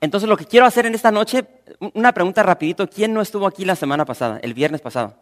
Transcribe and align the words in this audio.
Entonces 0.00 0.28
lo 0.28 0.36
que 0.36 0.46
quiero 0.46 0.66
hacer 0.66 0.86
en 0.86 0.94
esta 0.94 1.10
noche, 1.10 1.44
una 1.94 2.12
pregunta 2.12 2.42
rapidito, 2.42 2.88
¿quién 2.88 3.12
no 3.12 3.20
estuvo 3.20 3.46
aquí 3.46 3.64
la 3.64 3.76
semana 3.76 4.06
pasada, 4.06 4.38
el 4.42 4.54
viernes 4.54 4.80
pasado? 4.80 5.14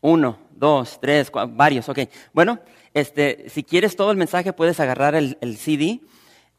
Uno, 0.00 0.38
dos, 0.50 0.98
tres, 1.00 1.30
varios, 1.50 1.88
ok. 1.88 2.00
Bueno, 2.32 2.60
este, 2.94 3.48
si 3.48 3.64
quieres 3.64 3.96
todo 3.96 4.10
el 4.12 4.16
mensaje 4.16 4.52
puedes 4.52 4.78
agarrar 4.78 5.14
el, 5.16 5.56
CD, 5.56 6.00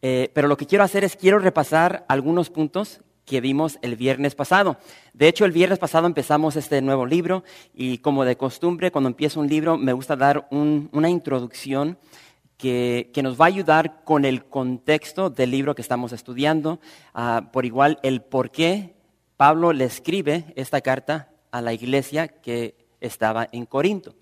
eh, 0.01 0.29
pero 0.33 0.47
lo 0.47 0.57
que 0.57 0.65
quiero 0.65 0.83
hacer 0.83 1.05
es 1.05 1.15
quiero 1.15 1.39
repasar 1.39 2.05
algunos 2.09 2.49
puntos 2.49 2.99
que 3.25 3.39
vimos 3.39 3.79
el 3.81 3.95
viernes 3.95 4.35
pasado. 4.35 4.77
De 5.13 5.29
hecho, 5.29 5.45
el 5.45 5.53
viernes 5.53 5.79
pasado 5.79 6.07
empezamos 6.07 6.57
este 6.57 6.81
nuevo 6.81 7.05
libro 7.05 7.45
y 7.73 7.99
como 7.99 8.25
de 8.25 8.35
costumbre, 8.35 8.91
cuando 8.91 9.07
empiezo 9.07 9.39
un 9.39 9.47
libro, 9.47 9.77
me 9.77 9.93
gusta 9.93 10.17
dar 10.17 10.47
una 10.51 11.09
introducción 11.09 11.97
que, 12.57 13.11
nos 13.21 13.39
va 13.39 13.45
a 13.45 13.47
ayudar 13.49 14.03
con 14.03 14.25
el 14.25 14.45
contexto 14.45 15.29
del 15.29 15.51
libro 15.51 15.75
que 15.75 15.81
estamos 15.81 16.13
estudiando, 16.13 16.79
ah, 17.13 17.49
por 17.51 17.65
igual 17.65 17.99
el 18.03 18.21
por 18.21 18.51
qué 18.51 18.95
Pablo 19.37 19.73
le 19.73 19.85
escribe 19.85 20.53
esta 20.55 20.81
carta 20.81 21.29
a 21.51 21.61
la 21.61 21.73
iglesia 21.73 22.27
que 22.27 22.75
estaba 23.01 23.47
en 23.51 23.65
Corinto. 23.65 24.15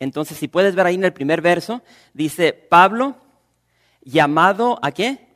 Entonces, 0.00 0.38
si 0.38 0.48
puedes 0.48 0.74
ver 0.74 0.86
ahí 0.86 0.94
en 0.94 1.04
el 1.04 1.12
primer 1.12 1.40
verso, 1.40 1.82
dice 2.12 2.52
Pablo, 2.52 3.16
llamado 4.02 4.78
a 4.82 4.92
qué? 4.92 5.28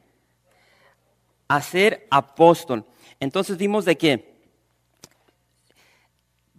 A 1.49 1.61
ser 1.61 2.07
apóstol. 2.11 2.85
Entonces 3.21 3.57
vimos 3.57 3.85
de 3.85 3.97
que 3.97 4.33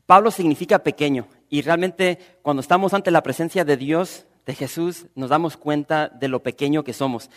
Pablo 0.05 0.31
significa 0.31 0.79
pequeño 0.79 1.27
y 1.49 1.61
realmente 1.61 2.17
cuando 2.41 2.61
estamos 2.61 2.93
ante 2.93 3.11
la 3.11 3.23
presencia 3.23 3.65
de 3.65 3.77
Dios, 3.77 4.25
de 4.45 4.55
Jesús, 4.55 5.07
nos 5.15 5.29
damos 5.29 5.57
cuenta 5.57 6.09
de 6.09 6.27
lo 6.27 6.41
pequeño 6.41 6.83
que 6.83 6.93
somos. 6.93 7.29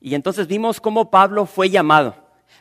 Y 0.00 0.14
entonces 0.14 0.46
vimos 0.46 0.80
cómo 0.80 1.10
Pablo 1.10 1.46
fue 1.46 1.70
llamado. 1.70 2.16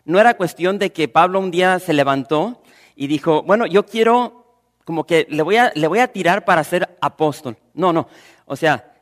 No 0.05 0.19
era 0.19 0.37
cuestión 0.37 0.79
de 0.79 0.91
que 0.91 1.07
Pablo 1.07 1.39
un 1.39 1.51
día 1.51 1.79
se 1.79 1.93
levantó 1.93 2.61
y 2.95 3.07
dijo, 3.07 3.43
bueno, 3.43 3.65
yo 3.65 3.85
quiero, 3.85 4.61
como 4.85 5.05
que 5.05 5.27
le 5.29 5.43
voy 5.43 5.57
a, 5.57 5.71
le 5.75 5.87
voy 5.87 5.99
a 5.99 6.07
tirar 6.07 6.45
para 6.45 6.63
ser 6.63 6.97
apóstol. 7.01 7.57
No, 7.73 7.91
no. 7.91 8.07
O 8.45 8.55
sea, 8.55 8.93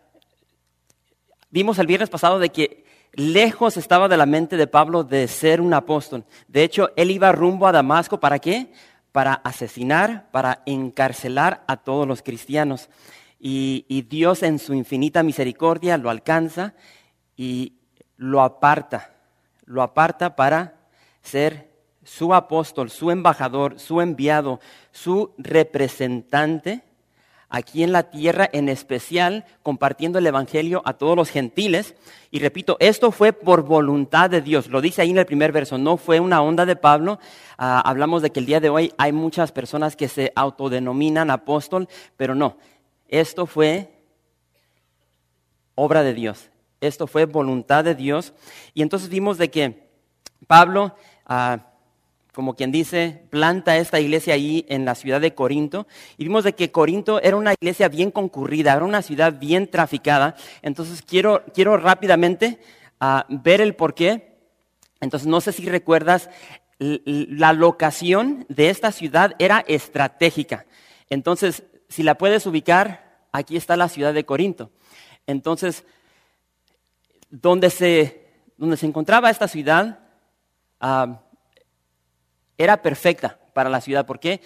vimos 1.50 1.80
el 1.80 1.88
viernes 1.88 2.10
pasado 2.10 2.40
de 2.40 2.50
que 2.50 2.86
lejos 3.14 3.78
estaba 3.78 4.08
de 4.08 4.18
la 4.18 4.26
mente 4.26 4.58
de 4.58 4.68
Pablo 4.68 5.04
de 5.04 5.28
ser 5.28 5.62
un 5.62 5.74
apóstol. 5.74 6.26
De 6.48 6.64
hecho, 6.64 6.90
él 6.96 7.12
iba 7.12 7.32
rumbo 7.32 7.68
a 7.68 7.72
Damasco, 7.72 8.20
¿para 8.20 8.40
qué? 8.40 8.72
Para 9.12 9.34
asesinar, 9.34 10.30
para 10.32 10.62
encarcelar 10.66 11.64
a 11.68 11.78
todos 11.78 12.08
los 12.08 12.22
cristianos 12.22 12.90
y, 13.40 14.02
Dios 14.10 14.44
en 14.44 14.60
su 14.60 14.74
infinita 14.74 15.24
misericordia 15.24 15.98
lo 15.98 16.10
alcanza 16.10 16.74
y 17.36 17.74
lo 18.18 18.42
aparta, 18.42 19.14
lo 19.66 19.82
aparta 19.82 20.36
para 20.36 20.76
ser 21.22 21.70
su 22.04 22.34
apóstol, 22.34 22.90
su 22.90 23.12
embajador, 23.12 23.80
su 23.80 24.02
enviado, 24.02 24.60
su 24.92 25.34
representante 25.38 26.84
aquí 27.50 27.84
en 27.84 27.92
la 27.92 28.10
tierra, 28.10 28.50
en 28.52 28.70
especial 28.70 29.46
compartiendo 29.64 30.20
el 30.20 30.28
Evangelio 30.28 30.82
a 30.86 30.94
todos 30.94 31.16
los 31.16 31.30
gentiles. 31.30 31.96
Y 32.32 32.40
repito, 32.40 32.78
esto 32.80 33.12
fue 33.12 33.34
por 33.34 33.64
voluntad 33.64 34.30
de 34.30 34.42
Dios. 34.42 34.68
Lo 34.68 34.82
dice 34.82 35.02
ahí 35.02 35.12
en 35.12 35.18
el 35.18 35.26
primer 35.26 35.52
verso, 35.52 35.78
no 35.78 35.98
fue 35.98 36.20
una 36.20 36.42
onda 36.42 36.66
de 36.66 36.76
Pablo. 36.76 37.20
Ah, 37.58 37.82
hablamos 37.86 38.22
de 38.22 38.32
que 38.32 38.40
el 38.40 38.46
día 38.46 38.60
de 38.60 38.70
hoy 38.70 38.94
hay 38.98 39.12
muchas 39.12 39.52
personas 39.52 39.96
que 39.96 40.08
se 40.08 40.32
autodenominan 40.36 41.32
apóstol, 41.32 41.88
pero 42.18 42.36
no, 42.36 42.58
esto 43.08 43.46
fue 43.46 43.92
obra 45.76 46.04
de 46.04 46.14
Dios, 46.14 46.50
esto 46.82 47.08
fue 47.08 47.26
voluntad 47.26 47.84
de 47.84 47.96
Dios. 47.96 48.34
Y 48.74 48.82
entonces 48.82 49.10
vimos 49.10 49.38
de 49.38 49.50
que 49.50 49.90
Pablo, 50.48 50.96
ah, 51.26 51.72
como 52.34 52.56
quien 52.56 52.72
dice, 52.72 53.24
planta 53.30 53.78
esta 53.78 54.00
iglesia 54.00 54.34
ahí 54.34 54.66
en 54.68 54.86
la 54.86 54.96
ciudad 54.96 55.22
de 55.22 55.34
Corinto. 55.34 55.88
Y 56.18 56.26
vimos 56.26 56.44
de 56.44 56.54
que 56.54 56.72
Corinto 56.72 57.22
era 57.22 57.38
una 57.38 57.54
iglesia 57.54 57.88
bien 57.88 58.12
concurrida, 58.12 58.74
era 58.74 58.86
una 58.86 59.02
ciudad 59.02 59.40
bien 59.40 59.70
traficada. 59.70 60.36
Entonces 60.62 61.02
quiero, 61.02 61.44
quiero 61.54 61.78
rápidamente 61.78 62.60
ah, 63.00 63.26
ver 63.30 63.62
el 63.62 63.76
por 63.76 63.94
qué. 63.94 64.36
Entonces 65.00 65.28
no 65.28 65.42
sé 65.42 65.52
si 65.52 65.66
recuerdas, 65.66 66.30
la 66.78 67.54
locación 67.54 68.46
de 68.50 68.70
esta 68.70 68.92
ciudad 68.92 69.34
era 69.40 69.64
estratégica. 69.68 70.66
Entonces 71.10 71.64
si 71.90 72.04
la 72.04 72.16
puedes 72.16 72.46
ubicar, 72.46 73.20
aquí 73.32 73.58
está 73.58 73.76
la 73.78 73.90
ciudad 73.90 74.14
de 74.14 74.26
Corinto. 74.26 74.72
Entonces, 75.28 75.86
donde 77.30 77.70
se, 77.70 78.30
donde 78.58 78.78
se 78.78 78.86
encontraba 78.86 79.30
esta 79.30 79.48
ciudad 79.48 80.00
ah, 80.80 81.22
era 82.58 82.82
perfecta 82.82 83.40
para 83.54 83.70
la 83.70 83.82
ciudad. 83.82 84.06
¿Por 84.06 84.20
qué? 84.20 84.42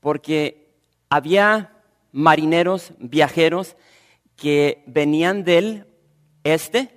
Porque 0.00 0.74
había 1.08 1.72
marineros, 2.12 2.92
viajeros 2.98 3.76
que 4.36 4.82
venían 4.86 5.44
del 5.44 5.86
este, 6.44 6.90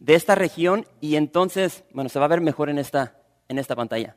de 0.00 0.14
esta 0.14 0.34
región, 0.34 0.86
y 1.00 1.16
entonces, 1.16 1.84
bueno, 1.92 2.08
se 2.08 2.18
va 2.18 2.24
a 2.26 2.28
ver 2.28 2.40
mejor 2.40 2.70
en 2.70 2.78
esta, 2.78 3.18
en 3.48 3.58
esta 3.58 3.76
pantalla. 3.76 4.16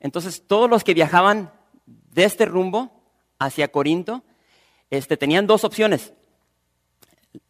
Entonces, 0.00 0.46
todos 0.46 0.70
los 0.70 0.84
que 0.84 0.94
viajaban 0.94 1.52
de 1.86 2.24
este 2.24 2.44
rumbo 2.44 2.90
hacia 3.38 3.68
Corinto 3.68 4.22
este, 4.90 5.16
tenían 5.16 5.46
dos 5.46 5.64
opciones. 5.64 6.12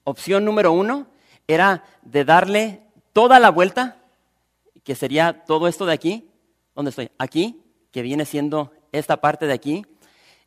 Opción 0.05 0.45
número 0.45 0.73
uno 0.73 1.07
era 1.47 1.85
de 2.03 2.25
darle 2.25 2.83
toda 3.13 3.39
la 3.39 3.51
vuelta, 3.51 3.97
que 4.85 4.95
sería 4.95 5.45
todo 5.45 5.69
esto 5.69 5.87
de 5.87 5.93
aquí, 5.93 6.31
¿dónde 6.75 6.91
estoy? 6.91 7.11
Aquí, 7.19 7.63
que 7.91 8.03
viene 8.03 8.25
siendo 8.25 8.73
esta 8.93 9.19
parte 9.19 9.47
de 9.47 9.53
aquí, 9.53 9.87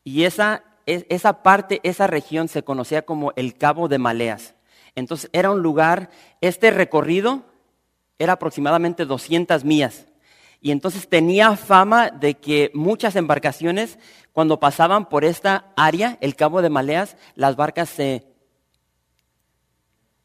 y 0.03 0.23
esa, 0.23 0.63
esa 0.85 1.43
parte, 1.43 1.79
esa 1.83 2.07
región 2.07 2.47
se 2.47 2.63
conocía 2.63 3.03
como 3.03 3.33
el 3.35 3.57
Cabo 3.57 3.87
de 3.87 3.99
Maleas. 3.99 4.55
Entonces 4.95 5.29
era 5.33 5.51
un 5.51 5.61
lugar, 5.61 6.09
este 6.41 6.71
recorrido 6.71 7.43
era 8.19 8.33
aproximadamente 8.33 9.05
200 9.05 9.63
millas. 9.63 10.05
Y 10.61 10.69
entonces 10.69 11.09
tenía 11.09 11.57
fama 11.57 12.11
de 12.11 12.35
que 12.35 12.69
muchas 12.75 13.15
embarcaciones, 13.15 13.97
cuando 14.31 14.59
pasaban 14.59 15.09
por 15.09 15.25
esta 15.25 15.73
área, 15.75 16.19
el 16.21 16.35
Cabo 16.35 16.61
de 16.61 16.69
Maleas, 16.69 17.17
las 17.35 17.55
barcas 17.55 17.89
se 17.89 18.27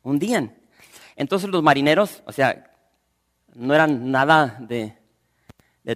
hundían. 0.02 0.54
Entonces 1.16 1.48
los 1.48 1.62
marineros, 1.62 2.22
o 2.26 2.32
sea, 2.32 2.70
no 3.54 3.74
eran 3.74 4.10
nada 4.10 4.58
de, 4.60 4.96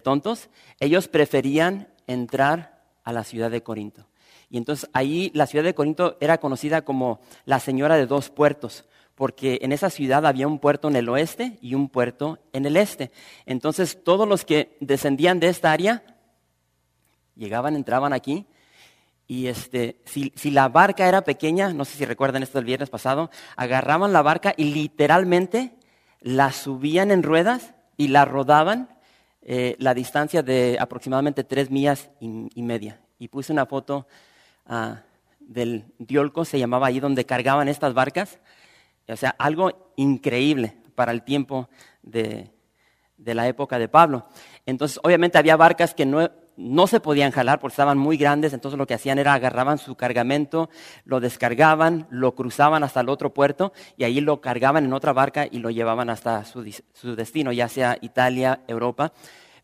tontos, 0.01 0.49
ellos 0.79 1.09
preferían 1.09 1.89
entrar 2.07 2.83
a 3.05 3.13
la 3.13 3.25
ciudad 3.25 3.51
de 3.51 3.63
Corinto. 3.63 4.07
Y 4.49 4.57
entonces 4.57 4.89
ahí 4.95 5.31
la 5.35 5.47
ciudad 5.47 5.65
de 5.65 5.75
Corinto 5.75 6.17
era 6.21 6.39
conocida 6.39 6.83
como 6.83 7.21
la 7.45 7.61
señora 7.61 7.97
de 7.97 8.07
dos 8.07 8.31
puertos, 8.31 8.85
porque 9.21 9.59
en 9.61 9.73
esa 9.73 9.91
ciudad 9.91 10.25
había 10.25 10.49
un 10.49 10.59
puerto 10.59 10.89
en 10.89 10.97
el 10.97 11.07
oeste 11.11 11.59
y 11.61 11.75
un 11.75 11.91
puerto 11.91 12.39
en 12.55 12.65
el 12.65 12.79
este. 12.79 13.11
Entonces 13.45 14.03
todos 14.03 14.27
los 14.27 14.47
que 14.47 14.79
descendían 14.81 15.41
de 15.41 15.49
esta 15.49 15.73
área 15.73 16.03
llegaban, 17.37 17.77
entraban 17.77 18.15
aquí. 18.15 18.47
Y 19.27 19.49
este, 19.49 20.01
si, 20.07 20.51
la 20.51 20.71
barca 20.71 21.07
era 21.07 21.21
pequeña, 21.21 21.75
no 21.75 21.85
sé 21.85 21.99
si 21.99 22.07
recuerdan 22.07 22.43
esto 22.43 22.57
del 22.57 22.65
viernes 22.65 22.89
pasado, 22.89 23.31
agarraban 23.57 24.15
la 24.15 24.23
barca 24.23 24.55
y 24.57 24.73
literalmente 24.73 25.75
la 26.23 26.51
subían 26.51 27.11
en 27.11 27.23
ruedas 27.23 27.75
y 27.99 28.09
la 28.09 28.25
rodaban 28.25 28.89
eh, 29.43 29.77
la 29.81 29.93
distancia 29.93 30.43
de 30.43 30.79
aproximadamente 30.81 31.45
tres 31.45 31.71
millas 31.71 32.09
y, 32.21 32.63
media. 32.63 33.03
Y 33.19 33.29
puse 33.29 33.53
una 33.53 33.67
foto 33.67 34.07
ah, 34.65 35.03
del 35.41 35.85
diolco, 35.99 36.47
se 36.47 36.59
llamaba 36.59 36.87
ahí 36.87 37.01
donde 37.01 37.27
cargaban 37.27 37.69
estas 37.69 37.93
barcas. 37.93 38.39
O 39.13 39.17
sea, 39.17 39.35
algo 39.39 39.93
increíble 39.97 40.77
para 40.95 41.13
el 41.13 41.23
tiempo 41.23 41.69
de, 42.03 42.51
la 43.17 43.49
época 43.49 43.79
de 43.79 43.89
Pablo. 43.89 44.27
Entonces, 44.67 45.01
obviamente 45.03 45.39
había 45.39 45.57
barcas 45.57 45.95
que 45.95 46.07
no, 46.07 46.31
no 46.57 46.87
se 46.87 47.01
podían 47.01 47.33
jalar 47.33 47.59
porque 47.59 47.73
estaban 47.73 47.99
muy 47.99 48.17
grandes, 48.17 48.53
entonces 48.53 48.79
lo 48.79 48.87
que 48.87 48.95
hacían 48.95 49.19
era 49.19 49.35
agarraban 49.35 49.79
su 49.79 49.95
cargamento, 49.95 50.69
lo 51.05 51.21
descargaban, 51.21 52.07
lo 52.11 52.35
cruzaban 52.35 52.85
hasta 52.85 53.01
el 53.01 53.09
otro 53.09 53.33
puerto 53.33 53.73
y 53.97 54.05
ahí 54.05 54.21
lo 54.21 54.41
cargaban 54.41 54.85
en 54.85 54.93
otra 54.93 55.13
barca 55.13 55.47
y 55.51 55.59
lo 55.59 55.71
llevaban 55.71 56.11
hasta 56.11 56.45
su, 56.45 56.65
su 56.93 57.17
destino, 57.17 57.53
ya 57.53 57.69
sea 57.69 57.99
Italia, 58.01 58.61
Europa. 58.69 59.13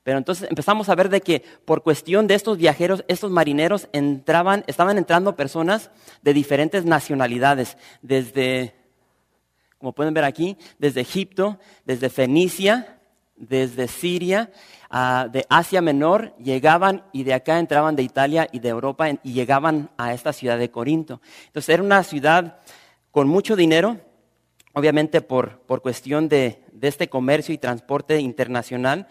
Pero 0.07 0.19
entonces 0.19 0.49
empezamos 0.49 0.89
a 0.89 0.95
ver 0.95 1.09
de 1.09 1.21
que 1.21 1.43
por 1.65 1.83
cuestión 1.83 2.29
de 2.29 2.37
estos 2.37 2.59
viajeros, 2.59 3.05
estos 3.09 3.33
marineros 3.33 3.89
entraban, 3.93 4.63
estaban 4.69 4.99
entrando 4.99 5.35
personas 5.35 5.91
de 6.23 6.33
diferentes 6.33 6.85
nacionalidades, 6.85 7.77
desde, 8.03 8.76
como 9.79 9.93
pueden 9.93 10.15
ver 10.15 10.25
aquí, 10.25 10.57
desde 10.79 11.03
Egipto, 11.03 11.59
desde 11.85 12.09
Fenicia, 12.09 12.99
desde 13.37 13.89
Siria, 13.89 14.51
ah, 14.91 15.29
de 15.31 15.47
Asia 15.49 15.83
Menor, 15.83 16.35
llegaban 16.39 17.05
y 17.13 17.25
de 17.25 17.35
acá 17.35 17.59
entraban 17.59 17.97
de 17.97 18.03
Italia 18.03 18.49
y 18.51 18.61
de 18.61 18.71
Europa 18.71 19.11
y 19.11 19.33
llegaban 19.33 19.91
a 19.99 20.15
esta 20.15 20.33
ciudad 20.33 20.59
de 20.59 20.71
Corinto. 20.71 21.21
Entonces 21.47 21.69
era 21.69 21.83
una 21.83 22.03
ciudad 22.03 22.59
con 23.11 23.29
mucho 23.29 23.57
dinero, 23.57 23.99
obviamente 24.73 25.21
por, 25.21 25.61
por 25.61 25.83
cuestión 25.83 26.29
de, 26.29 26.63
de 26.73 26.89
este 26.89 27.09
comercio 27.09 27.55
y 27.55 27.59
transporte 27.59 28.21
internacional. 28.21 29.09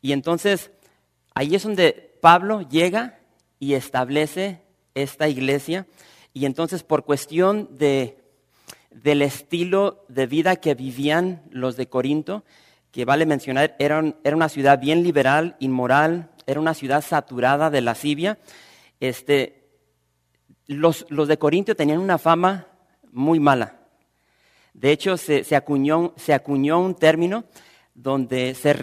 Y 0.00 0.12
entonces 0.12 0.70
ahí 1.34 1.54
es 1.54 1.64
donde 1.64 2.16
Pablo 2.20 2.62
llega 2.62 3.18
y 3.58 3.74
establece 3.74 4.60
esta 4.94 5.28
iglesia. 5.28 5.86
Y 6.32 6.46
entonces 6.46 6.82
por 6.82 7.04
cuestión 7.04 7.76
de, 7.76 8.23
del 8.94 9.22
estilo 9.22 10.04
de 10.08 10.26
vida 10.26 10.56
que 10.56 10.74
vivían 10.74 11.42
los 11.50 11.76
de 11.76 11.88
Corinto, 11.88 12.44
que 12.90 13.04
vale 13.04 13.26
mencionar, 13.26 13.74
era, 13.78 14.14
era 14.22 14.36
una 14.36 14.48
ciudad 14.48 14.78
bien 14.78 15.02
liberal, 15.02 15.56
inmoral, 15.58 16.30
era 16.46 16.60
una 16.60 16.74
ciudad 16.74 17.02
saturada 17.02 17.68
de 17.70 17.80
lascivia. 17.80 18.38
Este, 19.00 19.68
los, 20.66 21.06
los 21.08 21.28
de 21.28 21.38
Corinto 21.38 21.74
tenían 21.74 21.98
una 21.98 22.18
fama 22.18 22.68
muy 23.10 23.40
mala. 23.40 23.80
De 24.72 24.90
hecho, 24.90 25.16
se, 25.16 25.44
se, 25.44 25.56
acuñó, 25.56 26.14
se 26.16 26.34
acuñó, 26.34 26.80
un 26.80 26.94
término 26.94 27.44
donde 27.94 28.54
se, 28.54 28.74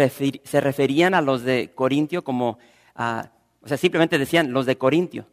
se, 0.44 0.62
referían 0.62 1.13
a 1.13 1.22
los 1.22 1.44
de 1.44 1.72
Corintio 1.74 2.24
como, 2.24 2.60
uh, 2.98 3.24
o 3.62 3.68
sea, 3.68 3.78
simplemente 3.78 4.18
decían 4.18 4.52
los 4.52 4.66
de 4.66 4.78
Corintio. 4.78 5.28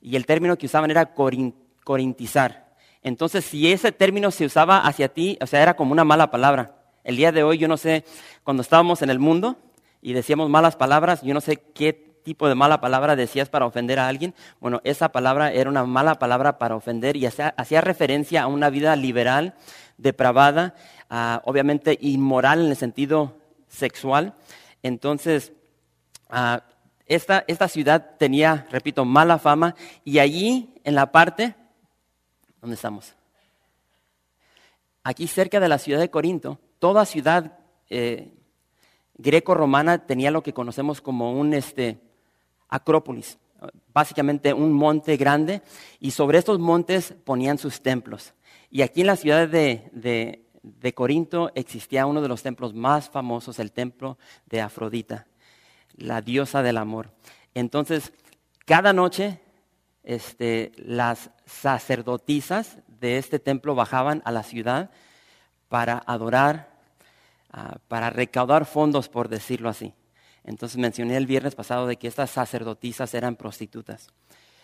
Y 0.00 0.16
el 0.16 0.26
término 0.26 0.56
que 0.56 0.66
usaban 0.66 0.90
era 0.90 1.12
corin, 1.14 1.54
corintizar. 1.84 2.67
Entonces, 3.02 3.44
si 3.44 3.70
ese 3.70 3.92
término 3.92 4.30
se 4.30 4.44
usaba 4.46 4.80
hacia 4.80 5.08
ti, 5.08 5.38
o 5.40 5.46
sea, 5.46 5.62
era 5.62 5.74
como 5.74 5.92
una 5.92 6.04
mala 6.04 6.30
palabra. 6.30 6.74
El 7.04 7.16
día 7.16 7.32
de 7.32 7.42
hoy, 7.42 7.58
yo 7.58 7.68
no 7.68 7.76
sé, 7.76 8.04
cuando 8.44 8.62
estábamos 8.62 9.02
en 9.02 9.10
el 9.10 9.18
mundo 9.18 9.56
y 10.02 10.12
decíamos 10.12 10.50
malas 10.50 10.76
palabras, 10.76 11.22
yo 11.22 11.34
no 11.34 11.40
sé 11.40 11.56
qué 11.56 12.08
tipo 12.28 12.46
de 12.46 12.54
mala 12.54 12.82
palabra 12.82 13.16
decías 13.16 13.48
para 13.48 13.64
ofender 13.64 13.98
a 13.98 14.06
alguien? 14.06 14.34
Bueno, 14.60 14.82
esa 14.84 15.08
palabra 15.08 15.50
era 15.50 15.70
una 15.70 15.84
mala 15.84 16.18
palabra 16.18 16.58
para 16.58 16.76
ofender 16.76 17.16
y 17.16 17.24
hacía, 17.24 17.80
referencia 17.80 18.42
a 18.42 18.46
una 18.46 18.68
vida 18.68 18.94
liberal, 18.96 19.54
depravada, 19.96 20.74
uh, 21.10 21.38
obviamente 21.48 21.96
inmoral 22.02 22.60
en 22.60 22.70
el 22.70 22.76
sentido 22.76 23.38
sexual. 23.66 24.34
Entonces, 24.82 25.52
uh, 26.30 26.58
esta, 27.06 27.44
esta 27.46 27.66
ciudad 27.66 28.10
tenía, 28.18 28.66
repito, 28.70 29.06
mala 29.06 29.38
fama 29.38 29.74
y 30.04 30.18
allí 30.18 30.74
en 30.84 30.94
la 30.94 31.10
parte, 31.10 31.54
¿dónde 32.60 32.74
estamos? 32.74 33.14
Aquí 35.02 35.26
cerca 35.26 35.60
de 35.60 35.68
la 35.68 35.78
ciudad 35.78 36.00
de 36.00 36.10
Corinto, 36.10 36.58
toda 36.78 37.06
ciudad 37.06 37.58
eh, 37.88 38.32
greco-romana 39.16 40.06
tenía 40.06 40.30
lo 40.30 40.42
que 40.42 40.52
conocemos 40.52 41.00
como 41.00 41.32
un, 41.32 41.54
este, 41.54 41.98
Acrópolis, 42.68 43.38
básicamente 43.92 44.52
un 44.52 44.72
monte 44.72 45.16
grande, 45.16 45.62
y 46.00 46.12
sobre 46.12 46.38
estos 46.38 46.58
montes 46.58 47.14
ponían 47.24 47.58
sus 47.58 47.80
templos. 47.80 48.34
Y 48.70 48.82
aquí 48.82 49.00
en 49.00 49.06
la 49.06 49.16
ciudad 49.16 49.48
de, 49.48 49.90
de, 49.92 50.94
Corinto 50.94 51.50
existía 51.54 52.06
uno 52.06 52.20
de 52.20 52.28
los 52.28 52.42
templos 52.42 52.74
más 52.74 53.08
famosos, 53.08 53.58
el 53.58 53.72
templo 53.72 54.18
de 54.46 54.60
Afrodita, 54.60 55.26
la 55.96 56.20
diosa 56.20 56.62
del 56.62 56.76
amor. 56.76 57.10
Entonces, 57.54 58.12
cada 58.66 58.92
noche 58.92 59.40
este, 60.08 60.72
las 60.76 61.30
sacerdotisas 61.44 62.78
de 62.98 63.18
este 63.18 63.38
templo 63.38 63.74
bajaban 63.74 64.22
a 64.24 64.32
la 64.32 64.42
ciudad 64.42 64.90
para 65.68 65.98
adorar, 65.98 66.70
uh, 67.52 67.78
para 67.88 68.08
recaudar 68.08 68.64
fondos, 68.64 69.10
por 69.10 69.28
decirlo 69.28 69.68
así. 69.68 69.92
Entonces 70.44 70.78
mencioné 70.78 71.18
el 71.18 71.26
viernes 71.26 71.54
pasado 71.54 71.86
de 71.86 71.96
que 71.96 72.08
estas 72.08 72.30
sacerdotisas 72.30 73.12
eran 73.12 73.36
prostitutas. 73.36 74.08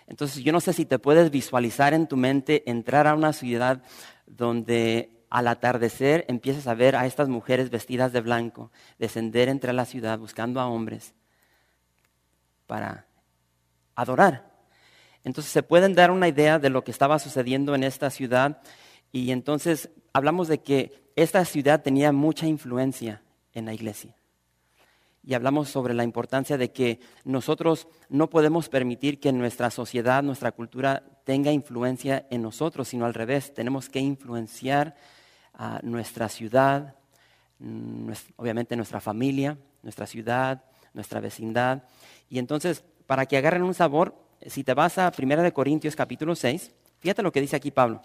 Entonces 0.07 0.43
yo 0.43 0.51
no 0.51 0.63
sé 0.63 0.73
si 0.73 0.87
te 0.87 0.99
puedes 0.99 1.31
visualizar 1.31 1.93
en 1.93 2.07
tu 2.07 2.17
mente 2.17 2.63
entrar 2.71 3.07
a 3.07 3.15
una 3.15 3.35
ciudad 3.35 3.83
donde 4.27 5.11
al 5.29 5.47
atardecer 5.49 6.25
empiezas 6.29 6.67
a 6.69 6.75
ver 6.75 6.97
a 6.97 7.05
estas 7.05 7.29
mujeres 7.29 7.69
vestidas 7.69 8.15
de 8.15 8.23
blanco 8.23 8.71
descender 8.99 9.51
entre 9.51 9.75
la 9.75 9.85
ciudad 9.85 10.19
buscando 10.19 10.59
a 10.59 10.69
hombres 10.69 11.13
para 12.67 13.07
adorar. 13.95 14.54
Entonces 15.25 15.53
se 15.53 15.63
pueden 15.63 15.95
dar 15.95 16.11
una 16.11 16.29
idea 16.29 16.59
de 16.59 16.71
lo 16.71 16.85
que 16.85 16.91
estaba 16.91 17.19
sucediendo 17.19 17.75
en 17.75 17.83
esta 17.83 18.11
ciudad 18.11 18.61
y 19.11 19.31
entonces 19.31 19.91
hablamos 20.13 20.49
de 20.49 20.59
que 20.59 21.11
esta 21.17 21.45
ciudad 21.45 21.83
tenía 21.83 22.13
mucha 22.13 22.47
influencia 22.47 23.23
en 23.53 23.65
la 23.65 23.75
iglesia. 23.75 24.15
Y 25.27 25.33
hablamos 25.33 25.71
sobre 25.71 25.95
la 25.95 26.05
importancia 26.05 26.59
de 26.59 26.71
que 26.71 27.01
nosotros 27.25 27.89
no 28.11 28.29
podemos 28.29 28.69
permitir 28.69 29.21
que 29.21 29.33
nuestra 29.33 29.71
sociedad, 29.71 30.23
nuestra 30.23 30.53
cultura 30.53 31.03
tenga 31.25 31.51
influencia 31.51 32.27
en 32.31 32.43
nosotros, 32.43 32.89
sino 32.89 33.07
al 33.07 33.15
revés, 33.15 33.55
tenemos 33.55 33.89
que 33.89 34.01
influenciar 34.01 34.95
a 35.55 35.81
nuestra 35.83 36.29
ciudad, 36.29 36.97
obviamente 38.37 38.77
nuestra 38.77 39.01
familia, 39.01 39.57
nuestra 39.83 40.07
ciudad, 40.07 40.63
nuestra 40.93 41.21
vecindad. 41.21 41.85
Y 42.29 42.39
entonces, 42.39 42.85
para 43.07 43.25
que 43.25 43.39
agarren 43.39 43.63
un 43.63 43.75
sabor, 43.75 44.24
si 44.47 44.65
te 44.65 44.75
vas 44.75 44.99
a 44.99 45.13
1 45.17 45.53
Corintios 45.55 45.97
capítulo 45.97 46.35
6, 46.35 46.71
fíjate 47.01 47.23
lo 47.23 47.33
que 47.33 47.41
dice 47.41 47.57
aquí 47.57 47.71
Pablo. 47.71 48.03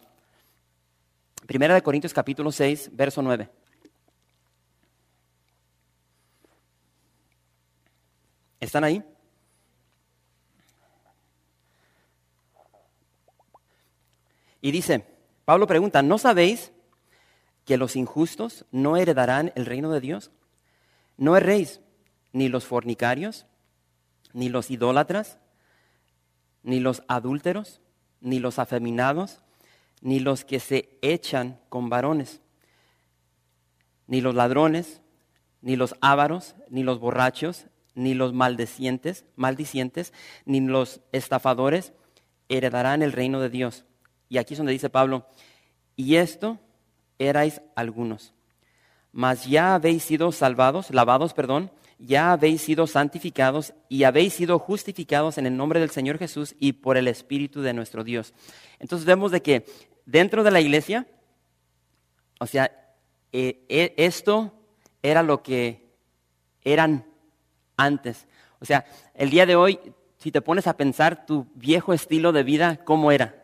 1 1.48 1.84
Corintios 1.84 2.14
capítulo 2.14 2.52
6, 2.52 2.92
verso 2.94 3.22
9. 3.22 3.50
¿Están 8.60 8.84
ahí? 8.84 9.04
Y 14.62 14.72
dice, 14.72 15.06
Pablo 15.46 15.68
pregunta, 15.68 16.02
¿no 16.02 16.18
sabéis 16.18 16.72
que 17.66 17.78
los 17.78 17.96
injustos 17.96 18.66
no 18.72 18.98
heredarán 18.98 19.54
el 19.56 19.66
reino 19.66 19.92
de 19.92 20.02
Dios? 20.02 20.32
No 21.18 21.38
erréis, 21.38 21.82
ni 22.34 22.50
los 22.50 22.66
fornicarios, 22.66 23.46
ni 24.34 24.50
los 24.50 24.70
idólatras, 24.70 25.40
ni 26.64 26.80
los 26.80 27.04
adúlteros, 27.08 27.82
ni 28.22 28.40
los 28.40 28.60
afeminados, 28.60 29.40
ni 30.02 30.20
los 30.20 30.46
que 30.46 30.60
se 30.60 30.98
echan 31.02 31.60
con 31.70 31.90
varones, 31.90 32.42
ni 34.08 34.22
los 34.22 34.36
ladrones, 34.36 35.02
ni 35.62 35.76
los 35.76 35.96
ávaros, 36.02 36.56
ni 36.70 36.84
los 36.84 37.00
borrachos, 37.00 37.66
ni 37.96 38.14
los 38.14 38.34
maldicientes, 38.34 39.26
maldicientes, 39.36 40.14
ni 40.46 40.62
los 40.62 41.02
estafadores 41.12 41.94
heredarán 42.48 43.02
el 43.02 43.12
reino 43.12 43.40
de 43.40 43.50
Dios. 43.50 43.86
Y 44.30 44.38
aquí 44.38 44.54
es 44.54 44.58
donde 44.58 44.74
dice 44.74 44.90
Pablo, 44.90 45.26
y 45.96 46.16
esto 46.16 46.60
erais 47.18 47.62
algunos, 47.76 48.34
mas 49.12 49.46
ya 49.46 49.76
habéis 49.76 50.04
sido 50.04 50.32
salvados, 50.32 50.92
lavados, 50.92 51.34
perdón, 51.34 51.72
ya 52.00 52.32
habéis 52.32 52.62
sido 52.62 52.88
santificados 52.88 53.74
y 53.90 54.06
habéis 54.06 54.34
sido 54.34 54.58
justificados 54.58 55.38
en 55.38 55.46
el 55.46 55.58
nombre 55.58 55.82
del 55.82 55.90
Señor 55.90 56.18
Jesús 56.18 56.56
y 56.58 56.74
por 56.74 56.98
el 56.98 57.08
Espíritu 57.08 57.62
de 57.62 57.74
nuestro 57.74 58.04
Dios. 58.06 58.34
Entonces 58.80 59.06
vemos 59.06 59.32
de 59.32 59.42
que 59.42 59.66
dentro 60.06 60.44
de 60.44 60.52
la 60.52 60.62
iglesia, 60.62 61.06
o 62.40 62.48
sea, 62.48 62.72
eh, 63.34 63.66
eh, 63.68 63.94
esto 63.98 64.54
era 65.04 65.24
lo 65.24 65.44
que 65.44 65.90
eran 66.64 67.06
antes. 67.76 68.28
O 68.60 68.66
sea, 68.66 68.86
el 69.14 69.30
día 69.30 69.46
de 69.46 69.58
hoy, 69.58 69.80
si 70.18 70.32
te 70.32 70.42
pones 70.42 70.68
a 70.68 70.78
pensar 70.78 71.26
tu 71.26 71.48
viejo 71.56 71.94
estilo 71.94 72.32
de 72.32 72.44
vida, 72.44 72.78
¿cómo 72.86 73.12
era? 73.12 73.39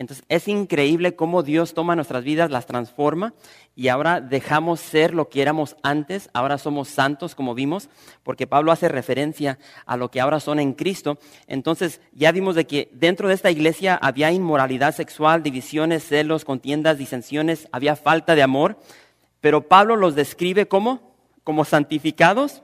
Entonces 0.00 0.24
es 0.30 0.48
increíble 0.48 1.14
cómo 1.14 1.42
Dios 1.42 1.74
toma 1.74 1.94
nuestras 1.94 2.24
vidas, 2.24 2.50
las 2.50 2.64
transforma 2.64 3.34
y 3.76 3.88
ahora 3.88 4.22
dejamos 4.22 4.80
ser 4.80 5.12
lo 5.12 5.28
que 5.28 5.42
éramos 5.42 5.76
antes, 5.82 6.30
ahora 6.32 6.56
somos 6.56 6.88
santos 6.88 7.34
como 7.34 7.54
vimos, 7.54 7.90
porque 8.22 8.46
Pablo 8.46 8.72
hace 8.72 8.88
referencia 8.88 9.58
a 9.84 9.98
lo 9.98 10.10
que 10.10 10.22
ahora 10.22 10.40
son 10.40 10.58
en 10.58 10.72
Cristo. 10.72 11.18
Entonces 11.46 12.00
ya 12.14 12.32
vimos 12.32 12.54
de 12.54 12.66
que 12.66 12.88
dentro 12.94 13.28
de 13.28 13.34
esta 13.34 13.50
iglesia 13.50 13.94
había 13.94 14.32
inmoralidad 14.32 14.94
sexual, 14.94 15.42
divisiones, 15.42 16.08
celos, 16.08 16.46
contiendas, 16.46 16.96
disensiones, 16.96 17.68
había 17.70 17.94
falta 17.94 18.34
de 18.34 18.42
amor, 18.42 18.78
pero 19.42 19.68
Pablo 19.68 19.96
los 19.96 20.14
describe 20.14 20.66
como, 20.66 21.12
como 21.44 21.66
santificados 21.66 22.62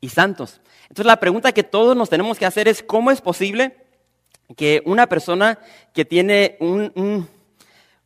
y 0.00 0.08
santos. 0.08 0.62
Entonces 0.84 1.04
la 1.04 1.20
pregunta 1.20 1.52
que 1.52 1.64
todos 1.64 1.94
nos 1.94 2.08
tenemos 2.08 2.38
que 2.38 2.46
hacer 2.46 2.66
es, 2.66 2.82
¿cómo 2.82 3.10
es 3.10 3.20
posible 3.20 3.89
que 4.56 4.82
una 4.84 5.06
persona 5.06 5.58
que 5.92 6.04
tiene 6.04 6.56
un, 6.60 7.28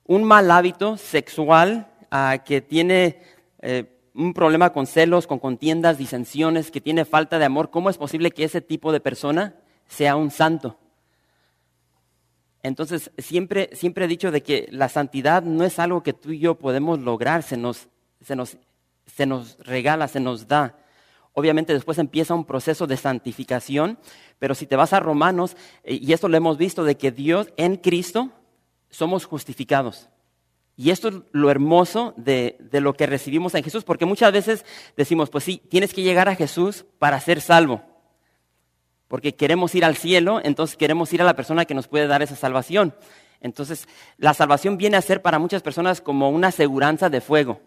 un, 0.07 0.25
mal 0.25 0.51
hábito 0.51 0.97
sexual, 0.97 1.89
uh, 2.13 2.43
que 2.45 2.61
tiene, 2.61 3.21
eh, 3.63 3.85
un 4.15 4.33
problema 4.33 4.71
con 4.71 4.87
celos, 4.87 5.27
con 5.27 5.39
contiendas, 5.39 5.99
disensiones, 5.99 6.71
que 6.71 6.81
tiene 6.81 7.05
falta 7.05 7.39
de 7.39 7.45
amor, 7.45 7.71
¿cómo 7.71 7.91
es 7.91 7.99
posible 7.99 8.31
que 8.31 8.45
ese 8.45 8.61
tipo 8.61 8.93
de 8.93 9.01
persona 9.01 9.55
sea 9.89 10.17
un 10.17 10.31
santo? 10.31 10.79
Entonces, 12.63 13.11
siempre, 13.19 13.71
siempre 13.75 14.07
he 14.07 14.09
dicho 14.09 14.31
de 14.31 14.43
que 14.43 14.69
la 14.71 14.89
santidad 14.89 15.43
no 15.43 15.65
es 15.65 15.79
algo 15.79 16.03
que 16.03 16.15
tú 16.15 16.31
y 16.31 16.39
yo 16.39 16.55
podemos 16.55 16.99
lograr, 17.01 17.43
se 17.43 17.57
nos, 17.57 17.89
se 18.23 18.37
nos, 18.37 18.57
se 19.07 19.27
nos 19.27 19.59
regala, 19.59 20.09
se 20.09 20.21
nos 20.21 20.49
da. 20.49 20.79
Obviamente 21.35 21.75
después 21.75 21.99
empieza 21.99 22.35
un 22.35 22.45
proceso 22.45 22.87
de 22.87 22.97
santificación, 22.97 23.99
pero 24.39 24.55
si 24.55 24.67
te 24.67 24.77
vas 24.77 24.93
a 24.93 25.01
Romanos, 25.01 25.57
eh, 25.83 25.99
y 26.01 26.13
esto 26.13 26.29
lo 26.29 26.37
hemos 26.37 26.57
visto, 26.57 26.85
de 26.85 26.97
que 26.97 27.13
Dios 27.13 27.49
en 27.57 27.77
Cristo 27.77 28.31
somos 28.89 29.27
justificados. 29.27 30.09
Y 30.77 30.91
esto 30.91 31.09
es 31.09 31.15
lo 31.33 31.51
hermoso 31.51 32.15
de, 32.17 32.57
de, 32.59 32.81
lo 32.81 32.95
que 32.95 33.07
recibimos 33.07 33.55
en 33.55 33.63
Jesús, 33.63 33.85
porque 33.85 34.07
muchas 34.07 34.33
veces 34.33 34.65
decimos, 34.97 35.31
pues 35.31 35.45
sí, 35.45 35.61
tienes 35.69 35.93
que 35.93 36.03
llegar 36.03 36.29
a 36.29 36.35
Jesús 36.35 36.87
para 36.99 37.21
ser 37.21 37.41
salvo 37.41 37.83
porque 39.15 39.37
queremos 39.37 39.75
ir 39.77 39.85
al 39.85 39.97
cielo, 39.97 40.41
entonces 40.43 40.77
queremos 40.77 41.13
ir 41.13 41.23
a 41.23 41.25
la 41.25 41.37
persona 41.37 41.67
que 41.67 41.75
nos 41.75 41.87
puede 41.87 42.09
dar 42.09 42.23
esa 42.23 42.35
salvación. 42.35 42.97
Entonces, 43.41 43.87
la 44.17 44.35
salvación 44.35 44.77
viene 44.77 44.97
a 44.97 45.03
ser 45.03 45.23
para 45.23 45.39
muchas 45.39 45.63
personas 45.63 46.01
como 46.01 46.31
una 46.31 46.49
aseguranza 46.49 47.11
de 47.11 47.21
fuego. 47.21 47.61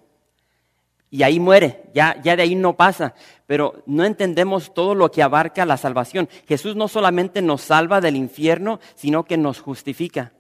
Y 1.09 1.23
ahí 1.23 1.39
muere, 1.39 1.83
ya, 1.93 2.21
ya 2.21 2.35
de 2.35 2.43
ahí 2.43 2.55
no 2.55 2.75
pasa. 2.75 3.13
Pero 3.45 3.81
no 3.85 4.03
entendemos 4.03 4.73
todo 4.73 4.93
lo 4.93 5.09
que 5.09 5.23
abarca 5.23 5.65
la 5.65 5.77
salvación. 5.77 6.27
Jesús 6.47 6.75
no 6.75 6.87
solamente 6.87 7.41
nos 7.41 7.61
salva 7.61 8.01
del 8.01 8.15
infierno, 8.15 8.79
sino 8.95 9.23
que 9.23 9.37
nos 9.37 9.59
justifica. 9.59 10.33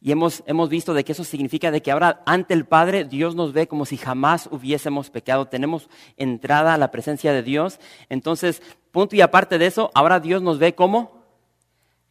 Y 0.00 0.12
hemos, 0.12 0.44
hemos, 0.46 0.68
visto 0.68 0.94
de 0.94 1.02
que 1.02 1.12
eso 1.12 1.24
significa 1.24 1.70
de 1.70 1.82
que 1.82 1.90
ahora 1.90 2.22
ante 2.24 2.54
el 2.54 2.66
Padre 2.66 3.04
Dios 3.04 3.34
nos 3.34 3.52
ve 3.52 3.66
como 3.66 3.84
si 3.84 3.96
jamás 3.96 4.48
hubiésemos 4.52 5.10
pecado. 5.10 5.46
Tenemos 5.46 5.88
entrada 6.16 6.74
a 6.74 6.78
la 6.78 6.90
presencia 6.90 7.32
de 7.32 7.42
Dios. 7.42 7.80
Entonces, 8.08 8.62
punto 8.92 9.16
y 9.16 9.22
aparte 9.22 9.58
de 9.58 9.66
eso, 9.66 9.90
ahora 9.94 10.20
Dios 10.20 10.40
nos 10.42 10.58
ve 10.58 10.74
como 10.74 11.24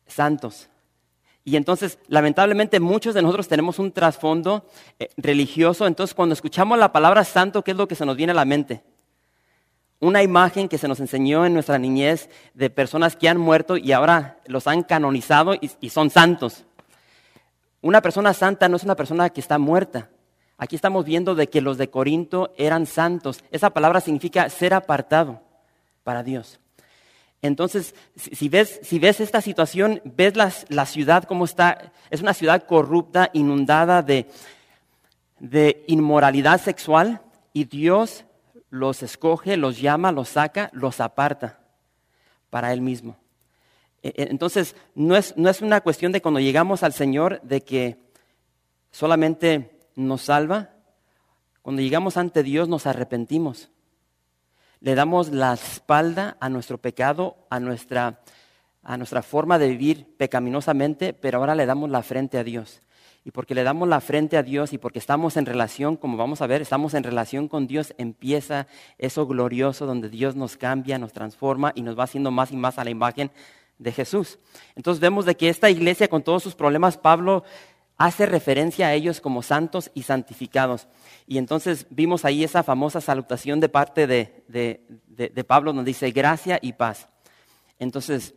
santos. 0.06 0.70
Y 1.48 1.56
entonces, 1.56 1.98
lamentablemente, 2.10 2.82
muchos 2.82 3.16
de 3.16 3.22
nosotros 3.22 3.48
tenemos 3.48 3.80
un 3.80 3.94
trasfondo 3.94 4.66
eh, 5.00 5.08
religioso. 5.16 5.88
Entonces, 5.88 6.14
cuando 6.14 6.34
escuchamos 6.34 6.78
la 6.78 6.92
palabra 6.92 7.24
santo, 7.24 7.64
¿qué 7.64 7.72
es 7.72 7.78
lo 7.78 7.88
que 7.88 7.96
se 7.96 8.06
nos 8.06 8.18
viene 8.18 8.32
a 8.32 8.36
la 8.36 8.44
mente? 8.44 8.84
Una 10.02 10.22
imagen 10.22 10.68
que 10.68 10.78
se 10.78 10.90
nos 10.90 11.00
enseñó 11.00 11.46
en 11.46 11.54
nuestra 11.54 11.80
niñez 11.80 12.30
de 12.54 12.70
personas 12.70 13.16
que 13.16 13.30
han 13.30 13.38
muerto 13.38 13.78
y 13.78 13.94
ahora 13.94 14.42
los 14.46 14.68
han 14.68 14.84
canonizado 14.84 15.54
y 15.80 15.90
son 15.90 16.10
santos. 16.10 16.66
Una 17.80 18.02
persona 18.02 18.34
santa 18.34 18.68
no 18.68 18.76
es 18.76 18.84
una 18.84 18.98
persona 18.98 19.30
que 19.30 19.40
está 19.40 19.58
muerta. 19.58 20.10
Aquí 20.58 20.76
estamos 20.76 21.06
viendo 21.06 21.34
de 21.34 21.48
que 21.48 21.62
los 21.62 21.78
de 21.78 21.90
Corinto 21.90 22.52
eran 22.58 22.86
santos. 22.86 23.42
Esa 23.52 23.70
palabra 23.70 24.02
significa 24.02 24.50
ser 24.50 24.74
apartado 24.74 25.40
para 26.04 26.24
Dios. 26.24 26.60
Entonces, 27.42 27.94
si 28.16 28.50
ves, 28.50 28.80
si 28.84 29.00
ves 29.00 29.20
esta 29.20 29.42
situación, 29.42 30.02
ves 30.04 30.34
la, 30.36 30.86
ciudad 30.86 31.24
como 31.24 31.46
está, 31.46 31.92
es 32.10 32.22
una 32.22 32.34
ciudad 32.34 32.64
corrupta, 32.64 33.30
inundada 33.34 34.02
de, 34.02 34.28
de 35.40 35.84
inmoralidad 35.88 36.60
sexual, 36.60 37.22
y 37.54 37.66
Dios 37.66 38.26
los 38.70 39.02
escoge, 39.04 39.58
los 39.58 39.80
llama, 39.80 40.12
los 40.12 40.30
saca, 40.30 40.70
los 40.74 41.00
aparta 41.00 41.60
para 42.50 42.74
Él 42.74 42.82
mismo. 42.82 43.18
E, 44.04 44.10
e, 44.10 44.28
entonces, 44.30 44.76
no 44.96 45.16
es, 45.16 45.36
no 45.38 45.50
es 45.50 45.62
una 45.62 45.82
cuestión 45.82 46.12
de 46.12 46.22
cuando 46.22 46.40
llegamos 46.40 46.84
al 46.84 46.94
Señor 46.94 47.42
de 47.42 47.62
que 47.62 47.98
solamente 48.92 49.80
nos 49.96 50.24
salva. 50.24 50.70
Cuando 51.62 51.82
llegamos 51.82 52.18
ante 52.18 52.44
Dios 52.44 52.70
nos 52.70 52.86
arrepentimos. 52.86 53.70
Le 54.80 54.96
damos 54.96 55.30
la 55.30 55.54
espalda 55.54 56.38
a 56.40 56.50
nuestro 56.50 56.78
pecado, 56.78 57.38
a 57.50 57.60
nuestra, 57.60 58.22
a 58.84 58.98
nuestra 58.98 59.22
forma 59.22 59.58
de 59.58 59.70
vivir 59.70 60.16
pecaminosamente, 60.18 61.14
pero 61.14 61.40
ahora 61.40 61.56
le 61.56 61.66
damos 61.66 61.90
la 61.90 62.04
frente 62.04 62.38
a 62.38 62.44
Dios. 62.44 62.82
Y 63.26 63.32
porque 63.32 63.56
le 63.56 63.64
damos 63.64 63.90
la 63.90 64.00
frente 64.00 64.38
a 64.38 64.44
Dios 64.44 64.72
y 64.72 64.78
porque 64.78 65.00
estamos 65.00 65.36
en 65.36 65.46
relación, 65.46 65.98
como 65.98 66.16
vamos 66.16 66.42
a 66.42 66.48
ver, 66.48 66.62
estamos 66.62 66.94
en 66.94 67.04
relación 67.04 67.50
con 67.50 67.68
Dios, 67.68 67.94
empieza 67.98 68.68
eso 68.98 69.28
glorioso 69.28 69.86
donde 69.86 70.10
Dios 70.10 70.36
nos 70.36 70.56
cambia, 70.56 70.98
nos 70.98 71.12
transforma 71.12 71.74
y 71.76 71.82
nos 71.82 72.00
va 72.00 72.06
haciendo 72.06 72.32
más 72.32 72.52
y 72.52 72.56
más 72.56 72.80
a 72.80 72.86
la 72.86 72.90
imagen 72.90 73.32
de 73.80 73.92
Jesús. 73.92 74.40
Entonces 74.76 75.02
vemos 75.02 75.26
de 75.26 75.36
que 75.36 75.50
esta 75.50 75.70
iglesia 75.70 76.08
con 76.08 76.24
todos 76.24 76.42
sus 76.42 76.56
problemas, 76.56 76.98
Pablo 76.98 77.44
hace 77.98 78.28
referencia 78.28 78.88
a 78.88 78.94
ellos 78.94 79.20
como 79.22 79.42
santos 79.42 79.92
y 79.94 80.04
santificados. 80.04 80.88
Y 81.26 81.38
entonces 81.38 81.88
vimos 81.90 82.26
ahí 82.26 82.44
esa 82.44 82.64
famosa 82.64 83.02
salutación 83.02 83.60
de 83.60 83.70
parte 83.70 84.06
de, 84.08 84.44
de, 84.48 85.44
Pablo 85.44 85.74
donde 85.74 85.90
dice 85.90 86.12
gracia 86.12 86.60
y 86.62 86.74
paz. 86.74 87.10
Entonces, 87.80 88.36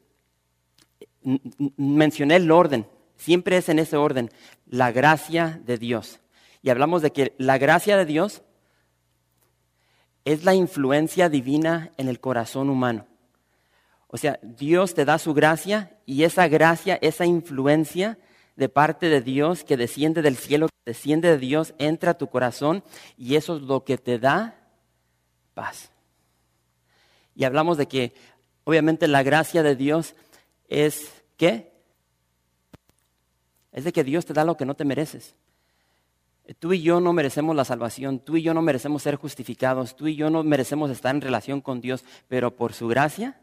mencioné 1.76 2.37
el 2.37 2.50
orden, 2.50 2.87
siempre 3.17 3.59
es 3.59 3.69
en 3.69 3.79
ese 3.79 3.97
orden, 3.97 4.31
la 4.67 4.93
gracia 4.93 5.61
de 5.64 5.76
Dios. 5.76 6.21
Y 6.62 6.71
hablamos 6.71 7.02
de 7.02 7.12
que 7.12 7.35
la 7.38 7.59
gracia 7.59 7.97
de 7.97 8.07
Dios 8.07 8.43
es 10.25 10.45
la 10.45 10.55
influencia 10.55 11.29
divina 11.29 11.93
en 11.97 12.09
el 12.09 12.21
corazón 12.21 12.71
humano. 12.71 13.07
O 14.09 14.17
sea, 14.17 14.38
Dios 14.43 14.95
te 14.95 15.05
da 15.05 15.19
su 15.19 15.35
gracia 15.35 15.99
y 16.05 16.25
esa 16.25 16.49
gracia, 16.49 16.99
esa 17.00 17.26
influencia 17.26 18.19
de 18.61 18.69
parte 18.69 19.09
de 19.09 19.23
Dios 19.23 19.64
que 19.64 19.79
desciende 19.79 20.21
del 20.21 20.37
cielo, 20.37 20.69
desciende 20.85 21.31
de 21.31 21.38
Dios, 21.38 21.73
entra 21.79 22.11
a 22.11 22.19
tu 22.19 22.29
corazón 22.29 22.85
y 23.17 23.37
eso 23.37 23.57
es 23.57 23.62
lo 23.62 23.85
que 23.85 23.97
te 23.97 24.19
da 24.19 24.55
paz. 25.55 25.90
Y 27.35 27.45
hablamos 27.45 27.79
de 27.79 27.87
que 27.87 28.12
obviamente 28.64 29.09
la 29.09 29.23
gracia 29.23 29.62
de 29.62 29.76
Dios 29.76 30.14
es 30.69 31.11
¿qué? 31.38 31.73
Es 33.73 33.85
de 33.85 33.95
que 33.95 34.05
Dios 34.05 34.26
te 34.26 34.35
da 34.35 34.45
lo 34.45 34.59
que 34.59 34.67
no 34.67 34.75
te 34.75 34.85
mereces. 34.85 35.35
Tú 36.59 36.75
y 36.75 36.83
yo 36.83 37.00
no 37.00 37.14
merecemos 37.14 37.57
la 37.57 37.64
salvación, 37.64 38.19
tú 38.19 38.37
y 38.37 38.43
yo 38.43 38.52
no 38.52 38.61
merecemos 38.61 39.02
ser 39.02 39.17
justificados, 39.17 39.97
tú 39.97 40.07
y 40.07 40.17
yo 40.17 40.29
no 40.29 40.43
merecemos 40.43 40.90
estar 40.90 41.14
en 41.14 41.23
relación 41.23 41.62
con 41.62 41.81
Dios, 41.81 42.05
pero 42.29 42.57
por 42.57 42.75
su 42.75 42.88
gracia 42.88 43.40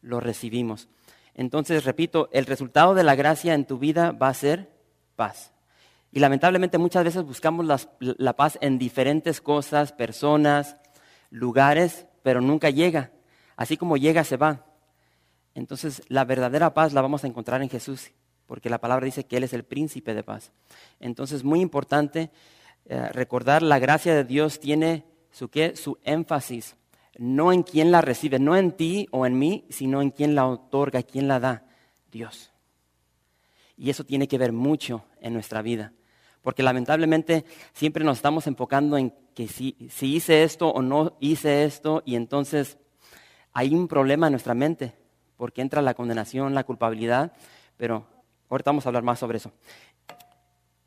lo 0.00 0.20
recibimos. 0.20 0.88
Entonces, 1.34 1.84
repito, 1.84 2.28
el 2.32 2.46
resultado 2.46 2.94
de 2.94 3.02
la 3.02 3.14
gracia 3.14 3.54
en 3.54 3.66
tu 3.66 3.78
vida 3.78 4.12
va 4.12 4.28
a 4.28 4.34
ser 4.34 4.70
paz. 5.16 5.52
Y 6.12 6.20
lamentablemente 6.20 6.78
muchas 6.78 7.02
veces 7.02 7.24
buscamos 7.24 7.66
la, 7.98 8.36
paz 8.36 8.56
en 8.60 8.78
diferentes 8.78 9.40
cosas, 9.40 9.92
personas, 9.92 10.76
lugares, 11.30 12.06
pero 12.22 12.40
nunca 12.40 12.70
llega. 12.70 13.10
Así 13.56 13.76
como 13.76 13.96
llega, 13.96 14.22
se 14.22 14.36
va. 14.36 14.64
Entonces, 15.54 16.02
la 16.08 16.24
verdadera 16.24 16.72
paz 16.72 16.92
la 16.92 17.02
vamos 17.02 17.24
a 17.24 17.26
encontrar 17.26 17.62
en 17.62 17.68
Jesús, 17.68 18.12
porque 18.46 18.70
la 18.70 18.80
palabra 18.80 19.06
dice 19.06 19.26
que 19.26 19.36
Él 19.36 19.44
es 19.44 19.52
el 19.52 19.64
príncipe 19.64 20.14
de 20.14 20.22
paz. 20.22 20.52
Entonces, 21.00 21.42
muy 21.42 21.60
importante 21.60 22.30
eh, 22.84 23.08
recordar, 23.08 23.62
la 23.62 23.80
gracia 23.80 24.14
de 24.14 24.24
Dios 24.24 24.60
tiene 24.60 25.04
su, 25.32 25.48
¿qué? 25.48 25.74
su 25.74 25.98
énfasis 26.04 26.76
no 27.18 27.52
en 27.52 27.62
quién 27.62 27.90
la 27.90 28.00
recibe, 28.00 28.38
no 28.38 28.56
en 28.56 28.72
ti 28.72 29.08
o 29.10 29.26
en 29.26 29.38
mí, 29.38 29.64
sino 29.70 30.02
en 30.02 30.10
quién 30.10 30.34
la 30.34 30.46
otorga, 30.46 31.02
quién 31.02 31.28
la 31.28 31.40
da, 31.40 31.64
Dios. 32.10 32.52
Y 33.76 33.90
eso 33.90 34.04
tiene 34.04 34.28
que 34.28 34.38
ver 34.38 34.52
mucho 34.52 35.04
en 35.20 35.32
nuestra 35.32 35.62
vida, 35.62 35.92
porque 36.42 36.62
lamentablemente 36.62 37.44
siempre 37.72 38.04
nos 38.04 38.18
estamos 38.18 38.46
enfocando 38.46 38.96
en 38.96 39.12
que 39.34 39.48
si, 39.48 39.76
hice 40.00 40.44
esto 40.44 40.68
o 40.68 40.82
no 40.82 41.16
hice 41.20 41.64
esto, 41.64 42.02
y 42.04 42.16
entonces 42.16 42.78
hay 43.52 43.74
un 43.74 43.88
problema 43.88 44.26
en 44.26 44.32
nuestra 44.32 44.54
mente, 44.54 44.94
porque 45.36 45.62
entra 45.62 45.82
la 45.82 45.94
condenación, 45.94 46.54
la 46.54 46.64
culpabilidad, 46.64 47.32
pero 47.76 48.06
ahorita 48.48 48.70
vamos 48.70 48.86
a 48.86 48.88
hablar 48.88 49.02
más 49.02 49.18
sobre 49.18 49.38
eso. 49.38 49.52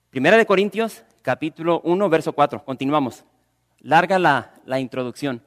Primera 0.10 0.38
de 0.38 0.46
Corintios, 0.46 1.04
capítulo 1.22 1.82
1, 1.84 2.10
verso 2.10 2.34
4. 2.34 2.64
Continuamos. 2.64 3.26
Larga 3.80 4.18
la, 4.18 4.54
la 4.66 4.80
introducción. 4.80 5.44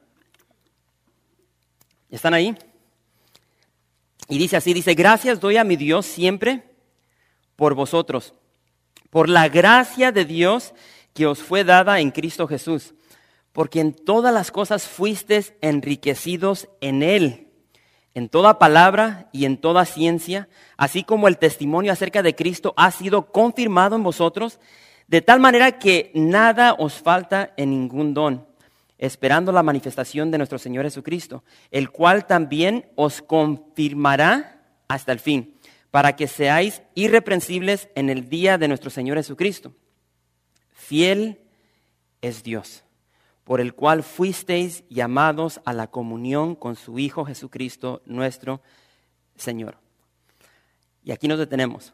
¿Están 2.11 2.33
ahí? 2.33 2.55
Y 4.27 4.37
dice 4.37 4.57
así, 4.57 4.73
dice, 4.73 4.93
gracias 4.93 5.39
doy 5.39 5.55
a 5.55 5.63
mi 5.63 5.77
Dios 5.77 6.05
siempre 6.05 6.63
por 7.55 7.73
vosotros, 7.73 8.33
por 9.09 9.29
la 9.29 9.47
gracia 9.47 10.11
de 10.11 10.25
Dios 10.25 10.73
que 11.13 11.25
os 11.25 11.39
fue 11.39 11.63
dada 11.63 12.01
en 12.01 12.11
Cristo 12.11 12.47
Jesús, 12.47 12.93
porque 13.53 13.79
en 13.79 13.93
todas 13.93 14.33
las 14.33 14.51
cosas 14.51 14.87
fuisteis 14.87 15.53
enriquecidos 15.61 16.67
en 16.81 17.01
Él, 17.01 17.47
en 18.13 18.27
toda 18.27 18.59
palabra 18.59 19.29
y 19.31 19.45
en 19.45 19.57
toda 19.57 19.85
ciencia, 19.85 20.49
así 20.75 21.05
como 21.05 21.29
el 21.29 21.37
testimonio 21.37 21.93
acerca 21.93 22.21
de 22.21 22.35
Cristo 22.35 22.73
ha 22.75 22.91
sido 22.91 23.31
confirmado 23.31 23.95
en 23.95 24.03
vosotros, 24.03 24.59
de 25.07 25.21
tal 25.21 25.39
manera 25.39 25.79
que 25.79 26.11
nada 26.13 26.73
os 26.73 26.95
falta 26.95 27.53
en 27.55 27.69
ningún 27.69 28.13
don 28.13 28.50
esperando 29.01 29.51
la 29.51 29.63
manifestación 29.63 30.29
de 30.29 30.37
nuestro 30.37 30.59
Señor 30.59 30.85
Jesucristo, 30.85 31.43
el 31.71 31.89
cual 31.89 32.27
también 32.27 32.91
os 32.95 33.23
confirmará 33.23 34.61
hasta 34.87 35.11
el 35.11 35.19
fin, 35.19 35.57
para 35.89 36.15
que 36.15 36.27
seáis 36.27 36.83
irreprensibles 36.93 37.89
en 37.95 38.11
el 38.11 38.29
día 38.29 38.59
de 38.59 38.67
nuestro 38.67 38.91
Señor 38.91 39.17
Jesucristo. 39.17 39.73
Fiel 40.71 41.41
es 42.21 42.43
Dios, 42.43 42.83
por 43.43 43.59
el 43.59 43.73
cual 43.73 44.03
fuisteis 44.03 44.83
llamados 44.87 45.61
a 45.65 45.73
la 45.73 45.87
comunión 45.87 46.53
con 46.53 46.75
su 46.75 46.99
Hijo 46.99 47.25
Jesucristo, 47.25 48.03
nuestro 48.05 48.61
Señor. 49.35 49.79
Y 51.03 51.11
aquí 51.11 51.27
nos 51.27 51.39
detenemos. 51.39 51.91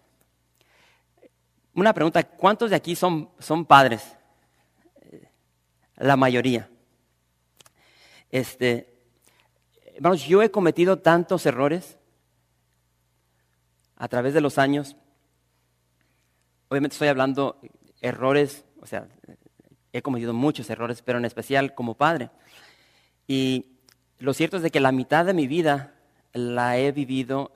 Una 1.74 1.94
pregunta, 1.94 2.22
¿cuántos 2.24 2.70
de 2.70 2.76
aquí 2.76 2.98
son, 2.98 3.30
son 3.40 3.64
padres? 3.64 4.18
La 5.96 6.18
mayoría. 6.18 6.70
Este, 8.32 8.94
hermanos, 9.96 10.26
yo 10.26 10.42
he 10.42 10.52
cometido 10.52 11.00
tantos 11.00 11.46
errores 11.46 11.98
a 13.96 14.08
través 14.08 14.34
de 14.34 14.42
los 14.42 14.58
años. 14.58 14.96
Obviamente 16.70 16.96
estoy 16.96 17.08
hablando 17.08 17.60
errores, 18.02 18.66
o 18.82 18.86
sea, 18.86 19.08
he 19.94 20.02
cometido 20.02 20.34
muchos 20.34 20.70
errores, 20.70 21.02
pero 21.02 21.18
en 21.18 21.26
especial 21.26 21.74
como 21.74 21.96
padre. 21.96 22.30
Y 23.28 23.78
lo 24.20 24.34
cierto 24.34 24.58
es 24.58 24.64
de 24.64 24.72
que 24.72 24.80
la 24.80 24.92
mitad 24.92 25.26
de 25.26 25.34
mi 25.34 25.48
vida 25.48 25.96
la 26.34 26.78
he 26.78 26.92
vivido 26.92 27.52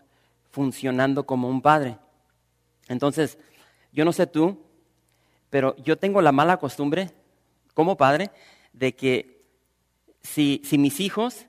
funcionando 0.51 1.25
como 1.25 1.49
un 1.49 1.61
padre. 1.61 1.97
Entonces, 2.87 3.37
yo 3.91 4.05
no 4.05 4.13
sé 4.13 4.27
tú, 4.27 4.63
pero 5.49 5.75
yo 5.77 5.97
tengo 5.97 6.21
la 6.21 6.31
mala 6.31 6.57
costumbre 6.57 7.11
como 7.73 7.97
padre 7.97 8.31
de 8.73 8.95
que 8.95 9.30
si, 10.23 10.61
si 10.63 10.77
mis 10.77 10.99
hijos 10.99 11.45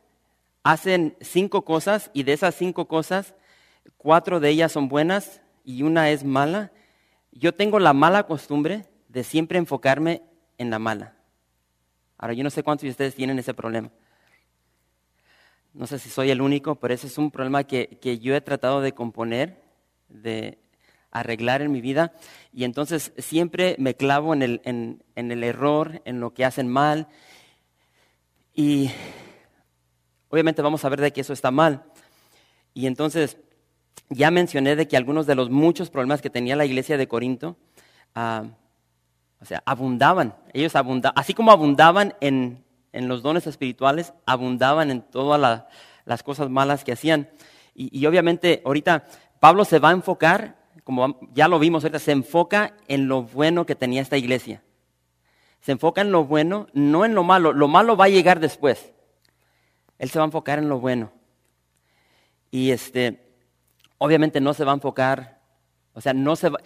hacen 0.62 1.16
cinco 1.20 1.64
cosas 1.64 2.10
y 2.12 2.22
de 2.22 2.32
esas 2.32 2.54
cinco 2.54 2.86
cosas, 2.86 3.34
cuatro 3.96 4.40
de 4.40 4.50
ellas 4.50 4.72
son 4.72 4.88
buenas 4.88 5.40
y 5.64 5.82
una 5.82 6.10
es 6.10 6.24
mala, 6.24 6.72
yo 7.32 7.54
tengo 7.54 7.78
la 7.78 7.92
mala 7.92 8.24
costumbre 8.24 8.86
de 9.08 9.24
siempre 9.24 9.58
enfocarme 9.58 10.22
en 10.58 10.70
la 10.70 10.78
mala. 10.78 11.14
Ahora, 12.18 12.34
yo 12.34 12.44
no 12.44 12.50
sé 12.50 12.62
cuántos 12.62 12.84
de 12.84 12.90
ustedes 12.90 13.14
tienen 13.14 13.38
ese 13.38 13.54
problema. 13.54 13.90
No 15.74 15.86
sé 15.86 15.98
si 15.98 16.08
soy 16.08 16.30
el 16.30 16.40
único, 16.40 16.76
pero 16.76 16.94
ese 16.94 17.06
es 17.06 17.18
un 17.18 17.30
problema 17.30 17.64
que, 17.64 17.98
yo 18.20 18.36
he 18.36 18.40
tratado 18.40 18.80
de 18.80 18.92
componer, 18.92 19.62
de 20.08 20.58
arreglar 21.10 21.62
en 21.62 21.72
mi 21.72 21.80
vida. 21.80 22.12
Y 22.52 22.64
entonces 22.64 23.12
siempre 23.18 23.74
me 23.78 23.94
clavo 23.94 24.34
en 24.34 24.42
el, 24.42 24.60
en 24.64 25.02
el 25.14 25.42
error, 25.42 26.02
en 26.04 26.20
lo 26.20 26.34
que 26.34 26.44
hacen 26.44 26.68
mal. 26.68 27.08
Y 28.54 28.90
obviamente 30.28 30.62
vamos 30.62 30.84
a 30.84 30.88
ver 30.88 31.00
de 31.00 31.12
que 31.12 31.20
eso 31.20 31.32
está 31.32 31.50
mal. 31.50 31.84
Y 32.74 32.86
entonces 32.86 33.38
ya 34.08 34.30
mencioné 34.30 34.76
de 34.76 34.88
que 34.88 34.96
algunos 34.96 35.26
de 35.26 35.34
los 35.34 35.50
muchos 35.50 35.90
problemas 35.90 36.22
que 36.22 36.30
tenía 36.30 36.56
la 36.56 36.64
iglesia 36.64 36.96
de 36.96 37.08
Corinto, 37.08 37.56
ah, 38.14 38.44
o 39.40 39.44
sea, 39.44 39.62
abundaban. 39.66 40.36
Ellos 40.52 40.76
abundaban, 40.76 41.18
así 41.18 41.34
como 41.34 41.50
abundaban 41.50 42.14
en, 42.20 42.64
en 42.92 43.08
los 43.08 43.22
dones 43.22 43.46
espirituales, 43.46 44.12
abundaban 44.26 44.90
en 44.90 45.02
todas 45.02 45.64
las 46.04 46.22
cosas 46.22 46.48
malas 46.48 46.84
que 46.84 46.92
hacían. 46.92 47.28
Y, 47.74 48.04
obviamente 48.04 48.62
ahorita 48.64 49.06
Pablo 49.40 49.64
se 49.64 49.78
va 49.78 49.88
a 49.88 49.92
enfocar, 49.92 50.56
como 50.84 51.18
ya 51.32 51.48
lo 51.48 51.58
vimos 51.58 51.82
ahorita, 51.84 51.98
se 51.98 52.12
enfoca 52.12 52.74
en 52.86 53.08
lo 53.08 53.22
bueno 53.22 53.66
que 53.66 53.74
tenía 53.74 54.02
esta 54.02 54.18
iglesia. 54.18 54.62
Se 55.62 55.72
enfoca 55.72 56.02
en 56.02 56.12
lo 56.12 56.24
bueno, 56.24 56.66
no 56.74 57.06
en 57.06 57.14
lo 57.14 57.24
malo. 57.24 57.54
Lo 57.54 57.68
malo 57.68 57.96
va 57.96 58.04
a 58.04 58.10
llegar 58.10 58.38
después. 58.38 58.92
Él 59.98 60.10
se 60.10 60.18
va 60.18 60.24
a 60.24 60.26
enfocar 60.26 60.58
en 60.58 60.68
lo 60.68 60.78
bueno. 60.78 61.10
Y 62.50 62.70
este, 62.70 63.34
obviamente 63.96 64.42
no 64.42 64.52
se 64.52 64.64
va 64.64 64.72
a 64.72 64.74
enfocar, 64.74 65.40
o 65.94 66.02
sea, 66.02 66.12
no 66.12 66.36
se 66.36 66.50
va, 66.50 66.58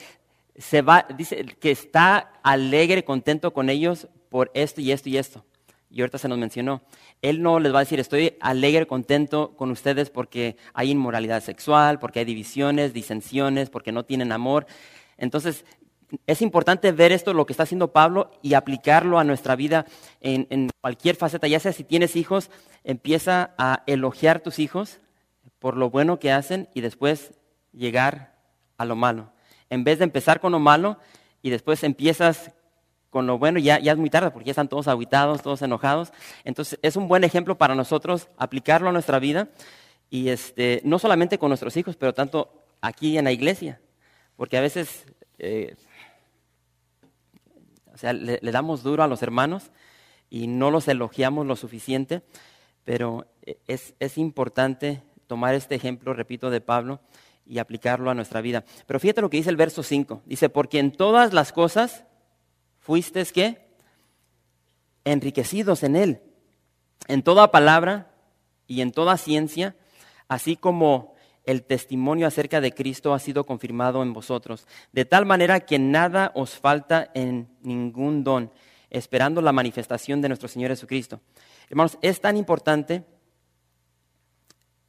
se 0.57 0.83
va, 0.83 1.07
dice 1.17 1.45
que 1.61 1.71
está 1.71 2.33
alegre, 2.43 3.05
contento 3.05 3.53
con 3.53 3.71
ellos 3.71 4.09
por 4.31 4.50
esto 4.53 4.81
y 4.81 4.91
esto 4.91 5.09
y 5.09 5.17
esto 5.17 5.45
y 5.91 6.00
ahorita 6.00 6.19
se 6.19 6.29
nos 6.29 6.38
mencionó, 6.38 6.83
Él 7.23 7.43
no 7.43 7.61
les 7.61 7.73
va 7.73 7.79
a 7.79 7.85
decir, 7.85 8.00
estoy 8.00 8.37
alegre, 8.41 8.87
contento 8.87 9.57
con 9.57 9.71
ustedes 9.71 10.11
porque 10.11 10.57
hay 10.75 10.91
inmoralidad 10.91 11.43
sexual, 11.43 11.99
porque 11.99 12.19
hay 12.19 12.25
divisiones, 12.25 12.93
disensiones, 12.93 13.71
porque 13.71 13.93
no 13.93 14.04
tienen 14.04 14.32
amor. 14.32 14.67
Entonces, 15.17 15.65
es 16.26 16.42
importante 16.42 16.92
ver 16.92 17.12
esto, 17.12 17.32
lo 17.32 17.47
que 17.47 17.52
está 17.52 17.64
haciendo 17.64 17.92
Pablo, 17.92 18.30
y 18.42 18.54
aplicarlo 18.54 19.19
a 19.19 19.25
nuestra 19.25 19.56
vida 19.56 19.86
en, 20.21 20.71
cualquier 20.80 21.16
faceta, 21.16 21.49
ya 21.49 21.60
sea 21.60 21.73
si 21.73 21.84
tienes 21.84 22.16
hijos, 22.16 22.50
empieza 22.84 23.54
a 23.58 23.82
elogiar 23.86 24.40
tus 24.40 24.58
hijos 24.58 25.00
por 25.58 25.76
lo 25.76 25.90
bueno 25.90 26.19
que 26.19 26.32
hacen 26.32 26.69
y 26.75 26.80
después 26.80 27.32
llegar 27.73 28.36
a 28.76 28.84
lo 28.84 28.95
malo. 28.95 29.32
En 29.69 29.84
vez 29.84 29.99
de 29.99 30.04
empezar 30.04 30.40
con 30.40 30.52
lo 30.52 30.60
malo 30.60 30.99
y 31.42 31.50
después 31.50 31.82
empiezas 31.82 32.52
con 33.10 33.26
lo 33.26 33.38
bueno, 33.38 33.58
ya, 33.58 33.78
ya 33.80 33.92
es 33.92 33.99
muy 33.99 34.10
tarde 34.10 34.30
porque 34.30 34.47
ya 34.47 34.52
están 34.52 34.69
todos 34.69 34.88
aguitados, 34.88 35.42
todos 35.42 35.62
enojados. 35.62 36.12
Entonces 36.45 36.78
es 36.82 36.97
un 36.97 37.08
buen 37.08 37.25
ejemplo 37.25 37.56
para 37.56 37.75
nosotros 37.75 38.28
aplicarlo 38.36 38.90
a 38.90 38.92
nuestra 38.92 39.19
vida 39.19 39.49
y 40.10 40.28
este, 40.28 40.82
no 40.84 40.99
solamente 40.99 41.38
con 41.38 41.49
nuestros 41.49 41.76
hijos, 41.76 41.97
pero 41.97 42.14
tanto 42.14 42.66
aquí 42.80 43.19
en 43.19 43.25
la 43.25 43.32
iglesia, 43.32 43.80
porque 44.36 44.56
a 44.56 44.60
veces 44.60 45.06
eh, 45.38 45.75
o 47.97 47.99
sea, 47.99 48.13
le, 48.13 48.39
damos 48.43 48.82
duro 48.82 49.02
a 49.02 49.06
los 49.06 49.23
hermanos 49.23 49.71
y 50.28 50.49
no 50.49 50.71
los 50.71 50.87
elogiamos 50.87 51.47
lo 51.47 51.56
suficiente, 51.56 52.21
pero 52.85 53.26
es, 53.67 53.95
es 53.99 54.19
importante 54.19 55.02
tomar 55.26 55.54
este 55.54 55.76
ejemplo, 55.76 56.13
repito, 56.13 56.50
de 56.50 56.61
Pablo 56.61 57.00
y 57.47 57.56
aplicarlo 57.56 58.11
a 58.11 58.15
nuestra 58.15 58.43
vida. 58.43 58.65
Pero 58.87 59.00
fíjate 59.00 59.23
lo 59.23 59.30
que 59.30 59.39
dice 59.39 59.49
el 59.49 59.56
verso 59.56 59.82
5. 59.82 60.21
Dice, 60.26 60.50
porque 60.50 60.78
en 60.78 60.93
todas 60.93 61.32
las 61.32 61.52
cosas 61.52 62.04
fuisteis 62.80 63.32
qué? 63.32 63.67
Enriquecidos 65.06 65.82
en 65.82 65.97
Él, 65.97 66.21
en 67.09 67.23
toda 67.23 67.50
palabra 67.50 68.11
y 68.67 68.82
en 68.82 68.93
toda 68.93 69.17
ciencia, 69.17 69.75
así 70.28 70.54
como 70.54 71.16
el 71.47 71.63
testimonio 71.63 72.26
acerca 72.26 72.61
de 72.61 72.73
Cristo 72.73 73.15
ha 73.15 73.19
sido 73.19 73.45
confirmado 73.45 74.02
en 74.02 74.13
vosotros, 74.13 74.67
de 74.93 75.04
tal 75.04 75.25
manera 75.25 75.61
que 75.61 75.78
nada 75.78 76.32
os 76.35 76.56
falta 76.56 77.11
en 77.15 77.49
ningún 77.63 78.25
don, 78.25 78.52
esperando 78.91 79.41
la 79.41 79.52
manifestación 79.52 80.21
de 80.21 80.28
nuestro 80.28 80.49
Señor 80.49 80.71
Jesucristo. 80.71 81.21
Hermanos, 81.71 81.99
es 82.02 82.21
tan 82.21 82.37
importante 82.37 83.04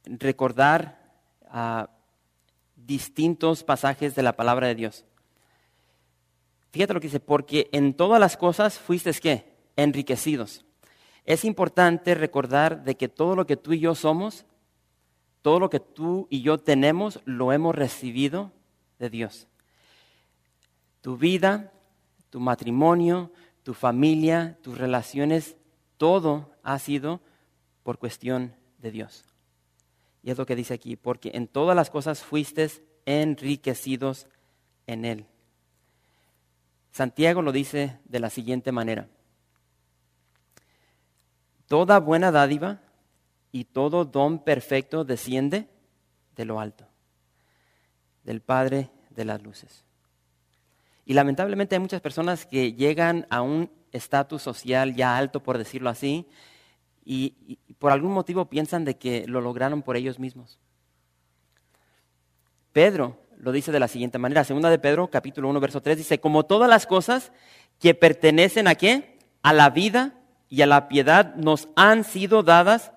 recordar 0.04 0.98
ah, 1.48 1.88
distintos 2.74 3.62
pasajes 3.62 4.14
de 4.14 4.22
la 4.22 4.34
palabra 4.34 4.66
de 4.66 4.74
Dios. 4.74 5.04
Fíjate 6.70 6.92
lo 6.92 7.00
que 7.00 7.06
dice, 7.06 7.20
porque 7.20 7.68
en 7.72 7.94
todas 7.94 8.20
las 8.20 8.36
cosas 8.36 8.78
fuiste 8.78 9.12
qué? 9.12 9.54
Enriquecidos. 9.76 10.64
Es 11.24 11.44
importante 11.44 12.14
recordar 12.14 12.84
de 12.84 12.96
que 12.96 13.08
todo 13.08 13.36
lo 13.36 13.46
que 13.46 13.56
tú 13.56 13.72
y 13.72 13.80
yo 13.80 13.94
somos, 13.94 14.44
todo 15.42 15.60
lo 15.60 15.70
que 15.70 15.80
tú 15.80 16.26
y 16.30 16.42
yo 16.42 16.58
tenemos, 16.58 17.20
lo 17.24 17.52
hemos 17.52 17.74
recibido 17.74 18.52
de 18.98 19.10
Dios. 19.10 19.48
Tu 21.00 21.16
vida, 21.16 21.72
tu 22.30 22.40
matrimonio, 22.40 23.30
tu 23.62 23.74
familia, 23.74 24.58
tus 24.62 24.76
relaciones, 24.78 25.56
todo 25.96 26.50
ha 26.62 26.78
sido 26.78 27.20
por 27.82 27.98
cuestión 27.98 28.54
de 28.78 28.90
Dios. 28.90 29.24
Y 30.22 30.30
es 30.30 30.38
lo 30.38 30.46
que 30.46 30.56
dice 30.56 30.74
aquí, 30.74 30.96
porque 30.96 31.30
en 31.34 31.48
todas 31.48 31.76
las 31.76 31.90
cosas 31.90 32.22
fuiste 32.22 32.68
enriquecidos 33.06 34.26
en 34.86 35.04
Él. 35.04 35.26
Santiago 36.90 37.42
lo 37.42 37.52
dice 37.52 37.98
de 38.04 38.20
la 38.20 38.30
siguiente 38.30 38.72
manera. 38.72 39.08
Toda 41.66 42.00
buena 42.00 42.32
dádiva 42.32 42.80
y 43.52 43.64
todo 43.64 44.04
don 44.04 44.44
perfecto 44.44 45.04
desciende 45.04 45.68
de 46.36 46.44
lo 46.44 46.60
alto, 46.60 46.86
del 48.24 48.40
Padre 48.40 48.90
de 49.10 49.24
las 49.24 49.42
luces. 49.42 49.84
Y 51.04 51.14
lamentablemente 51.14 51.74
hay 51.74 51.80
muchas 51.80 52.00
personas 52.00 52.46
que 52.46 52.74
llegan 52.74 53.26
a 53.30 53.40
un 53.40 53.70
estatus 53.92 54.42
social 54.42 54.94
ya 54.94 55.16
alto, 55.16 55.42
por 55.42 55.58
decirlo 55.58 55.88
así, 55.88 56.26
y, 57.04 57.58
por 57.78 57.92
algún 57.92 58.12
motivo 58.12 58.50
piensan 58.50 58.84
de 58.84 58.98
que 58.98 59.26
lo 59.26 59.40
lograron 59.40 59.82
por 59.82 59.96
ellos 59.96 60.18
mismos. 60.18 60.58
Pedro 62.72 63.16
lo 63.38 63.52
dice 63.52 63.72
de 63.72 63.80
la 63.80 63.88
siguiente 63.88 64.18
manera. 64.18 64.44
Segunda 64.44 64.68
de 64.68 64.78
Pedro, 64.78 65.08
capítulo 65.08 65.48
1, 65.48 65.60
verso 65.60 65.80
3, 65.80 65.96
dice, 65.96 66.20
como 66.20 66.44
todas 66.44 66.68
las 66.68 66.86
cosas 66.86 67.32
que 67.80 67.94
pertenecen 67.94 68.68
a 68.68 68.74
qué? 68.74 69.18
A 69.42 69.54
la 69.54 69.70
vida 69.70 70.20
y 70.50 70.60
a 70.60 70.66
la 70.66 70.88
piedad 70.88 71.34
nos 71.36 71.68
han 71.76 72.04
sido 72.04 72.42
dadas 72.42 72.92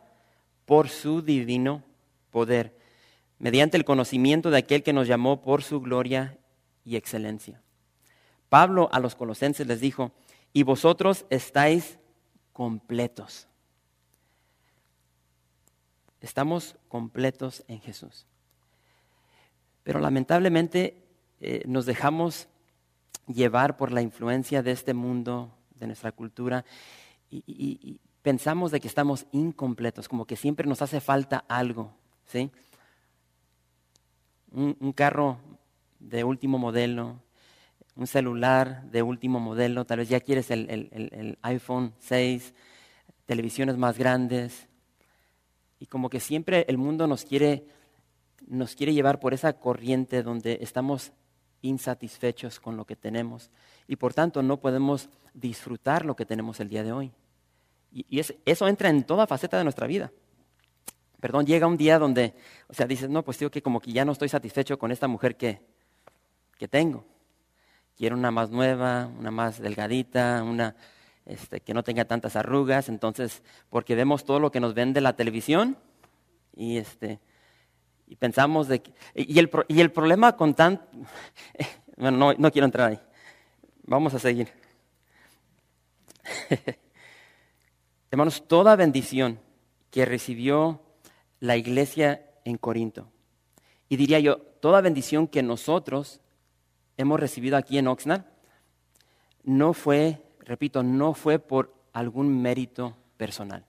por 0.65 0.89
su 0.89 1.21
divino 1.21 1.83
poder, 2.31 2.77
mediante 3.39 3.77
el 3.77 3.85
conocimiento 3.85 4.51
de 4.51 4.59
aquel 4.59 4.83
que 4.83 4.93
nos 4.93 5.07
llamó 5.07 5.41
por 5.41 5.63
su 5.63 5.81
gloria 5.81 6.37
y 6.85 6.95
excelencia. 6.95 7.61
Pablo 8.49 8.89
a 8.91 8.99
los 8.99 9.15
colosenses 9.15 9.67
les 9.67 9.79
dijo, 9.79 10.11
y 10.53 10.63
vosotros 10.63 11.25
estáis 11.29 11.99
completos. 12.53 13.47
Estamos 16.19 16.75
completos 16.87 17.63
en 17.67 17.81
Jesús. 17.81 18.27
Pero 19.83 19.99
lamentablemente 19.99 21.01
eh, 21.39 21.63
nos 21.65 21.85
dejamos 21.85 22.47
llevar 23.27 23.77
por 23.77 23.91
la 23.91 24.01
influencia 24.01 24.61
de 24.61 24.71
este 24.71 24.93
mundo, 24.93 25.51
de 25.75 25.87
nuestra 25.87 26.11
cultura, 26.11 26.65
y, 27.29 27.99
pensamos 28.21 28.71
de 28.71 28.79
que 28.79 28.87
estamos 28.87 29.25
incompletos, 29.31 30.07
como 30.07 30.25
que 30.25 30.35
siempre 30.35 30.67
nos 30.67 30.81
hace 30.81 31.01
falta 31.01 31.43
algo, 31.47 31.93
¿sí? 32.25 32.51
Un, 34.51 34.91
carro 34.91 35.37
de 35.99 36.23
último 36.25 36.57
modelo, 36.57 37.19
un 37.95 38.05
celular 38.05 38.83
de 38.91 39.01
último 39.01 39.39
modelo, 39.39 39.85
tal 39.85 39.99
vez 39.99 40.09
ya 40.09 40.19
quieres 40.19 40.51
el, 40.51 40.69
el 40.69 41.37
iPhone 41.41 41.93
6, 41.99 42.53
televisiones 43.25 43.77
más 43.77 43.97
grandes, 43.97 44.67
y 45.81 45.87
como 45.87 46.09
que 46.09 46.19
siempre 46.19 46.65
el 46.67 46.77
mundo 46.77 47.07
nos 47.07 47.25
quiere, 47.25 47.65
nos 48.45 48.75
quiere 48.75 48.93
llevar 48.93 49.19
por 49.19 49.33
esa 49.33 49.53
corriente 49.53 50.21
donde 50.21 50.59
estamos 50.61 51.11
insatisfechos 51.63 52.59
con 52.59 52.77
lo 52.77 52.85
que 52.85 52.95
tenemos 52.95 53.49
y 53.87 53.95
por 53.95 54.13
tanto 54.13 54.43
no 54.43 54.57
podemos 54.57 55.09
disfrutar 55.33 56.05
lo 56.05 56.15
que 56.15 56.25
tenemos 56.25 56.59
el 56.59 56.69
día 56.69 56.83
de 56.83 56.91
hoy. 56.91 57.11
Y, 57.91 58.21
eso 58.45 58.67
entra 58.67 58.89
en 58.89 59.03
toda 59.03 59.27
faceta 59.27 59.57
de 59.57 59.63
nuestra 59.63 59.87
vida. 59.87 60.11
Perdón, 61.19 61.45
llega 61.45 61.67
un 61.67 61.77
día 61.77 61.99
donde, 61.99 62.33
o 62.67 62.73
sea, 62.73 62.87
dices, 62.87 63.09
no, 63.09 63.23
pues 63.23 63.37
digo 63.37 63.51
que 63.51 63.61
como 63.61 63.79
que 63.79 63.91
ya 63.91 64.05
no 64.05 64.11
estoy 64.11 64.29
satisfecho 64.29 64.79
con 64.79 64.91
esta 64.91 65.07
mujer 65.07 65.35
que, 65.35 65.61
que 66.57 66.67
tengo. 66.67 67.05
Quiero 67.95 68.15
una 68.15 68.31
más 68.31 68.49
nueva, 68.49 69.07
una 69.19 69.29
más 69.29 69.59
delgadita, 69.59 70.41
una 70.43 70.75
este, 71.25 71.61
que 71.61 71.73
no 71.73 71.83
tenga 71.83 72.05
tantas 72.05 72.35
arrugas. 72.35 72.89
Entonces, 72.89 73.43
porque 73.69 73.93
vemos 73.93 74.25
todo 74.25 74.39
lo 74.39 74.51
que 74.51 74.59
nos 74.59 74.73
vende 74.73 75.01
la 75.01 75.15
televisión 75.15 75.77
y, 76.55 76.77
este, 76.77 77.19
y 78.07 78.15
pensamos 78.15 78.67
de 78.67 78.81
que... 78.81 78.93
Y 79.13 79.37
el, 79.37 79.51
y 79.67 79.81
el 79.81 79.91
problema 79.91 80.35
con 80.35 80.53
tan... 80.53 80.81
Bueno, 81.97 82.17
no, 82.17 82.33
no 82.33 82.51
quiero 82.51 82.65
entrar 82.65 82.89
ahí. 82.89 82.99
Vamos 83.83 84.15
a 84.15 84.19
seguir. 84.19 84.51
Hermanos, 88.11 88.45
toda 88.45 88.75
bendición 88.75 89.39
que 89.89 90.03
recibió 90.03 90.81
la 91.39 91.55
iglesia 91.55 92.29
en 92.43 92.57
Corinto, 92.57 93.09
y 93.87 93.95
diría 93.95 94.19
yo, 94.19 94.39
toda 94.59 94.81
bendición 94.81 95.29
que 95.29 95.41
nosotros 95.41 96.19
hemos 96.97 97.21
recibido 97.21 97.55
aquí 97.55 97.77
en 97.77 97.87
Oxnard, 97.87 98.25
no 99.43 99.73
fue, 99.73 100.21
repito, 100.39 100.83
no 100.83 101.13
fue 101.13 101.39
por 101.39 101.73
algún 101.93 102.41
mérito 102.41 102.97
personal. 103.15 103.65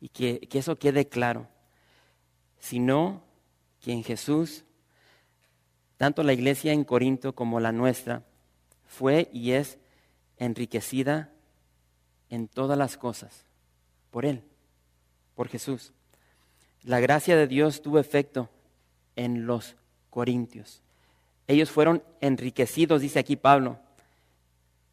Y 0.00 0.08
que, 0.08 0.40
que 0.40 0.58
eso 0.58 0.76
quede 0.76 1.08
claro, 1.08 1.46
sino 2.58 3.22
que 3.80 3.92
en 3.92 4.02
Jesús, 4.02 4.64
tanto 5.96 6.24
la 6.24 6.32
iglesia 6.32 6.72
en 6.72 6.82
Corinto 6.82 7.36
como 7.36 7.60
la 7.60 7.70
nuestra, 7.70 8.24
fue 8.86 9.30
y 9.32 9.52
es 9.52 9.78
enriquecida 10.36 11.30
en 12.28 12.48
todas 12.48 12.76
las 12.76 12.96
cosas 12.96 13.46
por 14.14 14.24
Él, 14.24 14.44
por 15.34 15.48
Jesús. 15.48 15.92
La 16.84 17.00
gracia 17.00 17.36
de 17.36 17.48
Dios 17.48 17.82
tuvo 17.82 17.98
efecto 17.98 18.48
en 19.16 19.44
los 19.44 19.74
corintios. 20.08 20.82
Ellos 21.48 21.68
fueron 21.68 22.00
enriquecidos, 22.20 23.00
dice 23.00 23.18
aquí 23.18 23.34
Pablo. 23.34 23.80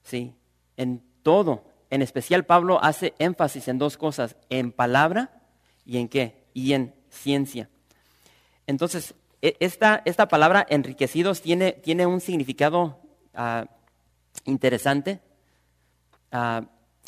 Sí, 0.01 0.33
en 0.75 1.03
todo. 1.21 1.63
En 1.91 2.01
especial 2.01 2.47
Pablo 2.47 2.83
hace 2.83 3.13
énfasis 3.19 3.67
en 3.67 3.77
dos 3.77 3.95
cosas, 3.95 4.35
en 4.49 4.71
palabra 4.71 5.43
y 5.85 5.99
en 5.99 6.09
qué? 6.09 6.43
Y 6.55 6.73
en 6.73 6.91
ciencia. 7.11 7.69
Entonces, 8.65 9.13
e, 9.43 9.55
esta, 9.59 10.01
esta 10.05 10.27
palabra 10.29 10.65
enriquecidos 10.67 11.43
tiene, 11.43 11.73
tiene 11.73 12.07
un 12.07 12.21
significado 12.21 12.99
ah, 13.35 13.67
interesante 14.45 15.19
ah, 16.31 16.63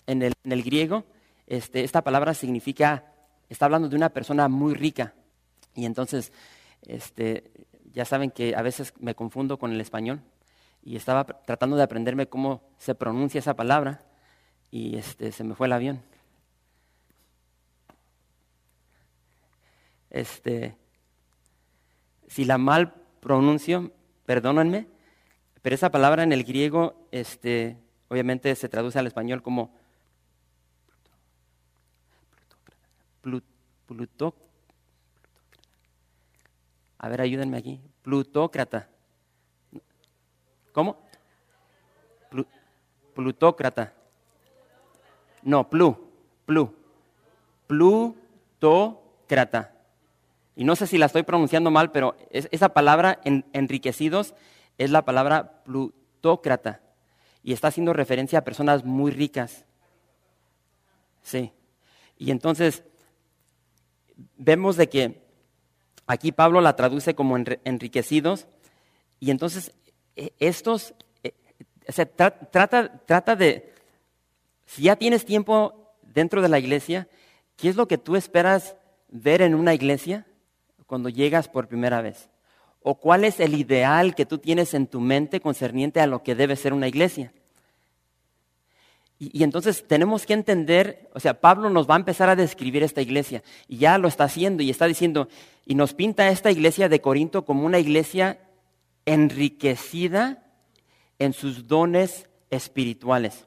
en, 0.06 0.22
el, 0.22 0.34
en, 0.44 0.52
el, 0.52 0.62
griego. 0.62 1.06
Este, 1.54 1.84
esta 1.84 2.04
palabra 2.04 2.34
significa, 2.34 3.14
está 3.48 3.66
hablando 3.66 3.88
de 3.88 3.96
una 3.96 4.10
persona 4.10 4.48
muy 4.48 4.74
rica. 4.74 5.14
Y 5.76 5.86
entonces, 5.86 6.34
este, 6.82 7.52
ya 7.92 8.06
saben 8.06 8.32
que 8.32 8.56
a 8.56 8.64
veces 8.64 8.92
me 9.00 9.14
confundo 9.14 9.60
con 9.60 9.72
el 9.72 9.80
español 9.80 10.24
y 10.84 10.96
estaba 10.96 11.26
tratando 11.26 11.76
de 11.76 11.84
aprenderme 11.84 12.26
cómo 12.26 12.64
se 12.80 12.96
pronuncia 12.96 13.38
esa 13.38 13.56
palabra 13.56 14.02
y 14.72 14.98
este, 14.98 15.32
se 15.32 15.44
me 15.44 15.54
fue 15.54 15.68
el 15.68 15.74
avión. 15.74 16.02
Si 22.30 22.46
la 22.46 22.58
mal 22.58 22.96
pronuncio, 23.20 23.92
perdónenme, 24.26 24.88
pero 25.62 25.76
esa 25.76 25.92
palabra 25.92 26.24
en 26.24 26.32
el 26.32 26.46
griego, 26.46 27.08
obviamente 28.10 28.56
se 28.56 28.70
traduce 28.70 28.98
al 28.98 29.06
español 29.06 29.44
como 29.44 29.83
Pluto, 33.24 34.36
a 37.04 37.10
ver, 37.10 37.20
ayúdenme 37.20 37.58
aquí. 37.58 37.82
Plutócrata. 38.02 38.88
¿Cómo? 40.72 40.98
plutócrata. 43.14 43.94
No, 45.42 45.70
plu, 45.70 45.98
plu. 46.46 46.74
Plutócrata. 47.68 49.74
Y 50.56 50.64
no 50.64 50.78
sé 50.78 50.88
si 50.88 50.98
la 50.98 51.08
estoy 51.08 51.24
pronunciando 51.24 51.72
mal, 51.72 51.92
pero 51.92 52.16
esa 52.30 52.70
palabra 52.70 53.20
en, 53.26 53.44
enriquecidos 53.52 54.34
es 54.78 54.90
la 54.90 55.04
palabra 55.04 55.62
plutócrata. 55.66 56.80
Y 57.44 57.52
está 57.52 57.68
haciendo 57.68 57.92
referencia 57.92 58.40
a 58.40 58.46
personas 58.46 58.86
muy 58.86 59.12
ricas. 59.12 59.66
Sí. 61.22 61.52
Y 62.18 62.32
entonces, 62.32 62.86
vemos 64.38 64.78
de 64.78 64.90
que 64.90 65.24
aquí 66.06 66.32
Pablo 66.32 66.62
la 66.62 66.76
traduce 66.76 67.16
como 67.16 67.38
enriquecidos 67.38 68.48
y 69.20 69.32
entonces 69.32 69.74
e, 70.16 70.34
estos, 70.40 70.94
e, 71.24 71.34
se 71.88 72.06
trata, 72.06 73.02
trata 73.06 73.36
de, 73.36 73.74
si 74.66 74.84
ya 74.84 74.96
tienes 74.96 75.26
tiempo 75.26 75.96
dentro 76.02 76.42
de 76.42 76.50
la 76.50 76.60
iglesia, 76.60 77.08
¿qué 77.56 77.70
es 77.70 77.76
lo 77.76 77.88
que 77.88 77.98
tú 77.98 78.16
esperas 78.16 78.76
ver 79.10 79.42
en 79.42 79.56
una 79.56 79.74
iglesia 79.74 80.26
cuando 80.86 81.10
llegas 81.10 81.48
por 81.48 81.68
primera 81.68 82.02
vez? 82.02 82.30
¿O 82.82 82.96
cuál 82.96 83.24
es 83.24 83.40
el 83.40 83.56
ideal 83.56 84.14
que 84.14 84.26
tú 84.26 84.38
tienes 84.38 84.74
en 84.74 84.88
tu 84.88 85.00
mente 85.00 85.40
concerniente 85.40 86.02
a 86.02 86.08
lo 86.08 86.22
que 86.22 86.36
debe 86.36 86.56
ser 86.56 86.74
una 86.74 86.88
iglesia? 86.88 87.32
Y, 89.32 89.44
entonces 89.44 89.86
tenemos 89.88 90.26
que 90.26 90.34
entender, 90.34 91.10
o 91.14 91.20
sea, 91.20 91.40
Pablo 91.40 91.70
nos 91.70 91.90
va 91.90 91.96
a 91.96 92.00
empezar 92.00 92.30
a 92.30 92.36
describir 92.36 92.84
esta 92.84 93.02
iglesia 93.02 93.44
y 93.68 93.78
ya 93.78 93.98
lo 93.98 94.08
está 94.08 94.26
haciendo 94.26 94.64
y 94.64 94.70
está 94.70 94.88
diciendo, 94.88 95.30
y 95.66 95.76
nos 95.76 95.94
pinta 95.94 96.30
esta 96.30 96.52
iglesia 96.52 96.90
de 96.90 97.00
Corinto 97.00 97.46
como 97.46 97.66
una 97.66 97.80
iglesia 97.80 98.40
enriquecida 99.06 100.44
en 101.20 101.34
sus 101.34 101.68
dones 101.68 102.28
espirituales. 102.50 103.46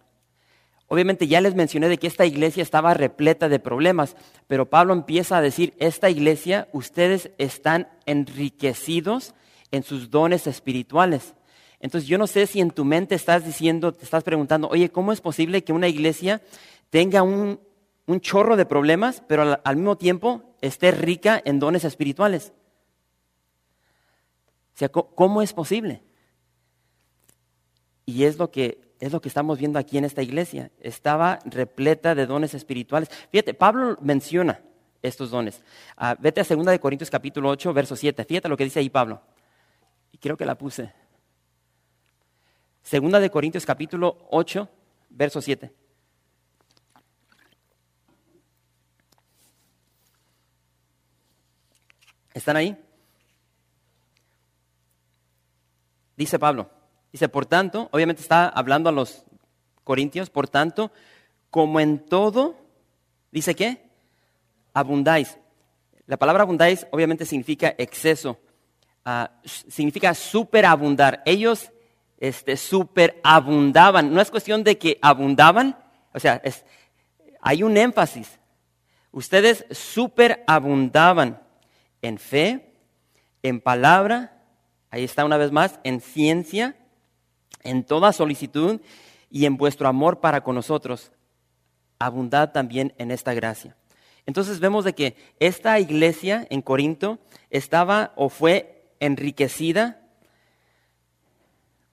Obviamente 0.88 1.26
ya 1.26 1.40
les 1.40 1.54
mencioné 1.54 1.88
de 1.88 1.98
que 1.98 2.06
esta 2.06 2.26
iglesia 2.26 2.62
estaba 2.62 2.94
repleta 2.94 3.48
de 3.48 3.58
problemas, 3.58 4.16
pero 4.46 4.70
Pablo 4.70 4.92
empieza 4.94 5.36
a 5.36 5.42
decir, 5.42 5.74
esta 5.78 6.08
iglesia, 6.10 6.68
ustedes 6.72 7.30
están 7.38 7.88
enriquecidos 8.06 9.34
en 9.72 9.82
sus 9.82 10.10
dones 10.10 10.46
espirituales. 10.46 11.34
Entonces 11.80 12.08
yo 12.08 12.18
no 12.18 12.26
sé 12.26 12.46
si 12.46 12.60
en 12.60 12.70
tu 12.70 12.84
mente 12.84 13.14
estás 13.14 13.44
diciendo, 13.44 13.92
te 13.92 14.04
estás 14.04 14.24
preguntando, 14.24 14.68
oye, 14.68 14.90
¿cómo 14.90 15.12
es 15.12 15.20
posible 15.20 15.64
que 15.64 15.72
una 15.72 15.88
iglesia 15.88 16.42
tenga 16.90 17.22
un, 17.22 17.60
chorro 18.20 18.56
de 18.56 18.66
problemas, 18.66 19.22
pero 19.26 19.58
al, 19.62 19.76
mismo 19.76 19.96
tiempo 19.96 20.54
esté 20.60 20.90
rica 20.90 21.40
en 21.44 21.58
dones 21.58 21.84
espirituales? 21.84 22.52
O 24.74 24.78
sea, 24.78 24.88
¿cómo 24.88 25.42
es 25.42 25.52
posible? 25.52 26.02
Y 28.04 28.24
es 28.24 28.38
lo 28.38 28.50
que 28.50 28.86
es 28.98 29.12
lo 29.12 29.20
que 29.20 29.28
estamos 29.28 29.58
viendo 29.58 29.78
aquí 29.78 29.98
en 29.98 30.04
esta 30.04 30.22
iglesia. 30.22 30.70
Estaba 30.80 31.38
repleta 31.44 32.14
de 32.14 32.26
dones 32.26 32.54
espirituales. 32.54 33.10
Fíjate, 33.30 33.54
Pablo 33.54 33.96
menciona 34.00 34.60
estos 35.02 35.30
dones. 35.30 35.62
Ah, 35.96 36.16
vete 36.18 36.40
a 36.40 36.44
2 36.44 36.78
Corintios 36.78 37.10
capítulo 37.10 37.50
8, 37.50 37.72
verso 37.72 37.96
7. 37.96 38.24
Fíjate 38.24 38.48
lo 38.48 38.56
que 38.56 38.64
dice 38.64 38.80
ahí 38.80 38.88
Pablo. 38.88 39.20
Y 40.12 40.18
creo 40.18 40.36
que 40.36 40.46
la 40.46 40.56
puse. 40.56 40.92
Segunda 42.86 43.18
de 43.18 43.30
Corintios 43.30 43.66
capítulo 43.66 44.16
8, 44.30 44.68
verso 45.10 45.40
7. 45.40 45.72
¿Están 52.32 52.54
ahí? 52.54 52.76
Dice 56.16 56.38
Pablo. 56.38 56.70
Dice, 57.10 57.28
por 57.28 57.44
tanto, 57.44 57.88
obviamente 57.90 58.22
está 58.22 58.48
hablando 58.48 58.88
a 58.88 58.92
los 58.92 59.24
corintios, 59.82 60.30
por 60.30 60.46
tanto, 60.48 60.92
como 61.50 61.80
en 61.80 62.06
todo, 62.06 62.54
dice 63.32 63.56
qué? 63.56 63.90
Abundáis. 64.72 65.40
La 66.06 66.18
palabra 66.18 66.44
abundáis 66.44 66.86
obviamente 66.92 67.26
significa 67.26 67.74
exceso, 67.78 68.38
uh, 69.04 69.26
significa 69.44 70.14
superabundar. 70.14 71.24
Ellos 71.26 71.72
este, 72.18 72.56
superabundaban. 72.56 74.12
No 74.12 74.20
es 74.20 74.30
cuestión 74.30 74.64
de 74.64 74.78
que 74.78 74.98
abundaban, 75.02 75.76
o 76.12 76.20
sea, 76.20 76.42
hay 77.40 77.62
un 77.62 77.76
énfasis. 77.76 78.38
Ustedes 79.12 79.64
superabundaban 79.70 81.40
en 82.02 82.18
fe, 82.18 82.74
en 83.42 83.60
palabra, 83.60 84.42
ahí 84.90 85.04
está 85.04 85.24
una 85.24 85.36
vez 85.36 85.52
más, 85.52 85.78
en 85.84 86.00
ciencia, 86.00 86.76
en 87.62 87.84
toda 87.84 88.12
solicitud 88.12 88.80
y 89.30 89.46
en 89.46 89.56
vuestro 89.56 89.88
amor 89.88 90.20
para 90.20 90.42
con 90.42 90.54
nosotros. 90.54 91.12
Abundad 91.98 92.52
también 92.52 92.94
en 92.98 93.10
esta 93.10 93.34
gracia. 93.34 93.76
Entonces 94.26 94.60
vemos 94.60 94.84
de 94.84 94.94
que 94.94 95.16
esta 95.38 95.78
iglesia 95.78 96.46
en 96.50 96.60
Corinto 96.60 97.18
estaba 97.50 98.12
o 98.16 98.28
fue 98.28 98.92
enriquecida 99.00 100.05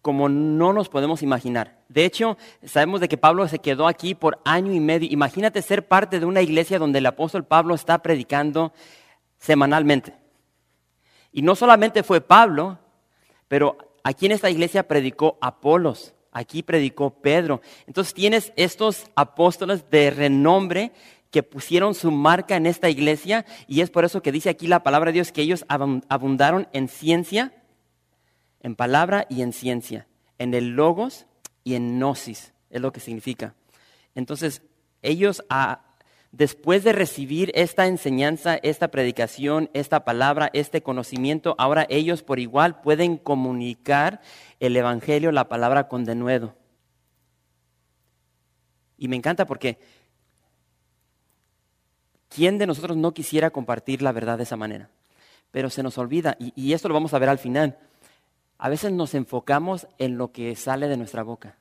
como 0.04 0.28
no 0.28 0.74
nos 0.74 0.90
podemos 0.90 1.24
imaginar. 1.24 1.80
De 1.88 2.04
hecho, 2.04 2.38
sabemos 2.62 3.00
de 3.00 3.08
que 3.08 3.18
Pablo 3.18 3.48
se 3.48 3.60
quedó 3.60 3.88
aquí 3.88 4.16
por 4.16 4.38
año 4.44 4.74
y 4.74 4.82
medio. 4.82 5.08
Imagínate 5.10 5.62
ser 5.62 5.88
parte 5.88 6.20
de 6.20 6.26
una 6.26 6.42
iglesia 6.42 6.78
donde 6.78 7.00
el 7.00 7.06
apóstol 7.06 7.46
Pablo 7.46 7.74
está 7.74 8.00
predicando 8.00 8.74
semanalmente. 9.40 10.14
Y 11.32 11.42
no 11.42 11.56
solamente 11.56 12.04
fue 12.04 12.20
Pablo, 12.20 12.80
pero 13.48 13.78
aquí 14.04 14.26
en 14.26 14.34
esta 14.34 14.50
iglesia 14.50 14.90
predicó 14.90 15.38
Apolos, 15.40 16.14
aquí 16.34 16.64
predicó 16.64 17.22
Pedro. 17.22 17.62
Entonces 17.88 18.14
tienes 18.14 18.52
estos 18.58 19.06
apóstoles 19.16 19.90
de 19.90 20.12
renombre 20.12 20.92
que 21.32 21.44
pusieron 21.44 21.96
su 21.96 22.12
marca 22.12 22.58
en 22.58 22.66
esta 22.66 22.90
iglesia 22.90 23.46
y 23.68 23.80
es 23.80 23.90
por 23.90 24.04
eso 24.04 24.22
que 24.22 24.34
dice 24.34 24.50
aquí 24.50 24.68
la 24.68 24.84
palabra 24.84 25.12
de 25.12 25.14
Dios 25.14 25.32
que 25.32 25.44
ellos 25.44 25.66
abundaron 25.70 26.68
en 26.74 26.90
ciencia, 26.90 27.54
en 28.64 28.76
palabra 28.76 29.28
y 29.30 29.42
en 29.42 29.54
ciencia, 29.54 30.08
en 30.40 30.54
el 30.54 30.70
logos 30.70 31.28
y 31.64 31.76
en 31.76 32.00
gnosis, 32.00 32.54
es 32.70 32.82
lo 32.82 32.92
que 32.92 33.00
significa. 33.00 33.54
Entonces, 34.16 34.62
ellos 35.02 35.44
ah, 35.50 35.82
después 36.32 36.84
de 36.84 36.94
recibir 36.94 37.52
esta 37.56 37.86
enseñanza, 37.86 38.56
esta 38.56 38.88
predicación, 38.88 39.70
esta 39.74 40.06
palabra, 40.06 40.50
este 40.54 40.82
conocimiento, 40.82 41.56
ahora 41.60 41.86
ellos 41.90 42.24
por 42.24 42.40
igual 42.40 42.82
pueden 42.82 43.18
comunicar 43.18 44.22
el 44.60 44.76
Evangelio, 44.76 45.32
la 45.32 45.50
palabra 45.50 45.88
con 45.88 46.06
denuedo. 46.06 46.56
Y 48.98 49.10
me 49.10 49.18
encanta 49.18 49.46
porque 49.46 49.78
¿quién 52.30 52.58
de 52.58 52.66
nosotros 52.66 52.96
no 52.96 53.14
quisiera 53.14 53.50
compartir 53.50 54.02
la 54.02 54.14
verdad 54.14 54.38
de 54.38 54.44
esa 54.44 54.56
manera? 54.56 54.90
Pero 55.52 55.70
se 55.70 55.84
nos 55.84 55.98
olvida, 55.98 56.38
y, 56.40 56.54
y 56.56 56.74
esto 56.74 56.88
lo 56.88 56.94
vamos 56.94 57.14
a 57.14 57.20
ver 57.20 57.30
al 57.30 57.38
final 57.38 57.78
a 58.58 58.70
veces 58.70 58.92
nos 58.92 59.14
enfocamos 59.14 59.88
en 59.98 60.18
lo 60.18 60.32
que 60.32 60.56
sale 60.56 60.88
de 60.88 60.98
nuestra 60.98 61.24
boca. 61.24 61.58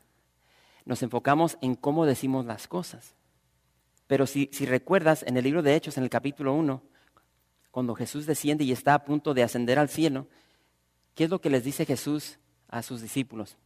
Nos 0.85 1.03
enfocamos 1.03 1.59
en 1.61 1.75
cómo 1.75 2.07
decimos 2.07 2.45
las 2.45 2.69
cosas. 2.69 3.15
Pero 4.07 4.27
si, 4.27 4.49
recuerdas 4.67 5.25
en 5.27 5.37
el 5.37 5.45
libro 5.45 5.63
de 5.63 5.75
Hechos, 5.75 5.97
en 5.97 6.05
el 6.05 6.11
capítulo 6.11 6.55
1, 6.55 6.83
cuando 7.71 7.95
Jesús 7.95 8.27
desciende 8.27 8.65
y 8.65 8.73
está 8.73 8.95
a 8.95 9.05
punto 9.05 9.33
de 9.33 9.43
ascender 9.43 9.79
al 9.79 9.89
cielo, 9.89 10.27
¿qué 11.15 11.25
es 11.25 11.31
lo 11.31 11.41
que 11.41 11.51
les 11.51 11.65
dice 11.65 11.87
Jesús 11.87 12.39
a 12.69 12.83
sus 12.83 13.01
discípulos? 13.01 13.57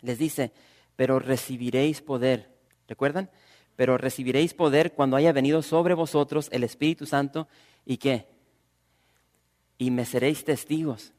Les 0.00 0.18
dice, 0.18 0.52
pero 0.96 1.18
recibiréis 1.18 2.00
poder. 2.02 2.58
¿Recuerdan? 2.88 3.30
Pero 3.76 3.96
recibiréis 3.96 4.54
poder 4.54 4.92
cuando 4.92 5.16
haya 5.16 5.32
venido 5.32 5.62
sobre 5.62 5.94
vosotros 5.94 6.48
el 6.52 6.64
Espíritu 6.64 7.06
Santo 7.06 7.46
y 7.84 7.98
qué? 7.98 8.26
Y 9.78 9.90
me 9.90 10.04
seréis 10.04 10.44
testigos 10.44 11.12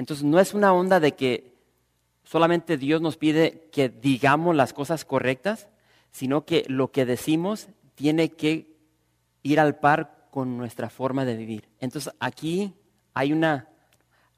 entonces 0.00 0.24
no 0.24 0.40
es 0.40 0.54
una 0.54 0.72
onda 0.72 0.98
de 0.98 1.12
que 1.12 1.52
solamente 2.24 2.78
Dios 2.78 3.02
nos 3.02 3.18
pide 3.18 3.68
que 3.70 3.90
digamos 3.90 4.56
las 4.56 4.72
cosas 4.72 5.04
correctas, 5.04 5.68
sino 6.10 6.46
que 6.46 6.64
lo 6.68 6.90
que 6.90 7.04
decimos 7.04 7.68
tiene 7.96 8.30
que 8.30 8.78
ir 9.42 9.60
al 9.60 9.78
par 9.78 10.26
con 10.30 10.56
nuestra 10.56 10.88
forma 10.88 11.26
de 11.26 11.36
vivir. 11.36 11.68
Entonces 11.80 12.14
aquí 12.18 12.72
hay 13.12 13.34
una, 13.34 13.68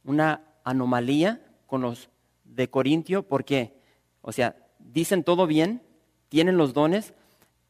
una 0.02 0.42
anomalía 0.64 1.40
con 1.68 1.82
los 1.82 2.10
de 2.42 2.68
Corintio 2.68 3.22
porque, 3.22 3.78
o 4.20 4.32
sea, 4.32 4.56
dicen 4.80 5.22
todo 5.22 5.46
bien, 5.46 5.80
tienen 6.28 6.56
los 6.56 6.74
dones, 6.74 7.14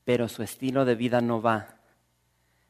pero 0.07 0.29
su 0.29 0.43
estilo 0.43 0.87
de 0.87 0.95
vida 0.95 1.21
no 1.21 1.43
va, 1.43 1.77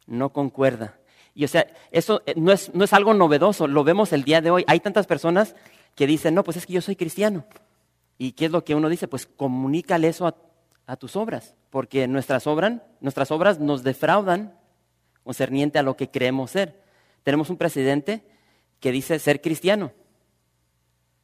no 0.09 0.33
concuerda. 0.33 0.99
Y 1.35 1.45
o 1.45 1.49
sea, 1.49 1.67
eso 1.91 2.23
eh, 2.27 2.35
no 2.37 2.53
es, 2.53 2.75
no 2.75 2.85
es 2.85 2.93
algo 2.93 3.15
novedoso, 3.15 3.67
lo 3.67 3.85
vemos 3.85 4.13
el 4.13 4.25
día 4.25 4.41
de 4.41 4.51
hoy. 4.51 4.65
Hay 4.67 4.81
tantas 4.81 5.07
personas 5.07 5.55
que 5.95 6.07
dicen, 6.07 6.35
no, 6.35 6.45
pues 6.45 6.57
es 6.57 6.67
que 6.67 6.75
yo 6.75 6.81
soy 6.81 6.97
cristiano. 6.97 7.45
¿Y 8.19 8.33
qué 8.33 8.47
es 8.47 8.51
lo 8.51 8.65
que 8.65 8.75
uno 8.75 8.89
dice? 8.89 9.09
Pues 9.09 9.27
comunícale 9.27 10.09
eso 10.09 10.27
a, 10.27 10.97
tus 10.97 11.17
obras, 11.17 11.55
porque 11.71 12.07
nuestras, 12.07 12.47
obras, 12.47 12.83
nuestras 13.01 13.31
obras 13.31 13.59
nos 13.59 13.83
defraudan 13.83 14.55
concerniente 15.25 15.79
a 15.79 15.83
lo 15.83 15.97
que 15.97 16.11
creemos 16.11 16.51
ser. 16.51 16.83
Tenemos 17.23 17.49
un 17.49 17.57
presidente 17.57 18.23
que 18.79 18.93
dice 18.93 19.19
ser 19.19 19.41
cristiano. 19.41 19.91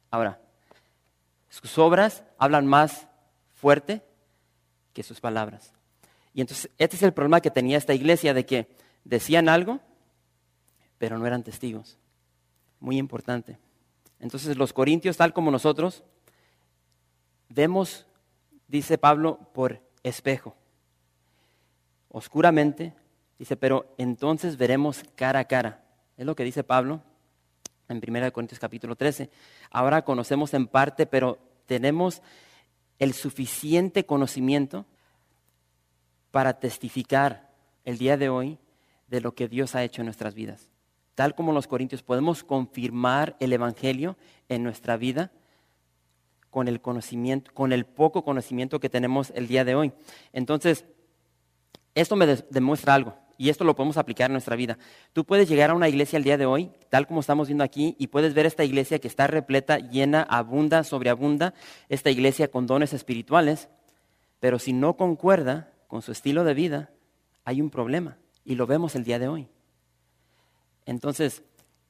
Ahora, 0.09 0.39
sus 1.49 1.77
obras 1.77 2.23
hablan 2.39 2.65
más 2.65 3.07
fuerte 3.53 4.01
que 4.93 5.03
sus 5.03 5.19
palabras. 5.19 5.71
Y 6.33 6.41
entonces, 6.41 6.71
este 6.79 6.95
es 6.95 7.03
el 7.03 7.13
problema 7.13 7.41
que 7.41 7.51
tenía 7.51 7.77
esta 7.77 7.93
iglesia, 7.93 8.33
de 8.33 8.45
que 8.45 8.67
decían 9.03 9.49
algo, 9.49 9.79
pero 10.99 11.17
no 11.17 11.25
eran 11.25 11.43
testigos. 11.43 11.97
Muy 12.79 12.97
importante. 12.97 13.57
Entonces 14.19 14.57
los 14.57 14.73
corintios, 14.73 15.17
tal 15.17 15.33
como 15.33 15.49
nosotros, 15.49 16.03
vemos, 17.47 18.05
dice 18.67 18.99
Pablo, 18.99 19.39
por 19.53 19.81
espejo. 20.03 20.55
Oscuramente, 22.09 22.93
dice, 23.39 23.55
pero 23.55 23.93
entonces 23.97 24.57
veremos 24.57 25.03
cara 25.15 25.39
a 25.39 25.45
cara. 25.45 25.83
Es 26.17 26.25
lo 26.25 26.35
que 26.35 26.43
dice 26.43 26.63
Pablo 26.63 27.01
en 27.87 28.01
1 28.05 28.31
Corintios 28.33 28.59
capítulo 28.59 28.95
13. 28.95 29.29
Ahora 29.71 30.03
conocemos 30.03 30.53
en 30.53 30.67
parte, 30.67 31.05
pero 31.05 31.39
tenemos 31.65 32.21
el 32.99 33.13
suficiente 33.13 34.05
conocimiento 34.05 34.85
para 36.31 36.59
testificar 36.59 37.49
el 37.85 37.97
día 37.97 38.17
de 38.17 38.29
hoy 38.29 38.59
de 39.07 39.21
lo 39.21 39.33
que 39.33 39.47
Dios 39.47 39.75
ha 39.75 39.83
hecho 39.83 40.01
en 40.01 40.05
nuestras 40.05 40.35
vidas 40.35 40.69
tal 41.19 41.35
como 41.35 41.51
los 41.51 41.67
corintios, 41.67 42.01
podemos 42.01 42.45
confirmar 42.45 43.35
el 43.41 43.51
Evangelio 43.51 44.15
en 44.47 44.63
nuestra 44.63 44.95
vida 44.95 45.33
con 46.49 46.69
el 46.69 46.79
conocimiento, 46.79 47.53
con 47.53 47.73
el 47.73 47.85
poco 47.85 48.23
conocimiento 48.23 48.79
que 48.79 48.87
tenemos 48.87 49.33
el 49.35 49.49
día 49.49 49.65
de 49.65 49.75
hoy. 49.75 49.91
Entonces, 50.31 50.85
esto 51.93 52.15
me 52.15 52.25
demuestra 52.25 52.93
algo 52.93 53.17
y 53.37 53.49
esto 53.49 53.65
lo 53.65 53.75
podemos 53.75 53.97
aplicar 53.97 54.29
en 54.29 54.31
nuestra 54.31 54.55
vida. 54.55 54.77
Tú 55.11 55.25
puedes 55.25 55.49
llegar 55.49 55.71
a 55.71 55.73
una 55.73 55.89
iglesia 55.89 56.15
el 56.15 56.23
día 56.23 56.37
de 56.37 56.45
hoy, 56.45 56.71
tal 56.87 57.05
como 57.05 57.19
estamos 57.19 57.49
viendo 57.49 57.65
aquí, 57.65 57.97
y 57.99 58.07
puedes 58.07 58.33
ver 58.33 58.45
esta 58.45 58.63
iglesia 58.63 58.99
que 58.99 59.09
está 59.09 59.27
repleta, 59.27 59.77
llena, 59.77 60.21
abunda, 60.21 60.85
sobreabunda, 60.85 61.53
esta 61.89 62.09
iglesia 62.09 62.49
con 62.49 62.65
dones 62.65 62.93
espirituales, 62.93 63.67
pero 64.39 64.57
si 64.57 64.71
no 64.71 64.95
concuerda 64.95 65.73
con 65.89 66.01
su 66.01 66.13
estilo 66.13 66.45
de 66.45 66.53
vida, 66.53 66.91
hay 67.43 67.61
un 67.61 67.71
problema 67.71 68.15
y 68.45 68.55
lo 68.55 68.67
vemos 68.67 68.95
el 68.95 69.03
día 69.03 69.19
de 69.19 69.27
hoy. 69.27 69.49
Entonces, 70.89 71.43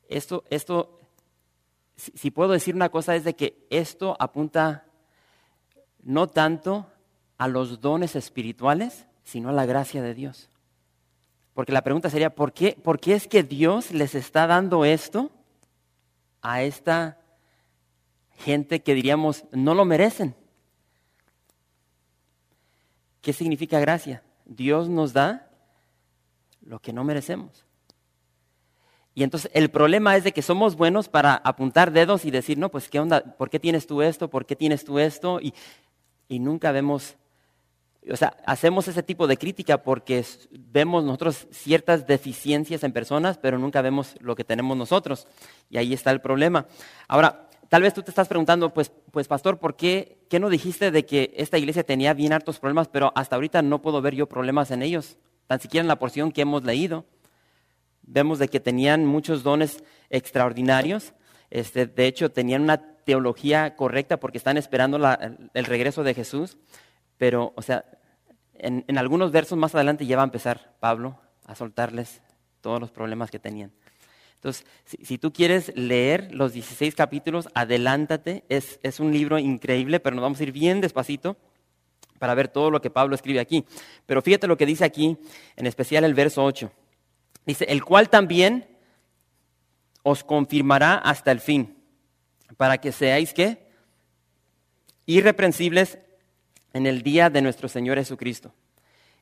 esto, 0.09 0.43
esto, 0.49 0.99
si, 1.95 2.31
puedo 2.31 2.51
decir 2.51 2.75
una 2.75 2.89
cosa, 2.89 3.15
es 3.15 3.23
de 3.23 3.33
que 3.33 3.65
esto 3.69 4.17
apunta 4.19 4.83
no 6.03 6.27
tanto 6.27 6.85
a 7.37 7.47
los 7.47 7.79
dones 7.79 8.17
espirituales, 8.17 9.05
sino 9.23 9.47
a 9.47 9.53
la 9.53 9.65
gracia 9.65 10.01
de 10.01 10.13
Dios. 10.13 10.49
Porque 11.53 11.71
la 11.71 11.81
pregunta 11.81 12.09
sería, 12.09 12.35
¿por 12.35 12.51
qué, 12.51 12.73
¿por 12.73 12.99
qué 12.99 13.13
es 13.13 13.29
que 13.29 13.41
Dios 13.41 13.91
les 13.91 14.15
está 14.15 14.47
dando 14.47 14.83
esto 14.83 15.31
a 16.41 16.61
esta 16.63 17.19
gente 18.35 18.81
que 18.81 18.95
diríamos 18.95 19.45
no 19.53 19.75
lo 19.75 19.85
merecen? 19.85 20.35
¿Qué 23.21 23.31
significa 23.31 23.79
gracia? 23.79 24.23
Dios 24.43 24.89
nos 24.89 25.13
da 25.13 25.49
lo 26.59 26.79
que 26.79 26.91
no 26.91 27.05
merecemos. 27.05 27.68
Y 29.19 29.23
entonces 29.23 29.51
el 29.53 29.69
problema 29.69 30.15
es 30.15 30.23
de 30.23 30.31
que 30.31 30.41
somos 30.41 30.77
buenos 30.77 31.09
para 31.09 31.35
apuntar 31.35 31.91
dedos 31.91 32.23
y 32.23 32.31
decir, 32.31 32.57
no, 32.57 32.71
pues 32.71 32.87
qué 32.87 33.01
onda, 33.01 33.19
¿por 33.21 33.49
qué 33.49 33.59
tienes 33.59 33.85
tú 33.85 34.01
esto? 34.01 34.29
¿Por 34.29 34.45
qué 34.45 34.55
tienes 34.55 34.85
tú 34.85 34.97
esto? 34.97 35.41
Y, 35.41 35.53
y 36.29 36.39
nunca 36.39 36.71
vemos, 36.71 37.17
o 38.09 38.15
sea, 38.15 38.37
hacemos 38.45 38.87
ese 38.87 39.03
tipo 39.03 39.27
de 39.27 39.35
crítica 39.35 39.83
porque 39.83 40.23
vemos 40.71 41.03
nosotros 41.03 41.47
ciertas 41.51 42.07
deficiencias 42.07 42.81
en 42.85 42.93
personas, 42.93 43.37
pero 43.37 43.57
nunca 43.57 43.81
vemos 43.81 44.15
lo 44.21 44.37
que 44.37 44.45
tenemos 44.45 44.77
nosotros. 44.77 45.27
Y 45.69 45.75
ahí 45.75 45.91
está 45.91 46.11
el 46.11 46.21
problema. 46.21 46.65
Ahora, 47.09 47.49
tal 47.67 47.81
vez 47.81 47.93
tú 47.93 48.01
te 48.01 48.11
estás 48.11 48.29
preguntando, 48.29 48.73
pues, 48.73 48.89
pues 49.11 49.27
pastor, 49.27 49.57
¿por 49.59 49.75
qué, 49.75 50.17
qué 50.29 50.39
no 50.39 50.47
dijiste 50.47 50.91
de 50.91 51.05
que 51.05 51.33
esta 51.35 51.57
iglesia 51.57 51.83
tenía 51.83 52.13
bien 52.13 52.31
hartos 52.31 52.57
problemas, 52.57 52.87
pero 52.87 53.11
hasta 53.15 53.35
ahorita 53.35 53.63
no 53.63 53.81
puedo 53.81 54.01
ver 54.01 54.15
yo 54.15 54.29
problemas 54.29 54.71
en 54.71 54.81
ellos? 54.81 55.17
Tan 55.47 55.59
siquiera 55.59 55.81
en 55.81 55.89
la 55.89 55.99
porción 55.99 56.31
que 56.31 56.43
hemos 56.43 56.63
leído 56.63 57.03
vemos 58.09 58.39
de 58.39 58.47
que 58.47 58.59
tenían 58.59 59.05
muchos 59.05 59.43
dones 59.43 59.83
extraordinarios. 60.09 61.13
Este, 61.49 61.85
de 61.85 62.07
hecho, 62.07 62.31
tenían 62.31 62.63
una 62.63 62.95
teología 63.05 63.75
correcta 63.75 64.19
porque 64.19 64.37
están 64.37 64.57
esperando 64.57 64.99
el 65.53 65.65
regreso 65.65 66.03
de 66.03 66.13
Jesús. 66.13 66.57
Pero, 67.17 67.53
o 67.55 67.61
sea, 67.61 67.85
en, 68.53 68.83
en 68.87 68.97
algunos 68.97 69.31
versos 69.31 69.57
más 69.57 69.73
adelante 69.75 70.05
ya 70.05 70.15
va 70.17 70.23
a 70.23 70.25
empezar 70.25 70.75
Pablo 70.79 71.19
a 71.45 71.55
soltarles 71.55 72.21
todos 72.61 72.79
los 72.79 72.91
problemas 72.91 73.31
que 73.31 73.39
tenían. 73.39 73.71
Entonces, 74.39 74.65
si, 74.85 75.17
tú 75.17 75.33
quieres 75.33 75.73
leer 75.75 76.33
los 76.33 76.53
16 76.53 76.95
capítulos, 76.95 77.49
adelántate. 77.53 78.45
Es, 78.47 78.79
es, 78.83 79.01
un 79.01 79.11
libro 79.11 79.37
increíble, 79.37 79.99
pero 79.99 80.15
nos 80.15 80.23
vamos 80.23 80.39
a 80.39 80.43
ir 80.43 80.53
bien 80.53 80.79
despacito 80.79 81.35
para 82.19 82.35
ver 82.35 82.47
todo 82.47 82.71
lo 82.71 82.79
que 82.79 82.89
Pablo 82.89 83.15
escribe 83.15 83.41
aquí. 83.41 83.65
Pero 84.05 84.21
fíjate 84.21 84.47
lo 84.47 84.55
que 84.55 84.65
dice 84.65 84.85
aquí, 84.85 85.17
en 85.57 85.65
especial 85.65 86.05
el 86.05 86.13
verso 86.13 86.45
8. 86.45 86.71
Dice, 87.49 87.65
el 87.65 87.83
cual 87.83 88.11
también 88.11 88.67
os 90.03 90.23
confirmará 90.23 90.93
hasta 90.93 91.31
el 91.31 91.39
fin, 91.39 91.75
para 92.57 92.77
que 92.77 92.91
seáis? 92.91 93.33
Irreprensibles 95.07 95.97
en 96.73 96.85
el 96.85 97.01
día 97.01 97.31
de 97.31 97.41
nuestro 97.41 97.67
Señor 97.67 97.97
Jesucristo. 97.97 98.53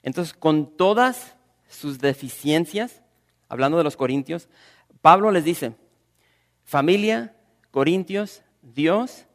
Entonces, 0.04 0.34
con 0.34 0.76
todas 0.76 1.38
sus 1.70 2.00
deficiencias, 2.00 3.02
hablando 3.48 3.78
de 3.78 3.86
los 3.86 3.96
corintios, 3.96 4.50
Pablo 5.00 5.32
les 5.32 5.46
dice, 5.46 5.78
familia, 6.66 7.34
corintios, 7.72 8.42
Dios 8.62 9.26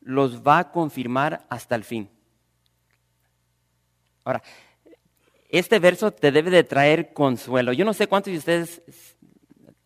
los 0.00 0.40
va 0.40 0.60
a 0.60 0.72
confirmar 0.72 1.44
hasta 1.50 1.74
el 1.74 1.84
fin. 1.84 2.08
Ahora, 4.24 4.42
este 5.58 5.78
verso 5.78 6.10
te 6.10 6.32
debe 6.32 6.50
de 6.50 6.64
traer 6.64 7.12
consuelo. 7.12 7.72
Yo 7.72 7.84
no 7.84 7.92
sé 7.92 8.06
cuántos 8.06 8.32
de 8.32 8.38
ustedes 8.38 8.82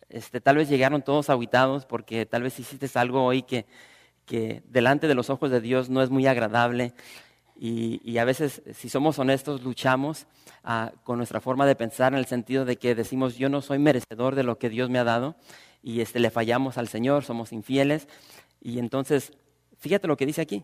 este, 0.09 0.41
tal 0.41 0.57
vez 0.57 0.67
llegaron 0.67 1.03
todos 1.03 1.29
aguitados 1.29 1.85
porque 1.85 2.25
tal 2.25 2.43
vez 2.43 2.59
hiciste 2.59 2.87
algo 2.97 3.23
hoy 3.23 3.43
que, 3.43 3.65
que 4.25 4.63
delante 4.65 5.07
de 5.07 5.15
los 5.15 5.29
ojos 5.29 5.51
de 5.51 5.61
Dios 5.61 5.89
no 5.89 6.01
es 6.01 6.09
muy 6.09 6.25
agradable. 6.25 6.93
Y, 7.61 8.17
a 8.17 8.23
veces, 8.23 8.61
si 8.73 8.87
somos 8.87 9.19
honestos, 9.19 9.63
luchamos 9.63 10.27
ah, 10.63 10.93
con 11.03 11.17
nuestra 11.17 11.41
forma 11.41 11.65
de 11.65 11.75
pensar 11.75 12.13
en 12.13 12.19
el 12.19 12.25
sentido 12.25 12.63
de 12.63 12.77
que 12.77 12.95
decimos, 12.95 13.35
yo 13.35 13.49
no 13.49 13.61
soy 13.61 13.79
merecedor 13.79 14.35
de 14.35 14.43
lo 14.43 14.57
que 14.57 14.69
Dios 14.69 14.89
me 14.89 14.97
ha 14.97 15.03
dado, 15.03 15.35
y 15.83 15.99
este, 15.99 16.21
le 16.21 16.29
fallamos 16.31 16.77
al 16.77 16.87
Señor, 16.87 17.25
somos 17.25 17.51
infieles. 17.51 18.07
Y 18.61 18.79
entonces, 18.79 19.33
fíjate 19.77 20.07
lo 20.07 20.15
que 20.15 20.25
dice 20.25 20.39
aquí, 20.39 20.63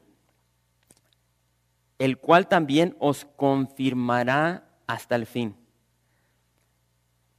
el 2.00 2.18
cual 2.18 2.48
también 2.48 2.96
os 3.00 3.26
confirmará 3.36 4.66
hasta 4.88 5.16
el 5.16 5.26
fin. 5.26 5.56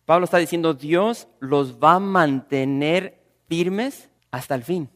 Pablo 0.05 0.25
está 0.25 0.39
diciendo, 0.39 0.75
Dios 0.75 1.29
los 1.41 1.79
va 1.79 1.95
a 1.95 2.01
mantener 2.01 3.21
firmes 3.49 4.09
hasta 4.31 4.55
el 4.55 4.63
fin. 4.63 4.89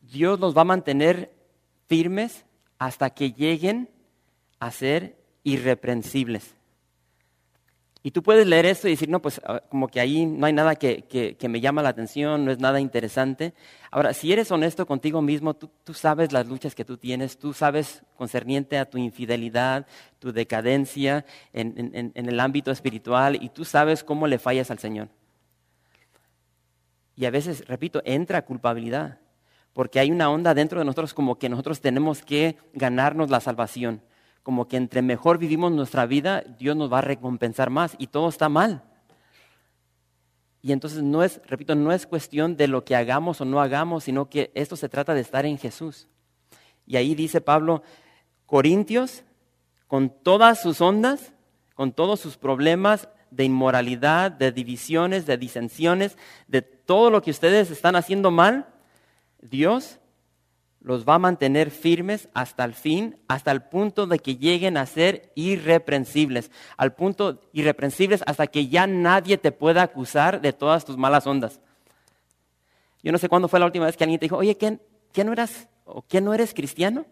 Dios 0.00 0.40
los 0.40 0.56
va 0.56 0.62
a 0.62 0.66
mantener 0.66 1.34
firmes 1.86 2.44
hasta 2.78 3.10
que 3.10 3.32
lleguen 3.32 3.90
a 4.58 4.70
ser 4.70 5.18
irreprensibles. 5.42 6.54
Y 8.06 8.10
tú 8.10 8.22
puedes 8.22 8.46
leer 8.46 8.66
esto 8.66 8.86
y 8.86 8.90
decir, 8.90 9.08
no, 9.08 9.22
pues 9.22 9.40
ah, 9.46 9.62
como 9.70 9.88
que 9.88 9.98
ahí 9.98 10.26
no 10.26 10.44
hay 10.44 10.52
nada 10.52 10.76
que, 10.76 11.38
me 11.48 11.60
llama 11.62 11.82
la 11.82 11.88
atención, 11.88 12.44
no 12.44 12.52
es 12.52 12.58
nada 12.58 12.78
interesante. 12.78 13.54
Ahora, 13.90 14.12
si 14.12 14.30
eres 14.30 14.52
honesto 14.52 14.84
contigo 14.84 15.22
mismo, 15.22 15.54
tú, 15.54 15.94
sabes 15.94 16.30
las 16.30 16.46
luchas 16.46 16.74
que 16.74 16.84
tú 16.84 16.98
tienes, 16.98 17.38
tú 17.38 17.54
sabes 17.54 18.02
concerniente 18.18 18.76
a 18.76 18.84
tu 18.84 18.98
infidelidad, 18.98 19.86
tu 20.18 20.34
decadencia 20.34 21.24
en, 21.54 22.12
en 22.14 22.28
el 22.28 22.40
ámbito 22.40 22.70
espiritual 22.70 23.42
y 23.42 23.48
tú 23.48 23.64
sabes 23.64 24.04
cómo 24.04 24.26
le 24.26 24.38
fallas 24.38 24.70
al 24.70 24.78
Señor. 24.78 25.08
Y 27.16 27.24
a 27.24 27.30
veces, 27.30 27.66
repito, 27.66 28.02
entra 28.04 28.44
culpabilidad 28.44 29.18
porque 29.72 29.98
hay 29.98 30.10
una 30.10 30.28
onda 30.28 30.52
dentro 30.52 30.78
de 30.78 30.84
nosotros 30.84 31.14
como 31.14 31.38
que 31.38 31.48
nosotros 31.48 31.80
tenemos 31.80 32.22
que 32.22 32.58
ganarnos 32.74 33.30
la 33.30 33.40
salvación, 33.40 34.02
como 34.44 34.68
que 34.68 34.76
entre 34.76 35.02
mejor 35.02 35.38
vivimos 35.38 35.72
nuestra 35.72 36.04
vida, 36.04 36.44
Dios 36.58 36.76
nos 36.76 36.92
va 36.92 36.98
a 36.98 37.00
recompensar 37.00 37.70
más 37.70 37.96
y 37.98 38.08
todo 38.08 38.28
está 38.28 38.48
mal. 38.50 38.84
Y 40.60 40.72
entonces 40.72 41.02
no 41.02 41.24
es, 41.24 41.40
repito, 41.46 41.74
no 41.74 41.92
es 41.92 42.06
cuestión 42.06 42.56
de 42.56 42.68
lo 42.68 42.84
que 42.84 42.94
hagamos 42.94 43.40
o 43.40 43.46
no 43.46 43.60
hagamos, 43.60 44.04
sino 44.04 44.28
que 44.28 44.52
esto 44.54 44.76
se 44.76 44.90
trata 44.90 45.14
de 45.14 45.22
estar 45.22 45.46
en 45.46 45.58
Jesús. 45.58 46.08
Y 46.86 46.96
ahí 46.96 47.14
dice 47.14 47.40
Pablo, 47.40 47.82
Corintios, 48.44 49.24
con 49.86 50.10
todas 50.10 50.60
sus 50.60 50.80
ondas, 50.82 51.32
con 51.74 51.92
todos 51.92 52.20
sus 52.20 52.36
problemas 52.36 53.08
de 53.30 53.44
inmoralidad, 53.44 54.30
de 54.30 54.52
divisiones, 54.52 55.24
de 55.24 55.38
disensiones, 55.38 56.18
de 56.48 56.60
todo 56.60 57.08
lo 57.08 57.22
que 57.22 57.30
ustedes 57.30 57.70
están 57.70 57.96
haciendo 57.96 58.30
mal, 58.30 58.66
Dios 59.40 60.00
los 60.84 61.06
va 61.06 61.14
a 61.14 61.18
mantener 61.18 61.70
firmes 61.70 62.28
hasta 62.34 62.62
el 62.62 62.74
fin, 62.74 63.16
hasta 63.26 63.50
el 63.50 63.62
punto 63.62 64.06
de 64.06 64.18
que 64.18 64.36
lleguen 64.36 64.76
a 64.76 64.84
ser 64.84 65.32
irreprensibles, 65.34 66.50
al 66.76 66.94
punto 66.94 67.40
irreprensibles 67.54 68.22
hasta 68.26 68.46
que 68.46 68.68
ya 68.68 68.86
nadie 68.86 69.38
te 69.38 69.50
pueda 69.50 69.82
acusar 69.82 70.42
de 70.42 70.52
todas 70.52 70.84
tus 70.84 70.98
malas 70.98 71.26
ondas. 71.26 71.58
Yo 73.02 73.12
no 73.12 73.18
sé 73.18 73.30
cuándo 73.30 73.48
fue 73.48 73.60
la 73.60 73.66
última 73.66 73.86
vez 73.86 73.96
que 73.96 74.04
alguien 74.04 74.20
te 74.20 74.26
dijo, 74.26 74.36
oye, 74.36 74.58
¿qué, 74.58 75.24
no 75.24 75.32
eras 75.32 75.68
o 75.86 76.02
qué 76.02 76.20
no 76.20 76.34
eres 76.34 76.52
cristiano? 76.52 77.06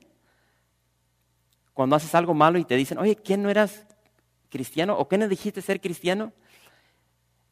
Cuando 1.72 1.96
haces 1.96 2.14
algo 2.14 2.34
malo 2.34 2.58
y 2.58 2.64
te 2.66 2.76
dicen, 2.76 2.98
oye, 2.98 3.16
¿qué 3.16 3.38
no 3.38 3.48
eras 3.48 3.86
cristiano? 4.50 4.98
¿O 4.98 5.08
qué 5.08 5.16
no 5.16 5.28
dijiste 5.28 5.62
ser 5.62 5.80
cristiano? 5.80 6.34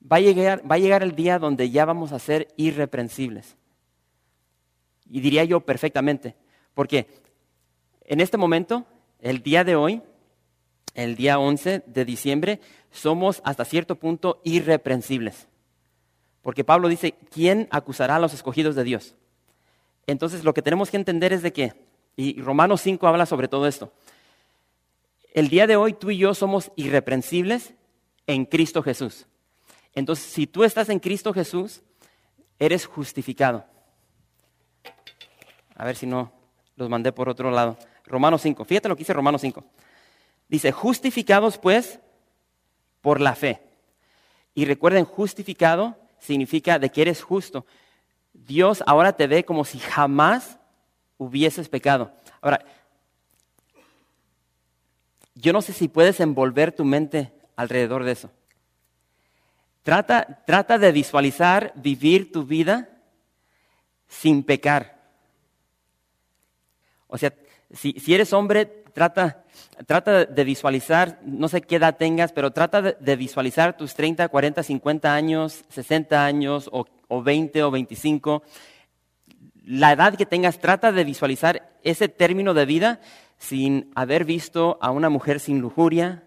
Va 0.01 0.17
a 0.17 0.21
llegar, 0.21 0.71
va 0.71 0.75
a 0.75 0.79
llegar 0.79 1.03
el 1.03 1.17
día 1.17 1.39
donde 1.39 1.71
ya 1.71 1.87
vamos 1.87 2.13
a 2.13 2.19
ser 2.19 2.49
irreprensibles. 2.59 3.57
Y 5.11 5.21
diría 5.21 5.45
yo 5.45 5.61
perfectamente, 5.61 6.37
porque 6.75 7.09
en 8.05 8.21
este 8.21 8.39
momento, 8.39 8.87
el 9.21 9.43
día 9.43 9.65
de 9.65 9.77
hoy, 9.77 10.03
el 10.95 11.17
día 11.17 11.39
11 11.39 11.83
de 11.87 12.05
diciembre, 12.05 12.61
somos 12.91 13.43
hasta 13.45 13.65
cierto 13.65 13.97
punto 13.97 14.41
irreprensibles. 14.45 15.49
Porque 16.43 16.65
Pablo 16.65 16.89
dice, 16.89 17.15
¿quién 17.31 17.69
acusará 17.71 18.17
a 18.17 18.19
los 18.19 18.33
escogidos 18.33 18.75
de 18.75 18.85
Dios? 18.85 19.15
Entonces 20.07 20.45
lo 20.45 20.55
que 20.55 20.63
tenemos 20.63 20.91
que 20.91 20.97
entender 20.97 21.33
es 21.33 21.43
de 21.43 21.53
que, 21.53 21.75
y 22.17 22.41
Romanos 22.41 22.81
5 22.81 23.07
habla 23.07 23.27
sobre 23.27 23.49
todo 23.49 23.67
esto, 23.67 23.93
el 25.35 25.49
día 25.49 25.67
de 25.67 25.77
hoy 25.77 25.93
tú 25.93 26.11
y 26.11 26.19
yo 26.19 26.35
somos 26.35 26.73
irreprensibles 26.77 27.75
en 28.27 28.45
Cristo 28.45 28.83
Jesús. 28.83 29.27
Entonces, 29.95 30.25
si 30.25 30.47
tú 30.47 30.65
estás 30.65 30.89
en 30.89 30.99
Cristo 30.99 31.33
Jesús, 31.33 31.83
eres 32.59 32.87
justificado. 32.87 33.65
A 35.81 35.85
ver 35.87 35.97
si 35.97 36.05
no 36.05 36.31
los 36.77 36.91
mandé 36.91 37.11
por 37.11 37.31
otro 37.31 37.51
lado. 37.51 37.79
Romanos 38.05 38.43
5. 38.43 38.67
Fíjate 38.67 38.87
lo 38.87 38.97
que 38.97 39.01
dice 39.01 39.15
Romanos 39.15 39.41
5. 39.41 39.65
Dice, 40.47 40.73
justificados 40.73 41.57
pues 41.57 42.01
por 43.01 43.19
la 43.19 43.35
fe. 43.35 43.63
Y 44.55 44.67
recuerden, 44.67 45.07
justificado 45.07 45.97
significa 46.19 46.79
de 46.79 46.91
que 46.91 47.01
eres 47.01 47.23
justo. 47.23 47.65
Dios 48.35 48.85
ahora 48.87 49.15
te 49.15 49.27
ve 49.27 49.43
como 49.47 49.65
si 49.65 49.79
jamás 49.79 50.59
hubieses 51.17 51.71
pecado. 51.71 52.13
Ahora, 52.43 52.63
yo 55.35 55.55
no 55.55 55.63
sé 55.63 55.73
si 55.73 55.89
puedes 55.89 56.21
envolver 56.21 56.73
tu 56.73 56.85
mente 56.85 57.33
alrededor 57.57 58.05
de 58.05 58.13
eso. 58.13 58.31
Trata, 59.83 60.43
trata 60.47 60.77
de 60.77 60.93
visualizar 60.93 61.73
vivir 61.75 62.33
tu 62.33 62.45
vida 62.45 62.91
sin 64.09 64.43
pecar. 64.43 65.00
O 67.11 67.19
sea, 67.19 67.33
si, 67.73 67.95
eres 68.09 68.33
hombre, 68.33 68.67
trata, 68.67 69.45
trata 69.87 70.25
de 70.25 70.45
visualizar, 70.45 71.21
no 71.25 71.49
sé 71.49 71.61
qué 71.61 71.77
edad 71.77 71.97
tengas, 71.97 72.33
pero 72.33 72.53
trata 72.53 72.81
de, 72.83 73.17
visualizar 73.17 73.77
tus 73.77 73.95
30, 73.95 74.29
40, 74.29 74.63
50 74.63 75.15
años, 75.15 75.65
60 75.69 76.25
años 76.25 76.69
o, 76.73 76.87
o 77.09 77.23
20 77.23 77.63
o 77.65 77.71
25. 77.71 78.43
La 79.65 79.93
edad 79.93 80.15
que 80.15 80.27
tengas, 80.27 80.59
trata 80.59 80.93
de 80.93 81.05
visualizar 81.05 81.71
ese 81.83 82.09
término 82.09 82.55
de 82.55 82.65
vida 82.65 83.01
sin 83.39 83.91
haber 83.95 84.25
visto 84.25 84.79
a 84.81 84.91
una 84.91 85.09
mujer 85.09 85.41
sin 85.41 85.61
lujuria, 85.61 86.25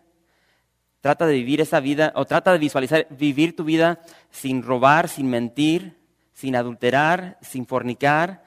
trata 1.02 1.28
de 1.28 1.34
vivir 1.34 1.62
esa 1.62 1.80
vida, 1.80 2.12
o 2.16 2.26
trata 2.26 2.52
de 2.52 2.58
visualizar 2.58 3.08
vivir 3.10 3.56
tu 3.56 3.64
vida 3.64 4.00
sin 4.32 4.64
robar, 4.64 5.10
sin 5.10 5.30
mentir, 5.30 5.98
sin 6.34 6.56
adulterar, 6.56 7.38
sin 7.42 7.66
fornicar, 7.66 8.43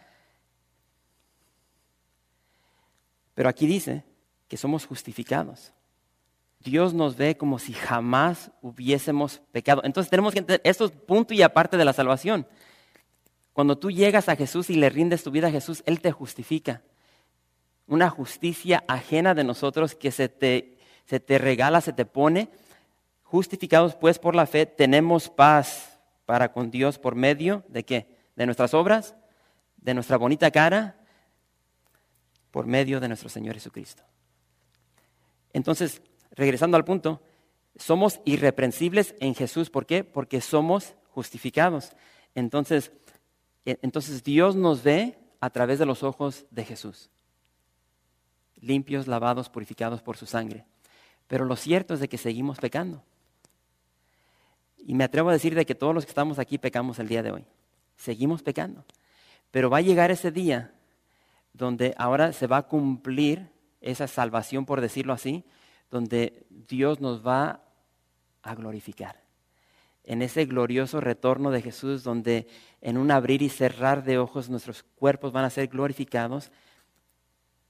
Pero 3.37 3.51
aquí 3.51 3.66
dice 3.66 4.03
que 4.49 4.57
somos 4.57 4.87
justificados. 4.87 5.74
Dios 6.61 6.95
nos 6.95 7.16
ve 7.16 7.37
como 7.37 7.59
si 7.59 7.74
jamás 7.74 8.51
hubiésemos 8.62 9.43
pecado. 9.53 9.82
Entonces 9.84 10.11
tenemos 10.11 10.32
que 10.32 10.39
entender, 10.41 10.62
esto 10.64 10.87
es 10.87 10.91
punto 10.91 11.34
y 11.34 11.43
aparte 11.43 11.76
de 11.76 11.84
la 11.84 11.93
salvación. 11.93 12.47
Cuando 13.53 13.76
tú 13.76 13.91
llegas 13.91 14.30
a 14.30 14.37
Jesús 14.37 14.70
y 14.70 14.76
le 14.76 14.89
rindes 14.89 15.22
tu 15.22 15.30
vida 15.30 15.49
a 15.49 15.51
Jesús, 15.51 15.82
Él 15.84 16.01
te 16.01 16.12
justifica. 16.12 16.80
Una 17.87 18.09
justicia 18.09 18.84
ajena 18.89 19.34
de 19.34 19.45
nosotros 19.45 19.95
que 19.95 20.11
se 20.11 20.30
te, 20.30 20.78
se 21.05 21.20
te 21.20 21.37
regala, 21.37 21.82
se 21.82 21.93
te 21.93 22.07
pone. 22.07 22.49
Justificados 23.22 23.97
pues 23.97 24.18
por 24.18 24.34
la 24.34 24.47
fe, 24.47 24.64
tenemos 24.64 25.28
paz 25.28 26.01
para 26.24 26.53
con 26.53 26.70
Dios 26.70 26.99
por 26.99 27.14
medio 27.16 27.64
de 27.68 27.84
qué? 27.84 28.16
De 28.34 28.47
nuestras 28.47 28.72
obras, 28.72 29.14
de 29.76 29.93
nuestra 29.93 30.16
bonita 30.16 30.51
cara, 30.51 30.97
por 32.57 32.66
medio 32.66 33.00
de 33.00 33.09
nuestro 33.09 33.28
Señor 33.28 33.52
Jesucristo. 33.52 34.02
Entonces, 35.52 36.00
regresando 36.30 36.78
al 36.78 36.86
punto, 36.86 37.20
somos 37.78 38.18
irreprensibles 38.24 39.14
en 39.20 39.34
Jesús. 39.34 39.68
¿Por 39.68 39.84
qué? 39.84 40.04
Porque 40.04 40.40
somos 40.40 40.94
justificados. 41.11 41.92
Entonces, 42.34 42.92
e, 43.66 43.78
entonces 43.82 44.24
Dios 44.24 44.57
nos 44.57 44.82
ve 44.82 45.18
a 45.38 45.50
través 45.50 45.78
de 45.78 45.84
los 45.84 46.02
ojos 46.02 46.46
de 46.50 46.64
Jesús, 46.64 47.11
limpios, 48.59 49.07
lavados, 49.07 49.50
purificados 49.50 50.00
por 50.00 50.16
su 50.16 50.24
sangre. 50.24 50.64
Pero 51.26 51.44
lo 51.44 51.57
cierto 51.57 51.92
es 51.92 52.00
de 52.00 52.09
que 52.09 52.16
seguimos 52.16 52.57
pecando. 52.59 53.04
Y 54.78 54.94
me 54.94 55.04
atrevo 55.04 55.28
a 55.28 55.34
decir 55.34 55.54
de 55.54 55.66
que 55.66 55.74
todos 55.74 55.94
los 55.94 56.07
que 56.07 56.11
estamos 56.12 56.38
aquí 56.38 56.57
pecamos 56.57 56.98
el 57.00 57.09
día 57.09 57.22
de 57.22 57.32
hoy. 57.32 57.44
Seguimos 57.98 58.42
pecando. 58.42 58.86
Pero 59.50 59.68
va 59.68 59.76
a 59.76 59.82
llegar 59.82 60.11
ese 60.11 60.30
día 60.30 60.72
donde 61.57 61.94
ahora 61.96 62.32
se 62.32 62.46
va 62.46 62.59
a 62.59 62.66
cumplir 62.66 63.50
esa 63.80 64.07
salvación, 64.07 64.66
por 64.66 64.80
decirlo 64.80 65.12
así, 65.12 65.44
donde 65.90 66.46
Dios 66.50 67.00
nos 67.00 67.26
va 67.26 67.62
a 68.42 68.54
glorificar 68.54 69.26
en 70.07 70.22
ese 70.22 70.46
glorioso 70.46 71.00
retorno 71.00 71.50
de 71.50 71.61
Jesús, 71.61 72.04
donde 72.04 72.46
en 72.80 72.96
un 72.96 73.11
abrir 73.11 73.42
y 73.42 73.48
cerrar 73.48 74.04
de 74.04 74.18
ojos 74.18 74.48
nuestros 74.48 74.84
cuerpos 74.84 75.32
van 75.32 75.44
a 75.44 75.50
ser 75.50 75.66
glorificados, 75.66 76.52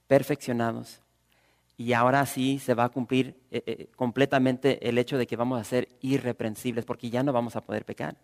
perfeccionados. 0.05 1.01
Y 1.77 1.93
ahora 1.93 2.25
sí 2.25 2.59
se 2.59 2.75
va 2.75 2.85
a 2.85 2.89
cumplir 2.89 3.35
eh, 3.51 3.63
eh, 3.65 3.87
completamente 3.95 4.87
el 4.87 4.97
hecho 4.99 5.17
de 5.17 5.27
que 5.27 5.35
vamos 5.35 5.59
a 5.59 5.63
ser 5.63 5.89
irreprensibles, 5.99 6.85
porque 6.85 7.09
ya 7.09 7.23
no 7.23 7.33
vamos 7.33 7.55
a 7.55 7.61
poder 7.61 7.85
pecar. 7.85 8.17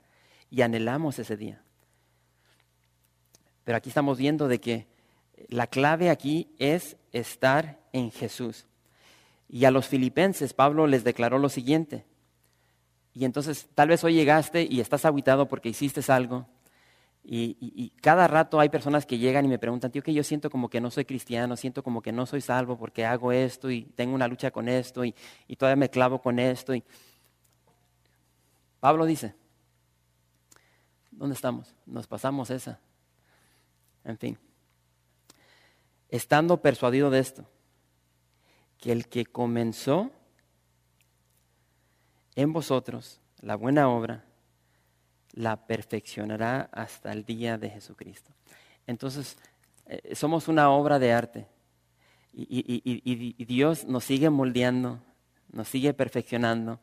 Y 0.49 0.61
anhelamos 0.61 1.17
ese 1.17 1.35
día. 1.35 1.63
Pero 3.63 3.77
aquí 3.77 3.89
estamos 3.89 4.19
viendo 4.19 4.47
de 4.47 4.59
que 4.59 4.87
la 5.49 5.67
clave 5.67 6.09
aquí 6.09 6.53
es 6.59 6.97
estar 7.11 7.79
en 7.91 8.11
Jesús. 8.11 8.65
Y 9.49 9.65
a 9.65 9.71
los 9.71 9.87
filipenses 9.87 10.53
Pablo 10.53 10.87
les 10.87 11.03
declaró 11.03 11.37
lo 11.37 11.49
siguiente, 11.49 12.05
y 13.13 13.25
entonces 13.25 13.69
tal 13.75 13.89
vez 13.89 14.03
hoy 14.03 14.15
llegaste 14.15 14.67
y 14.69 14.79
estás 14.79 15.05
aguitado 15.05 15.47
porque 15.47 15.69
hiciste 15.69 16.01
algo. 16.11 16.47
Y, 17.25 17.93
cada 18.01 18.27
rato 18.27 18.59
hay 18.59 18.67
personas 18.67 19.05
que 19.05 19.17
llegan 19.17 19.45
y 19.45 19.47
me 19.47 19.59
preguntan, 19.59 19.91
tío, 19.91 20.03
que 20.03 20.13
yo 20.13 20.23
siento 20.23 20.49
como 20.49 20.69
que 20.69 20.81
no 20.81 20.91
soy 20.91 21.05
cristiano, 21.05 21.55
siento 21.55 21.81
como 21.81 22.01
que 22.01 22.11
no 22.11 22.25
soy 22.25 22.41
salvo 22.41 22.77
porque 22.77 23.05
hago 23.05 23.31
esto 23.31 23.71
y 23.71 23.83
tengo 23.83 24.13
una 24.13 24.27
lucha 24.27 24.51
con 24.51 24.67
esto 24.67 25.05
y, 25.05 25.15
y 25.47 25.55
todavía 25.55 25.77
me 25.77 25.89
clavo 25.89 26.21
con 26.21 26.37
esto. 26.37 26.75
Y... 26.75 26.83
Pablo 28.81 29.05
dice, 29.05 29.35
¿dónde 31.11 31.35
estamos? 31.35 31.73
Nos 31.85 32.07
pasamos 32.07 32.49
esa. 32.49 32.81
En 34.03 34.17
fin, 34.17 34.37
estando 36.13 36.61
persuadido 36.61 37.09
de 37.09 37.17
esto, 37.17 37.43
que 38.77 38.91
el 38.91 39.07
que 39.07 39.25
comenzó 39.25 40.11
en 42.35 42.53
vosotros 42.53 43.19
la 43.41 43.55
buena 43.55 43.89
obra, 43.89 44.23
la 45.31 45.65
perfeccionará 45.65 46.69
hasta 46.71 47.11
el 47.11 47.25
día 47.25 47.57
de 47.57 47.71
Jesucristo. 47.71 48.31
Entonces, 48.85 49.39
eh, 49.87 50.13
somos 50.13 50.47
una 50.47 50.69
obra 50.69 50.99
de 50.99 51.13
arte 51.13 51.47
y, 52.31 53.45
Dios 53.45 53.85
nos 53.85 54.03
sigue 54.03 54.29
moldeando, 54.29 55.01
nos 55.51 55.67
sigue 55.67 55.95
perfeccionando. 55.95 56.79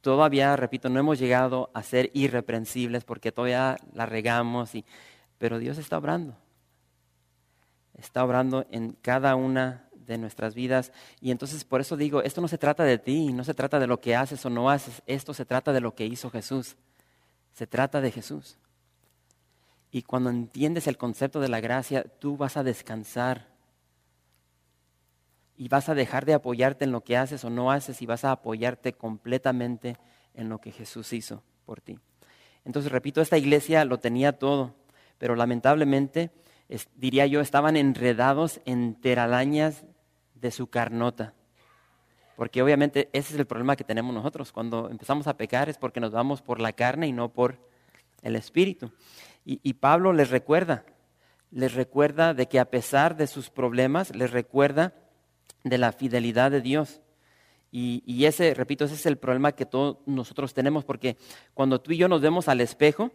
Todavía, 0.00 0.56
repito, 0.56 0.88
no 0.88 0.98
hemos 0.98 1.20
llegado 1.20 1.70
a 1.74 1.84
ser 1.84 2.10
irreprensibles 2.12 3.04
porque 3.04 3.30
todavía 3.30 3.76
la 3.94 4.04
regamos, 4.04 4.72
pero 5.38 5.60
Dios 5.60 5.78
está 5.78 5.96
obrando. 5.96 6.41
Está 8.02 8.24
obrando 8.24 8.66
en 8.70 8.96
cada 9.00 9.36
una 9.36 9.88
de 9.94 10.18
nuestras 10.18 10.56
vidas. 10.56 10.92
Y 11.20 11.30
entonces 11.30 11.64
por 11.64 11.80
eso 11.80 11.96
digo, 11.96 12.20
esto 12.22 12.40
no 12.40 12.48
se 12.48 12.58
trata 12.58 12.82
de 12.82 12.98
ti, 12.98 13.32
no 13.32 13.44
se 13.44 13.54
trata 13.54 13.78
de 13.78 13.86
lo 13.86 14.00
que 14.00 14.16
haces 14.16 14.44
o 14.44 14.50
no 14.50 14.70
haces, 14.70 15.02
esto 15.06 15.32
se 15.32 15.44
trata 15.44 15.72
de 15.72 15.80
lo 15.80 15.94
que 15.94 16.04
hizo 16.04 16.28
Jesús. 16.28 16.74
Se 17.52 17.68
trata 17.68 18.00
de 18.00 18.10
Jesús. 18.10 18.58
Y 19.92 20.02
cuando 20.02 20.30
entiendes 20.30 20.88
el 20.88 20.96
concepto 20.96 21.38
de 21.38 21.48
la 21.48 21.60
gracia, 21.60 22.02
tú 22.02 22.36
vas 22.36 22.56
a 22.56 22.64
descansar 22.64 23.46
y 25.56 25.68
vas 25.68 25.88
a 25.88 25.94
dejar 25.94 26.24
de 26.24 26.34
apoyarte 26.34 26.84
en 26.84 26.90
lo 26.90 27.04
que 27.04 27.16
haces 27.16 27.44
o 27.44 27.50
no 27.50 27.70
haces 27.70 28.02
y 28.02 28.06
vas 28.06 28.24
a 28.24 28.32
apoyarte 28.32 28.94
completamente 28.94 29.96
en 30.34 30.48
lo 30.48 30.58
que 30.58 30.72
Jesús 30.72 31.12
hizo 31.12 31.44
por 31.66 31.80
ti. 31.80 32.00
Entonces, 32.64 32.90
repito, 32.90 33.20
esta 33.20 33.38
iglesia 33.38 33.84
lo 33.84 34.00
tenía 34.00 34.32
todo, 34.32 34.74
pero 35.18 35.36
lamentablemente, 35.36 36.32
diría 36.96 37.26
yo, 37.26 37.40
estaban 37.40 37.76
enredados 37.76 38.60
en 38.64 38.94
teralañas 38.94 39.84
de 40.34 40.50
su 40.50 40.68
carnota. 40.68 41.34
Porque 42.36 42.62
obviamente 42.62 43.08
ese 43.12 43.34
es 43.34 43.38
el 43.38 43.46
problema 43.46 43.76
que 43.76 43.84
tenemos 43.84 44.14
nosotros. 44.14 44.52
Cuando 44.52 44.90
empezamos 44.90 45.26
a 45.26 45.36
pecar 45.36 45.68
es 45.68 45.78
porque 45.78 46.00
nos 46.00 46.12
vamos 46.12 46.42
por 46.42 46.60
la 46.60 46.72
carne 46.72 47.06
y 47.06 47.12
no 47.12 47.32
por 47.32 47.58
el 48.22 48.36
espíritu. 48.36 48.90
Y, 49.44 49.72
Pablo 49.74 50.12
les 50.12 50.30
recuerda, 50.30 50.84
les 51.50 51.74
recuerda 51.74 52.32
de 52.32 52.46
que 52.46 52.60
a 52.60 52.70
pesar 52.70 53.16
de 53.16 53.26
sus 53.26 53.50
problemas, 53.50 54.14
les 54.14 54.30
recuerda 54.30 54.94
de 55.64 55.78
la 55.78 55.90
fidelidad 55.90 56.52
de 56.52 56.60
Dios. 56.60 57.00
Y, 57.72 58.04
y, 58.06 58.26
ese, 58.26 58.54
repito, 58.54 58.84
ese 58.84 58.94
es 58.94 59.06
el 59.06 59.18
problema 59.18 59.52
que 59.52 59.66
todos 59.66 59.98
nosotros 60.06 60.54
tenemos, 60.54 60.84
porque 60.84 61.16
cuando 61.54 61.80
tú 61.80 61.90
y 61.90 61.96
yo 61.96 62.06
nos 62.06 62.20
vemos 62.20 62.46
al 62.46 62.60
espejo, 62.60 63.10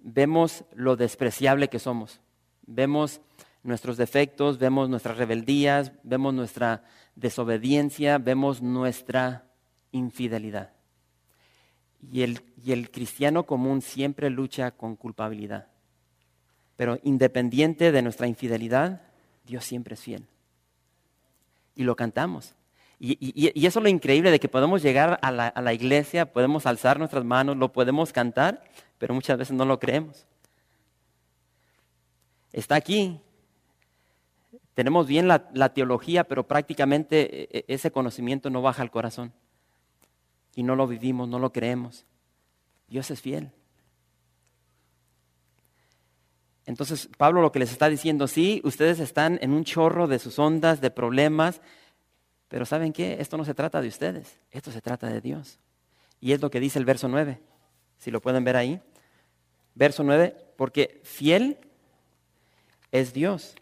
vemos 0.00 0.64
lo 0.72 0.96
despreciable 0.96 1.68
que 1.68 1.78
somos. 1.78 2.22
Vemos 2.66 3.20
nuestros 3.62 3.96
defectos, 3.96 4.58
vemos 4.58 4.88
nuestras 4.88 5.16
rebeldías, 5.16 5.92
vemos 6.02 6.34
nuestra 6.34 6.84
desobediencia, 7.14 8.18
vemos 8.18 8.62
nuestra 8.62 9.44
infidelidad. 9.92 10.72
Y 12.00 12.22
el, 12.22 12.40
y 12.64 12.72
el 12.72 12.90
cristiano 12.90 13.44
común 13.44 13.82
siempre 13.82 14.30
lucha 14.30 14.70
con 14.70 14.96
culpabilidad. 14.96 15.68
Pero 16.76 16.98
independiente 17.02 17.92
de 17.92 18.02
nuestra 18.02 18.26
infidelidad, 18.26 19.02
Dios 19.44 19.64
siempre 19.64 19.94
es 19.94 20.00
fiel. 20.00 20.26
Y 21.74 21.84
lo 21.84 21.94
cantamos. 21.94 22.54
Y, 22.98 23.16
y, 23.20 23.66
eso 23.66 23.78
es 23.78 23.82
lo 23.82 23.88
increíble 23.88 24.30
de 24.30 24.40
que 24.40 24.48
podemos 24.48 24.82
llegar 24.82 25.18
a 25.22 25.30
la, 25.30 25.48
a 25.48 25.62
la 25.62 25.72
iglesia, 25.72 26.32
podemos 26.32 26.66
alzar 26.66 26.98
nuestras 26.98 27.24
manos, 27.24 27.56
lo 27.56 27.72
podemos 27.72 28.12
cantar, 28.12 28.62
pero 28.98 29.14
muchas 29.14 29.38
veces 29.38 29.56
no 29.56 29.64
lo 29.64 29.78
creemos. 29.78 30.26
Está 32.52 32.74
aquí, 32.74 33.20
tenemos 34.74 35.06
bien 35.06 35.28
la, 35.28 35.74
teología, 35.74 36.24
pero 36.24 36.46
prácticamente 36.46 37.42
e, 37.42 37.58
e, 37.58 37.64
ese 37.68 37.90
conocimiento 37.90 38.50
no 38.50 38.62
baja 38.62 38.82
al 38.82 38.90
corazón. 38.90 39.32
Y 40.54 40.62
no 40.62 40.74
lo 40.74 40.86
vivimos, 40.86 41.28
no 41.28 41.38
lo 41.38 41.52
creemos. 41.52 42.06
Dios 42.88 43.10
es 43.10 43.20
fiel. 43.20 43.52
Entonces, 46.66 47.08
Pablo 47.16 47.42
lo 47.42 47.52
que 47.52 47.58
les 47.58 47.72
está 47.72 47.88
diciendo, 47.88 48.26
sí, 48.28 48.60
ustedes 48.64 49.00
están 49.00 49.38
en 49.42 49.52
un 49.52 49.64
chorro 49.64 50.06
de 50.06 50.18
sus 50.18 50.38
ondas, 50.38 50.80
de 50.80 50.90
problemas, 50.90 51.60
pero 52.48 52.64
¿saben 52.64 52.92
qué? 52.92 53.16
Esto 53.20 53.36
no 53.36 53.44
se 53.44 53.54
trata 53.54 53.80
de 53.80 53.88
ustedes, 53.88 54.38
esto 54.50 54.70
se 54.70 54.80
trata 54.80 55.08
de 55.08 55.20
Dios. 55.20 55.58
Y 56.20 56.32
es 56.32 56.40
lo 56.40 56.50
que 56.50 56.60
dice 56.60 56.78
el 56.78 56.84
verso 56.84 57.08
9, 57.08 57.40
si 57.98 58.10
lo 58.10 58.20
pueden 58.20 58.44
ver 58.44 58.56
ahí. 58.56 58.80
Verso 59.74 60.04
9, 60.04 60.36
porque 60.56 61.00
fiel 61.02 61.58
es 62.92 63.12
Dios 63.12 63.54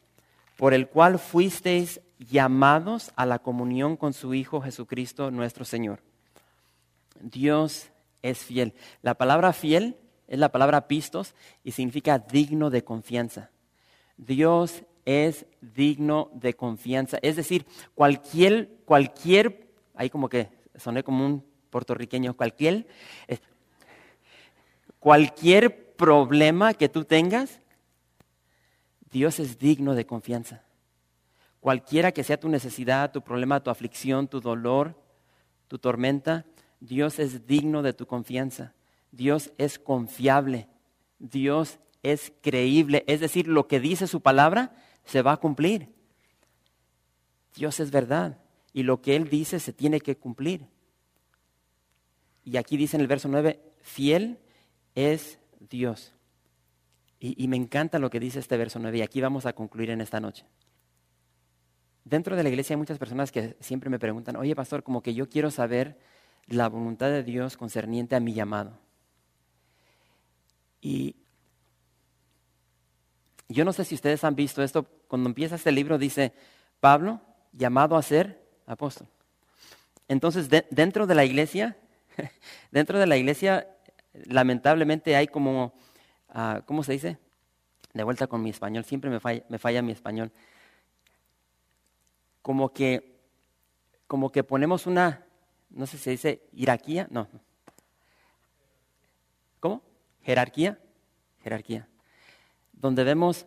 por 0.59 0.75
el 0.75 0.89
cual 0.89 1.21
fuisteis 1.21 2.01
llamados 2.19 3.13
a 3.15 3.27
la 3.27 3.39
comunión 3.39 3.97
con 3.97 4.13
su 4.13 4.35
Hijo 4.35 4.61
Jesucristo 4.61 5.31
nuestro 5.31 5.65
Señor. 5.65 6.01
Dios 7.21 7.91
es 8.23 8.39
fiel. 8.39 8.75
La 9.03 9.15
palabra 9.15 9.53
fiel 9.53 9.97
es 10.27 10.39
la 10.39 10.51
palabra 10.51 10.89
pistos 10.89 11.35
y 11.63 11.71
significa 11.71 12.19
digno 12.19 12.71
de 12.71 12.83
confianza. 12.83 13.51
Dios 14.17 14.83
es 15.05 15.47
digno 15.61 16.31
de 16.35 16.55
confianza. 16.55 17.19
Es 17.23 17.37
decir, 17.37 17.65
cualquier, 17.95 18.69
cualquier, 18.85 19.69
ahí 19.95 20.11
como 20.11 20.29
que 20.29 20.49
soné 20.77 21.05
como 21.05 21.25
un 21.25 21.45
puertorriqueño, 21.71 22.37
cualquier, 22.37 22.87
cualquier 24.99 25.95
problema 25.95 26.75
que 26.75 26.89
tú 26.89 27.05
tengas, 27.05 27.61
Dios 29.11 29.39
es 29.41 29.59
digno 29.59 29.95
de 29.95 30.07
confianza. 30.07 30.63
Cualquiera 31.61 32.13
que 32.13 32.25
sea 32.25 32.39
tu 32.39 32.49
necesidad, 32.49 33.13
tu 33.13 33.23
problema, 33.23 33.63
tu 33.63 33.71
aflicción, 33.71 34.29
tu 34.29 34.41
dolor, 34.41 34.95
tu 35.67 35.79
tormenta, 35.79 36.45
Dios 36.81 37.19
es 37.19 37.47
digno 37.47 37.83
de 37.83 37.93
tu 37.93 38.07
confianza. 38.07 38.75
Dios 39.11 39.53
es 39.59 39.79
confiable. 39.79 40.69
Dios 41.19 41.79
es 42.03 42.33
creíble. 42.41 43.05
Es 43.07 43.21
decir, 43.21 43.49
lo 43.49 43.67
que 43.67 43.81
dice 43.81 44.07
su 44.07 44.21
palabra 44.21 44.73
se 45.05 45.23
va 45.23 45.33
a 45.33 45.37
cumplir. 45.39 45.89
Dios 47.55 47.81
es 47.81 47.91
verdad. 47.91 48.39
Y 48.73 48.85
lo 48.85 49.01
que 49.01 49.17
Él 49.17 49.29
dice 49.29 49.59
se 49.59 49.73
tiene 49.73 50.01
que 50.01 50.17
cumplir. 50.17 50.67
Y 52.45 52.57
aquí 52.57 52.77
dice 52.77 52.97
en 52.97 53.01
el 53.01 53.09
verso 53.09 53.29
9, 53.29 53.61
fiel 53.83 54.39
es 54.95 55.39
Dios. 55.59 56.15
Y, 57.21 57.49
me 57.49 57.57
encanta 57.57 57.99
lo 57.99 58.11
que 58.11 58.21
dice 58.21 58.39
este 58.39 58.57
verso 58.57 58.79
9 58.79 58.99
y 58.99 59.03
aquí 59.03 59.21
vamos 59.21 59.45
a 59.45 59.53
concluir 59.53 59.91
en 59.91 60.01
esta 60.01 60.21
noche. 60.21 60.45
dentro 62.05 62.37
de 62.37 62.43
la 62.43 62.49
iglesia 62.49 62.75
hay 62.75 62.79
muchas 62.79 62.99
personas 62.99 63.33
que 63.33 63.57
siempre 63.61 63.91
me 63.91 63.99
preguntan, 63.99 64.37
oye 64.37 64.55
pastor, 64.55 64.83
como 64.83 65.03
que 65.03 65.15
yo 65.15 65.29
quiero 65.29 65.51
saber 65.51 65.99
la 66.47 66.69
voluntad 66.69 67.09
de 67.09 67.23
Dios 67.23 67.57
concerniente 67.57 68.15
a 68.17 68.21
mi 68.21 68.33
llamado. 68.33 68.79
Y 70.81 71.17
yo 73.49 73.65
no 73.65 73.73
sé 73.73 73.85
si 73.85 73.95
ustedes 73.95 74.25
han 74.25 74.37
visto 74.37 74.63
esto, 74.63 74.85
cuando 75.09 75.29
empieza 75.29 75.57
este 75.57 75.73
libro 75.73 75.99
dice, 75.99 76.33
Pablo, 76.81 77.21
llamado 77.53 77.97
a 77.97 78.03
ser 78.03 78.43
apóstol. 78.67 79.09
Entonces, 80.07 80.49
dentro 80.71 81.07
de 81.07 81.15
la 81.15 81.25
iglesia, 81.25 81.77
dentro 82.71 82.99
de 82.99 83.07
la 83.07 83.17
iglesia, 83.17 83.69
lamentablemente 84.13 85.17
hay 85.17 85.27
como, 85.27 85.75
ah, 86.31 86.63
¿cómo 86.67 86.83
se 86.83 86.93
dice? 86.93 87.19
De 87.93 88.03
vuelta 88.03 88.27
con 88.27 88.43
mi 88.43 88.51
español, 88.51 88.85
siempre 88.85 89.11
me 89.11 89.21
falla, 89.21 89.43
me 89.49 89.59
falla 89.59 89.83
mi 89.83 89.93
español. 89.93 90.31
Como 92.43 92.73
que, 92.73 93.19
como 94.07 94.31
que 94.31 94.45
ponemos 94.45 94.87
una, 94.87 95.27
no 95.71 95.87
sé 95.87 95.99
si 95.99 96.05
se 96.05 96.11
dice 96.11 96.43
jerarquía, 96.55 97.09
no. 97.11 97.29
¿Cómo? 99.61 99.83
Jerarquía, 100.23 100.79
jerarquía. 101.43 101.89
Donde 102.73 103.05
vemos, 103.05 103.47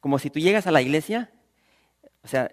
como 0.00 0.18
si 0.18 0.30
tú 0.30 0.40
llegas 0.40 0.66
a 0.66 0.72
la 0.72 0.80
iglesia, 0.80 1.30
o 2.22 2.28
sea, 2.28 2.50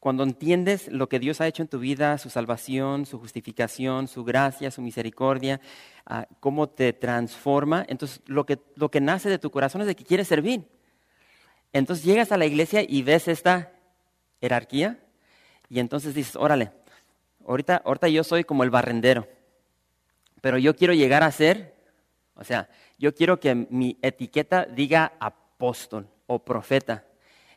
cuando 0.00 0.22
entiendes 0.22 0.88
lo 0.88 1.10
que 1.10 1.18
Dios 1.18 1.42
ha 1.42 1.46
hecho 1.46 1.62
en 1.62 1.68
tu 1.68 1.78
vida, 1.78 2.16
su 2.16 2.30
salvación, 2.30 3.04
su 3.04 3.18
justificación, 3.18 4.08
su 4.08 4.24
gracia, 4.24 4.70
su 4.70 4.80
misericordia, 4.80 5.60
ah, 6.06 6.26
cómo 6.40 6.70
te 6.70 6.94
transforma, 6.94 7.84
entonces 7.86 8.22
lo 8.26 8.46
que, 8.46 8.58
lo 8.76 8.90
que 8.90 9.02
nace 9.02 9.28
de 9.28 9.38
tu 9.38 9.50
corazón 9.50 9.82
es 9.82 9.86
de 9.86 9.94
que 9.94 10.04
quieres 10.04 10.26
servir. 10.26 10.66
Entonces 11.74 12.04
llegas 12.04 12.32
a 12.32 12.38
la 12.38 12.46
iglesia 12.46 12.82
y 12.82 13.02
ves 13.02 13.28
esta 13.28 13.72
jerarquía 14.40 14.98
y 15.68 15.80
entonces 15.80 16.14
dices, 16.14 16.34
órale, 16.34 16.72
ahorita, 17.46 17.82
ahorita 17.84 18.08
yo 18.08 18.24
soy 18.24 18.42
como 18.44 18.64
el 18.64 18.70
barrendero, 18.70 19.28
pero 20.40 20.56
yo 20.56 20.74
quiero 20.74 20.94
llegar 20.94 21.22
a 21.22 21.30
ser, 21.30 21.74
o 22.34 22.42
sea, 22.42 22.70
yo 22.98 23.14
quiero 23.14 23.38
que 23.38 23.54
mi 23.54 23.98
etiqueta 24.00 24.64
diga 24.64 25.12
apóstol 25.20 26.08
o 26.26 26.38
profeta. 26.38 27.04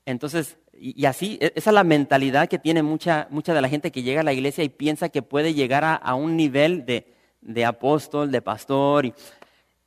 Entonces, 0.06 0.58
y, 0.76 1.06
así, 1.06 1.38
e, 1.40 1.54
esa 1.56 1.70
es 1.70 1.74
la 1.74 1.84
mentalidad 1.84 2.50
que 2.50 2.60
tiene 2.60 2.84
mucha, 2.84 3.28
mucha 3.30 3.54
de 3.54 3.62
la 3.62 3.70
gente 3.70 3.92
que 3.92 4.04
llega 4.04 4.22
a 4.22 4.24
la 4.24 4.34
iglesia 4.34 4.64
y 4.64 4.70
piensa 4.70 5.10
que 5.10 5.22
puede 5.22 5.54
llegar 5.54 5.84
a, 5.84 6.16
un 6.16 6.36
nivel 6.36 6.86
de, 6.86 7.14
de, 7.42 7.66
apóstol, 7.66 8.32
de 8.32 8.42
pastor, 8.42 9.06
y, 9.06 9.14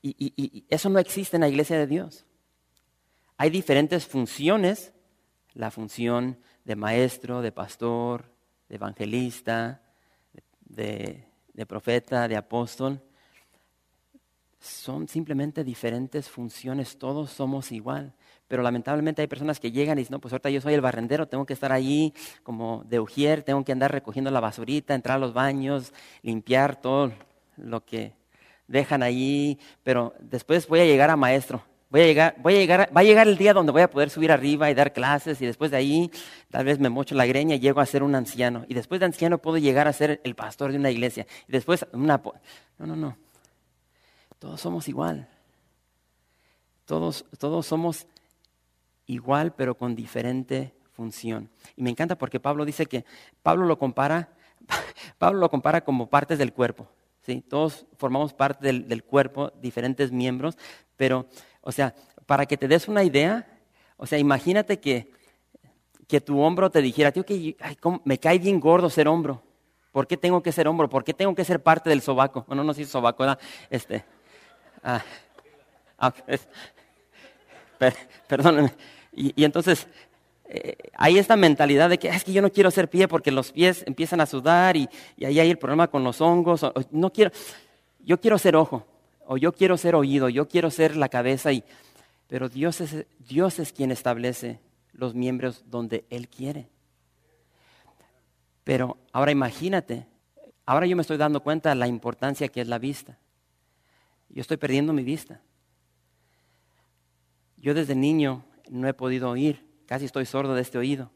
y, 0.03 0.65
eso 0.69 0.89
no 0.89 0.99
existe 0.99 1.37
en 1.37 1.41
la 1.41 1.49
iglesia 1.49 1.79
de 1.79 1.87
Dios. 1.87 2.25
Hay 3.37 3.51
diferentes 3.51 4.07
funciones, 4.07 4.93
la 5.55 5.71
función 5.71 6.39
de 6.65 6.77
maestro, 6.77 7.43
de 7.43 7.53
pastor, 7.53 8.31
de 8.69 8.77
evangelista, 8.77 9.83
de, 10.61 11.25
de 11.53 11.67
profeta, 11.67 12.29
de 12.29 12.37
apóstol. 12.37 13.03
Son 14.61 15.09
simplemente 15.09 15.65
diferentes 15.65 16.29
funciones, 16.29 16.99
todos 16.99 17.31
somos 17.31 17.73
igual. 17.73 18.15
Pero 18.49 18.63
lamentablemente 18.63 19.23
hay 19.23 19.29
personas 19.29 19.59
que 19.59 19.73
llegan 19.73 19.99
y 19.99 20.03
dicen, 20.03 20.15
no, 20.15 20.21
pues 20.21 20.33
ahorita 20.33 20.51
yo 20.51 20.61
soy 20.61 20.75
el 20.75 20.81
barrendero, 20.81 21.27
tengo 21.27 21.47
que 21.47 21.53
estar 21.53 21.73
ahí 21.73 22.15
como 22.43 22.85
de 22.85 23.01
ujier, 23.01 23.43
tengo 23.43 23.65
que 23.65 23.73
andar 23.73 23.91
recogiendo 23.91 24.31
la 24.31 24.41
basurita, 24.41 24.95
entrar 24.95 25.17
a 25.17 25.21
los 25.21 25.33
baños, 25.33 25.93
limpiar 26.23 26.81
todo 26.81 27.13
lo 27.57 27.85
que 27.85 28.13
dejan 28.69 29.03
ahí, 29.03 29.59
pero 29.83 30.15
después 30.21 30.67
voy 30.69 30.81
a 30.81 30.85
llegar 30.85 31.11
a 31.11 31.17
maestro. 31.17 31.63
Voy 31.89 32.01
a 32.01 32.07
llegar, 32.07 32.35
voy 32.39 32.57
a 32.57 32.59
llegar, 32.59 32.91
va 32.95 33.01
a 33.01 33.05
llegar 33.05 33.29
el 33.29 33.39
día 33.39 33.55
donde 33.55 33.71
voy 33.71 33.83
a 33.83 33.89
poder 33.89 34.11
subir 34.11 34.33
arriba 34.33 34.69
y 34.69 34.75
dar 34.75 34.93
clases 34.93 35.41
y 35.41 35.47
después 35.47 35.71
de 35.71 35.77
ahí 35.77 36.11
tal 36.51 36.65
vez 36.65 36.81
me 36.81 36.89
mocho 36.89 37.15
la 37.15 37.27
greña 37.27 37.55
y 37.55 37.61
llego 37.61 37.81
a 37.81 37.87
ser 37.87 38.03
un 38.03 38.15
anciano. 38.17 38.65
Y 38.69 38.75
después 38.75 38.99
de 38.99 39.07
anciano 39.07 39.39
puedo 39.39 39.59
llegar 39.59 39.87
a 39.87 39.93
ser 39.93 40.21
el 40.25 40.35
pastor 40.35 40.73
de 40.73 40.79
una 40.79 40.91
iglesia. 40.91 41.27
Y 41.49 41.53
después 41.53 41.87
una... 41.93 42.21
No, 42.79 42.87
no, 42.87 42.97
no. 42.97 43.17
Todos 44.41 44.61
somos 44.61 44.89
igual. 44.89 45.29
Todos, 46.87 47.25
todos 47.39 47.67
somos 47.67 48.07
igual 49.07 49.55
pero 49.55 49.77
con 49.77 49.95
diferente 49.95 50.75
función. 50.93 51.51
Y 51.77 51.83
me 51.83 51.91
encanta 51.91 52.17
porque 52.17 52.41
Pablo 52.41 52.65
dice 52.65 52.87
que 52.87 53.05
Pablo 53.43 53.67
lo 53.67 53.79
compara, 53.79 54.31
Pablo 55.19 55.41
lo 55.41 55.51
compara 55.51 55.83
como 55.83 56.09
partes 56.09 56.39
del 56.39 56.53
cuerpo. 56.53 56.89
¿sí? 57.23 57.43
Todos 57.49 57.87
formamos 57.97 58.33
parte 58.33 58.73
del, 58.73 59.05
cuerpo, 59.05 59.53
diferentes 59.61 60.11
miembros, 60.11 60.57
pero, 60.97 61.27
o 61.61 61.71
sea, 61.73 61.95
para 62.25 62.47
que 62.47 62.57
te 62.57 62.67
des 62.69 62.89
una 62.89 63.05
idea, 63.05 63.47
o 63.97 64.07
sea, 64.07 64.19
imagínate 64.19 64.81
que, 64.81 65.13
que 66.09 66.21
tu 66.21 66.41
hombro 66.41 66.71
te 66.71 66.81
dijera, 66.81 67.13
tío, 67.13 67.27
que 67.27 67.57
me 68.05 68.19
cae 68.19 68.39
bien 68.39 68.59
gordo 68.59 68.89
ser 68.89 69.09
hombro. 69.09 69.43
¿Por 69.93 70.07
qué 70.07 70.17
tengo 70.17 70.43
que 70.43 70.53
ser 70.53 70.69
hombro? 70.69 70.89
¿Por 70.89 71.05
qué 71.05 71.15
tengo 71.15 71.35
que 71.35 71.45
ser 71.45 71.63
parte 71.63 71.91
del 71.91 72.03
sobaco? 72.03 72.45
Bueno, 72.47 72.63
no 72.63 72.75
sé 72.75 72.85
si 72.85 72.91
sobaco, 72.91 73.23
¿verdad? 73.23 73.39
Este, 73.71 74.05
ah, 74.83 75.03
ah 75.99 76.13
perdónenme. 78.29 78.73
Y, 79.17 79.45
entonces 79.45 79.89
eh, 80.45 80.77
hay 80.95 81.19
esta 81.19 81.37
mentalidad 81.37 81.89
de 81.89 81.99
que 81.99 82.09
es 82.09 82.23
que 82.23 82.33
yo 82.33 82.43
no 82.43 82.53
quiero 82.53 82.71
ser 82.71 82.89
pie 82.89 83.09
porque 83.09 83.33
los 83.33 83.51
pies 83.51 83.83
empiezan 83.87 84.21
a 84.21 84.27
sudar 84.27 84.77
y, 84.77 84.89
ahí 85.25 85.41
hay 85.41 85.51
el 85.51 85.59
problema 85.59 85.89
con 85.89 86.05
los 86.05 86.21
hongos. 86.21 86.65
no 86.91 87.13
quiero, 87.13 87.33
yo 88.01 88.21
quiero 88.21 88.39
ser 88.39 88.55
ojo, 88.55 88.87
o 89.27 89.39
yo 89.39 89.53
quiero 89.53 89.77
ser 89.77 89.95
oído, 89.95 90.29
yo 90.29 90.47
quiero 90.47 90.71
ser 90.71 90.97
la 90.97 91.09
cabeza. 91.09 91.51
Y, 91.53 91.65
pero 92.29 92.49
Dios 92.49 92.81
es, 92.81 93.07
Dios 93.19 93.59
es 93.59 93.73
quien 93.73 93.91
establece 93.91 94.61
los 94.93 95.15
miembros 95.15 95.65
donde 95.67 96.05
Él 96.11 96.29
quiere. 96.29 96.69
Pero 98.65 98.99
ahora 99.13 99.31
imagínate, 99.31 100.07
ahora 100.65 100.87
yo 100.87 100.97
me 100.97 101.03
estoy 101.03 101.17
dando 101.17 101.41
cuenta 101.41 101.71
de 101.71 101.77
la 101.77 101.89
importancia 101.89 102.49
que 102.49 102.61
es 102.61 102.69
la 102.69 102.79
vista. 102.79 103.19
Yo 104.29 104.41
estoy 104.41 104.57
perdiendo 104.57 104.93
mi 104.93 105.05
vista. 105.05 105.41
Yo 107.57 107.75
desde 107.75 107.95
niño 107.95 108.45
no 108.71 108.89
he 108.89 108.95
podido 108.95 109.31
oír, 109.31 109.65
casi 109.87 110.05
estoy 110.05 110.27
sordo 110.27 110.55
de 110.55 110.63
este 110.63 110.79
oído. 110.79 111.11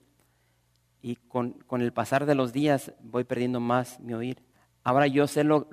Y 1.02 1.16
con, 1.16 1.56
el 1.70 1.92
pasar 1.92 2.26
de 2.26 2.34
los 2.34 2.52
días 2.52 2.92
voy 3.00 3.24
perdiendo 3.24 3.60
más 3.60 4.00
mi 4.00 4.14
oír. 4.14 4.42
Ahora 4.82 5.06
yo 5.06 5.26
sé 5.26 5.44
lo, 5.44 5.66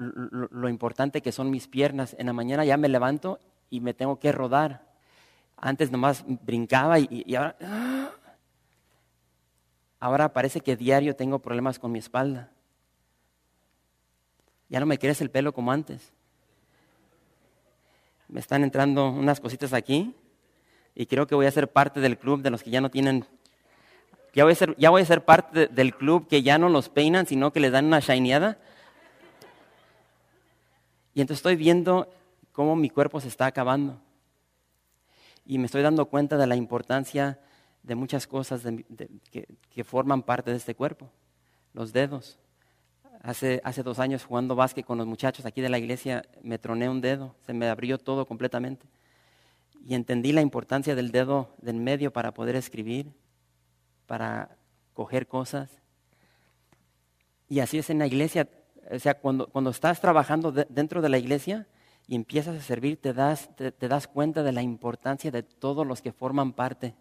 importante 0.70 1.22
que 1.22 1.32
son 1.32 1.50
mis 1.50 1.68
piernas. 1.68 2.16
En 2.18 2.28
la 2.28 2.34
mañana 2.34 2.66
ya 2.66 2.78
me 2.78 2.88
levanto 2.88 3.40
y 3.70 3.82
me 3.82 3.94
tengo 3.94 4.20
que 4.20 4.32
rodar. 4.32 4.86
Antes 5.58 5.92
nomás 5.92 6.24
brincaba 6.28 7.00
y, 7.00 7.36
ahora... 7.36 7.56
¡ah! 7.62 8.12
Ahora 10.00 10.32
parece 10.32 10.62
que 10.62 10.78
diario 10.78 11.16
tengo 11.16 11.40
problemas 11.40 11.80
con 11.80 11.92
mi 11.92 12.00
espalda. 12.00 12.52
Ya 14.70 14.80
no 14.80 14.86
me 14.86 15.00
crece 15.00 15.24
el 15.24 15.32
pelo 15.32 15.54
como 15.54 15.72
antes. 15.72 16.14
Me 18.28 18.40
están 18.40 18.64
entrando 18.64 19.10
unas 19.10 19.40
cositas 19.40 19.74
aquí 19.74 20.14
y 21.00 21.06
creo 21.06 21.28
que 21.28 21.36
voy 21.36 21.46
a 21.46 21.52
ser 21.52 21.72
parte 21.72 22.00
del 22.00 22.18
club 22.18 22.42
de 22.42 22.50
los 22.50 22.64
que 22.64 22.72
ya 22.72 22.82
no 22.82 22.90
tienen, 22.90 23.24
ya 24.34 24.44
voy 24.46 24.54
a 24.54 24.56
ser, 24.56 24.76
ya 24.78 24.90
voy 24.90 25.04
a 25.04 25.06
ser 25.06 25.24
parte 25.24 25.68
del 25.68 25.96
club 25.96 26.28
que 26.28 26.42
ya 26.42 26.58
no 26.58 26.70
los 26.70 26.90
peinan, 26.90 27.28
sino 27.28 27.54
que 27.54 27.60
les 27.60 27.72
dan 27.72 27.86
una 27.86 28.00
shineada. 28.00 28.58
Y 31.14 31.22
entonces 31.22 31.38
estoy 31.38 31.56
viendo 31.56 32.12
cómo 32.52 32.76
mi 32.76 32.90
cuerpo 32.90 33.22
se 33.22 33.28
está 33.28 33.46
acabando. 33.46 34.02
Y 35.46 35.60
me 35.60 35.68
estoy 35.68 35.84
dando 35.84 36.08
cuenta 36.08 36.36
de 36.36 36.48
la 36.48 36.56
importancia 36.56 37.40
de 37.84 37.94
muchas 37.94 38.26
cosas 38.26 38.64
que, 39.32 39.48
que, 39.70 39.84
forman 39.84 40.24
parte 40.24 40.50
de 40.50 40.58
este 40.58 40.74
cuerpo. 40.74 41.12
Los 41.74 41.94
dedos. 41.94 42.40
Hace, 43.22 43.62
hace 43.64 43.84
dos 43.84 44.00
años 44.00 44.26
jugando 44.26 44.56
básquet 44.56 44.86
con 44.86 44.98
los 44.98 45.06
muchachos 45.06 45.46
aquí 45.46 45.62
de 45.62 45.70
la 45.70 45.78
iglesia 45.78 46.24
me 46.42 46.58
troné 46.58 46.90
un 46.90 47.02
dedo, 47.02 47.36
se 47.46 47.54
me 47.54 47.68
abrió 47.68 47.98
todo 48.00 48.26
completamente 48.26 48.88
y 49.88 49.96
entendí 49.96 50.34
la 50.34 50.42
importancia 50.42 50.96
del 50.96 51.12
dedo 51.12 51.56
del 51.62 51.78
medio 51.78 52.12
para 52.12 52.34
poder 52.34 52.58
escribir, 52.58 53.14
para 54.06 54.58
coger 54.94 55.28
cosas. 55.28 55.70
Y 57.48 57.62
así 57.62 57.78
es 57.78 57.90
en 57.90 58.00
la 58.00 58.08
iglesia. 58.08 58.50
O 58.92 59.00
sea, 59.00 59.18
cuando, 59.18 59.48
cuando 59.48 59.70
estás 59.70 60.02
trabajando 60.02 60.52
dentro 60.52 61.02
de 61.02 61.08
la 61.08 61.18
iglesia 61.18 61.68
y 62.06 62.16
empiezas 62.16 62.58
a 62.58 62.62
servir, 62.62 63.00
te 63.00 63.14
das, 63.14 63.50
te, 63.56 63.88
das 63.88 64.10
cuenta 64.10 64.44
de 64.44 64.52
la 64.52 64.62
importancia 64.62 65.32
de 65.32 65.44
todos 65.44 65.88
los 65.88 66.02
que 66.02 66.12
forman 66.12 66.52
parte 66.52 66.94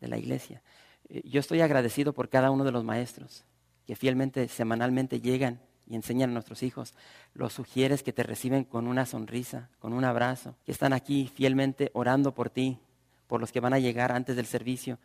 de 0.00 0.08
la 0.08 0.16
iglesia. 0.16 0.62
Eh, 1.10 1.20
yo 1.26 1.40
estoy 1.40 1.60
agradecido 1.60 2.14
por 2.14 2.30
cada 2.30 2.50
uno 2.50 2.64
de 2.64 2.72
los 2.72 2.84
maestros 2.84 3.44
que 3.86 3.96
fielmente, 3.96 4.48
semanalmente 4.48 5.20
llegan 5.20 5.60
y 5.86 5.94
enseñan 5.94 6.30
a 6.30 6.32
nuestros 6.34 6.62
hijos. 6.62 6.94
Los 7.34 7.52
sugieres 7.52 8.02
que 8.02 8.12
te 8.12 8.22
reciben 8.22 8.64
con 8.64 8.86
una 8.86 9.06
sonrisa, 9.06 9.68
con 9.78 9.92
un 9.92 10.04
abrazo, 10.04 10.56
que 10.64 10.72
están 10.72 10.92
aquí 10.92 11.30
fielmente 11.34 11.90
orando 11.94 12.34
por 12.34 12.50
ti, 12.50 12.78
por 13.26 13.40
los 13.40 13.52
que 13.52 13.60
van 13.60 13.74
a 13.74 13.78
llegar 13.78 14.12
antes 14.12 14.36
del 14.36 14.46
servicio. 14.46 14.98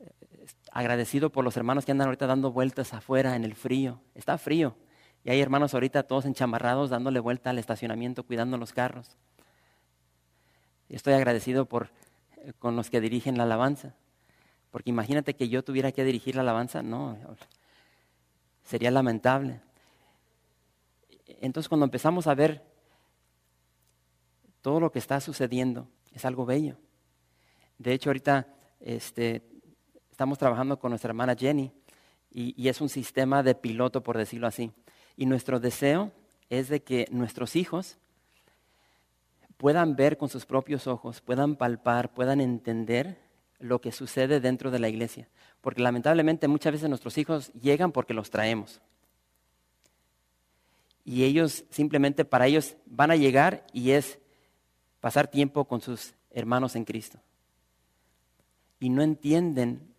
Eh, 0.00 0.10
agradecido 0.72 1.30
por 1.30 1.44
los 1.44 1.56
hermanos 1.56 1.84
que 1.84 1.92
andan 1.92 2.08
ahorita 2.08 2.26
dando 2.26 2.52
vueltas 2.52 2.94
afuera 2.94 3.36
en 3.36 3.44
el 3.44 3.54
frío. 3.54 4.00
Está 4.14 4.38
frío. 4.38 4.76
Y 5.24 5.30
hay 5.30 5.40
hermanos 5.40 5.74
ahorita 5.74 6.02
todos 6.02 6.24
enchamarrados 6.24 6.90
dándole 6.90 7.20
vuelta 7.20 7.50
al 7.50 7.58
estacionamiento, 7.58 8.24
cuidando 8.24 8.58
los 8.58 8.72
carros. 8.72 9.16
Estoy 10.88 11.14
agradecido 11.14 11.66
por, 11.66 11.90
eh, 12.36 12.52
con 12.58 12.76
los 12.76 12.90
que 12.90 13.00
dirigen 13.00 13.36
la 13.36 13.44
alabanza. 13.44 13.94
Porque 14.70 14.90
imagínate 14.90 15.34
que 15.34 15.48
yo 15.48 15.62
tuviera 15.62 15.92
que 15.92 16.02
dirigir 16.02 16.34
la 16.34 16.40
alabanza, 16.40 16.82
no, 16.82 17.18
sería 18.64 18.90
lamentable. 18.90 19.60
Entonces 21.26 21.68
cuando 21.68 21.84
empezamos 21.84 22.26
a 22.26 22.34
ver 22.34 22.62
todo 24.60 24.80
lo 24.80 24.92
que 24.92 24.98
está 24.98 25.20
sucediendo, 25.20 25.88
es 26.12 26.24
algo 26.24 26.46
bello. 26.46 26.76
De 27.78 27.92
hecho, 27.92 28.10
ahorita 28.10 28.46
este, 28.80 29.42
estamos 30.10 30.38
trabajando 30.38 30.78
con 30.78 30.90
nuestra 30.90 31.10
hermana 31.10 31.34
Jenny 31.34 31.72
y, 32.30 32.54
y, 32.62 32.68
es 32.68 32.80
un 32.80 32.88
sistema 32.88 33.42
de 33.42 33.54
piloto, 33.54 34.02
por 34.02 34.16
decirlo 34.16 34.46
así. 34.46 34.72
Y 35.16 35.26
nuestro 35.26 35.58
deseo 35.58 36.12
es 36.48 36.68
de 36.68 36.82
que 36.82 37.06
nuestros 37.10 37.56
hijos 37.56 37.98
puedan 39.56 39.96
ver 39.96 40.16
con 40.16 40.28
sus 40.28 40.46
propios 40.46 40.86
ojos, 40.86 41.20
puedan 41.20 41.56
palpar, 41.56 42.12
puedan 42.14 42.40
entender 42.40 43.18
lo 43.58 43.80
que 43.80 43.92
sucede 43.92 44.40
dentro 44.40 44.70
de 44.70 44.78
la 44.78 44.88
iglesia. 44.88 45.28
Porque 45.60 45.82
lamentablemente 45.82 46.48
muchas 46.48 46.72
veces 46.72 46.88
nuestros 46.88 47.16
hijos 47.18 47.52
llegan 47.52 47.92
porque 47.92 48.14
los 48.14 48.30
traemos. 48.30 48.80
Y 51.04 51.24
ellos 51.24 51.64
simplemente 51.70 52.24
para 52.24 52.46
ellos 52.46 52.76
van 52.86 53.10
a 53.10 53.16
llegar 53.16 53.66
y 53.72 53.90
es 53.90 54.18
pasar 55.00 55.28
tiempo 55.28 55.66
con 55.66 55.80
sus 55.80 56.14
hermanos 56.30 56.76
en 56.76 56.84
Cristo. 56.84 57.20
Y 58.78 58.90
no 58.90 59.02
entienden 59.02 59.94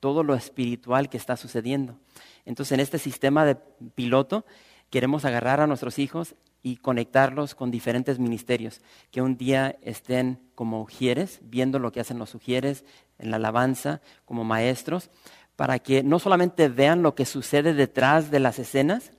todo 0.00 0.22
lo 0.22 0.34
espiritual 0.34 1.08
que 1.08 1.16
está 1.16 1.36
sucediendo. 1.36 1.98
Entonces 2.44 2.72
en 2.72 2.80
este 2.80 2.98
sistema 2.98 3.44
de 3.44 3.56
piloto 3.94 4.44
queremos 4.90 5.24
agarrar 5.24 5.60
a 5.60 5.66
nuestros 5.66 5.98
hijos 5.98 6.34
y 6.62 6.76
conectarlos 6.76 7.54
con 7.54 7.70
diferentes 7.70 8.18
ministerios, 8.18 8.80
que 9.10 9.20
un 9.20 9.36
día 9.36 9.76
estén 9.82 10.40
como 10.54 10.80
ujieres, 10.80 11.40
viendo 11.42 11.78
lo 11.78 11.92
que 11.92 12.00
hacen 12.00 12.18
los 12.18 12.34
ujieres 12.34 12.84
en 13.18 13.30
la 13.30 13.36
alabanza, 13.36 14.00
como 14.24 14.44
maestros, 14.44 15.10
para 15.56 15.78
que 15.78 16.02
no 16.02 16.18
solamente 16.18 16.68
vean 16.68 17.02
lo 17.02 17.14
que 17.14 17.26
sucede 17.26 17.74
detrás 17.74 18.30
de 18.30 18.40
las 18.40 18.58
escenas, 18.58 19.12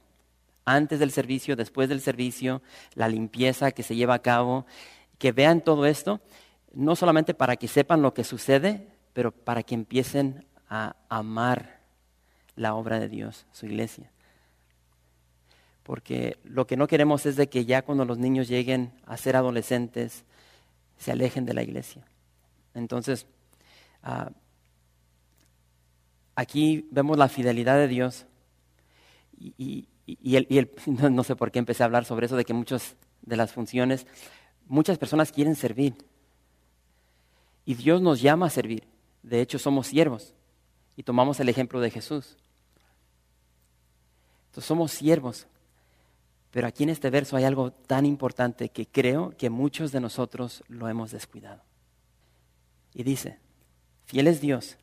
antes 0.65 0.99
del 0.99 1.11
servicio, 1.11 1.55
después 1.55 1.89
del 1.89 2.01
servicio, 2.01 2.61
la 2.93 3.07
limpieza 3.07 3.71
que 3.71 3.83
se 3.83 3.95
lleva 3.95 4.15
a 4.15 4.21
cabo, 4.21 4.65
que 5.17 5.31
vean 5.31 5.61
todo 5.61 5.85
esto, 5.85 6.21
no 6.73 6.95
solamente 6.95 7.33
para 7.33 7.55
que 7.55 7.67
sepan 7.67 8.01
lo 8.01 8.13
que 8.13 8.23
sucede, 8.23 8.87
pero 9.13 9.31
para 9.31 9.63
que 9.63 9.75
empiecen 9.75 10.45
a 10.67 10.95
amar 11.07 11.79
la 12.55 12.75
obra 12.75 12.99
de 12.99 13.07
Dios, 13.07 13.45
su 13.51 13.65
iglesia 13.65 14.11
porque 15.85 16.39
lo 16.43 16.65
que 16.65 16.77
no 16.77 16.87
queremos 16.87 17.27
es 17.27 17.35
de 17.35 17.47
que 17.47 17.63
ya 17.63 17.83
cuando 17.83 18.05
los 18.05 18.17
niños 18.17 18.47
lleguen 18.47 18.91
a 19.05 19.17
ser 19.17 19.35
adolescentes, 19.35 20.25
se 20.97 21.11
alejen 21.11 21.45
de 21.45 21.53
la 21.53 21.61
iglesia. 21.61 22.03
Entonces, 22.73 23.27
ah, 24.01 24.31
aquí 26.35 26.87
vemos 26.89 27.19
la 27.19 27.29
fidelidad 27.29 27.77
de 27.77 27.87
Dios 27.87 28.25
y, 29.39 29.87
no, 30.85 31.23
sé 31.23 31.35
por 31.35 31.51
qué 31.51 31.59
empecé 31.59 31.83
a 31.83 31.87
hablar 31.87 32.05
sobre 32.05 32.27
eso, 32.27 32.35
de 32.35 32.45
que 32.45 32.53
muchas 32.53 32.95
de 33.21 33.35
las 33.35 33.51
funciones, 33.51 34.05
muchas 34.67 34.97
personas 34.97 35.31
quieren 35.31 35.55
servir 35.55 35.95
y 37.65 37.73
Dios 37.73 38.01
nos 38.01 38.21
llama 38.21 38.45
a 38.47 38.51
servir. 38.51 38.87
De 39.23 39.41
hecho, 39.41 39.57
somos 39.57 39.87
siervos 39.87 40.33
y 40.95 41.03
tomamos 41.03 41.39
el 41.39 41.49
ejemplo 41.49 41.79
de 41.79 41.89
Jesús. 41.89 42.37
Entonces, 44.47 44.67
somos 44.67 44.91
siervos. 44.91 45.47
Pero 46.51 46.67
aquí 46.67 46.83
en 46.83 46.89
este 46.89 47.09
verso 47.09 47.35
hay 47.35 47.43
algo 47.43 47.71
tan 47.71 48.05
importante 48.05 48.69
que 48.69 48.87
creo 48.87 49.35
que 49.37 49.49
muchos 49.49 49.91
de 49.91 49.99
nosotros 49.99 50.63
lo 50.69 50.87
hemos 50.87 51.11
descuidado. 51.11 51.61
Y 52.93 53.03
dice, 53.03 53.39
fiel 54.05 54.27
es 54.27 54.39
Dios 54.39 54.77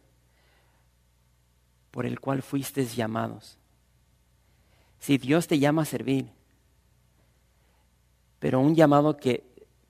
por 1.91 2.05
el 2.05 2.21
cual 2.21 2.43
fuisteis 2.43 2.97
llamados. 2.97 3.57
Si 5.03 5.19
Dios 5.19 5.49
te 5.49 5.59
llama 5.59 5.83
a 5.83 5.85
servir, 5.85 6.31
pero 8.39 8.61
un 8.61 8.77
llamado 8.77 9.17
que 9.17 9.43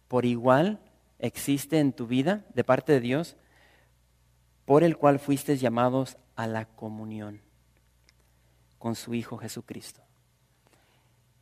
por 0.08 0.24
igual 0.24 0.80
existe 1.18 1.80
en 1.80 1.92
tu 1.92 2.06
vida 2.06 2.46
de 2.54 2.64
parte 2.64 2.92
de 2.92 3.00
Dios, 3.00 3.36
por 4.64 4.82
el 4.82 4.96
cual 4.96 5.18
fuisteis 5.18 5.60
llamados 5.60 6.16
a 6.34 6.46
la 6.46 6.64
comunión 6.64 7.42
con 8.78 8.94
su 8.94 9.12
Hijo 9.12 9.36
Jesucristo. 9.36 10.00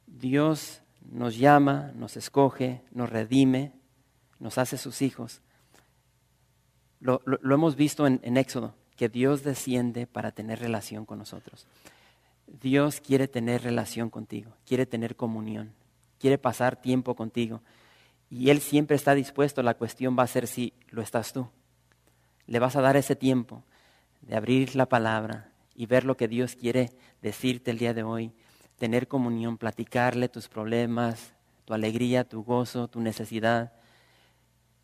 Dios 0.08 0.82
nos 1.08 1.38
llama, 1.38 1.92
nos 1.94 2.16
escoge, 2.16 2.82
nos 2.90 3.08
redime, 3.08 3.72
nos 4.40 4.58
hace 4.58 4.78
sus 4.78 5.00
hijos. 5.00 5.42
Lo, 6.98 7.22
hemos 7.44 7.76
visto 7.76 8.04
en, 8.08 8.18
en 8.24 8.36
Éxodo, 8.36 8.74
que 8.96 9.08
Dios 9.08 9.44
desciende 9.44 10.08
para 10.08 10.32
tener 10.32 10.58
relación 10.58 11.06
con 11.06 11.18
nosotros. 11.18 11.68
Dios 12.60 13.00
quiere 13.00 13.28
tener 13.28 13.62
relación 13.62 14.10
contigo, 14.10 14.52
quiere 14.66 14.86
tener 14.86 15.14
comunión, 15.14 15.72
quiere 16.18 16.38
pasar 16.38 16.80
tiempo 16.80 17.14
contigo. 17.14 17.62
Y 18.28 18.50
Él 18.50 18.60
siempre 18.60 18.96
está 18.96 19.14
dispuesto. 19.14 19.62
La 19.62 19.74
cuestión 19.74 20.16
va 20.18 20.24
a 20.24 20.28
ser 20.28 20.46
si 20.46 20.72
lo 20.90 21.02
estás 21.02 21.32
tú. 21.32 21.48
Le 22.46 22.58
vas 22.58 22.76
a 22.76 22.80
dar 22.80 22.96
ese 22.96 23.16
tiempo 23.16 23.64
de 24.22 24.36
abrir 24.36 24.76
la 24.76 24.86
palabra 24.86 25.52
y 25.74 25.86
ver 25.86 26.04
lo 26.04 26.16
que 26.16 26.28
Dios 26.28 26.56
quiere 26.56 26.90
decirte 27.22 27.70
el 27.70 27.78
día 27.78 27.94
de 27.94 28.02
hoy 28.02 28.32
tener 28.76 29.08
comunión, 29.08 29.58
platicarle 29.58 30.28
tus 30.28 30.48
problemas, 30.48 31.34
tu 31.66 31.74
alegría, 31.74 32.24
tu 32.24 32.42
gozo, 32.42 32.88
tu 32.88 33.00
necesidad. 33.00 33.72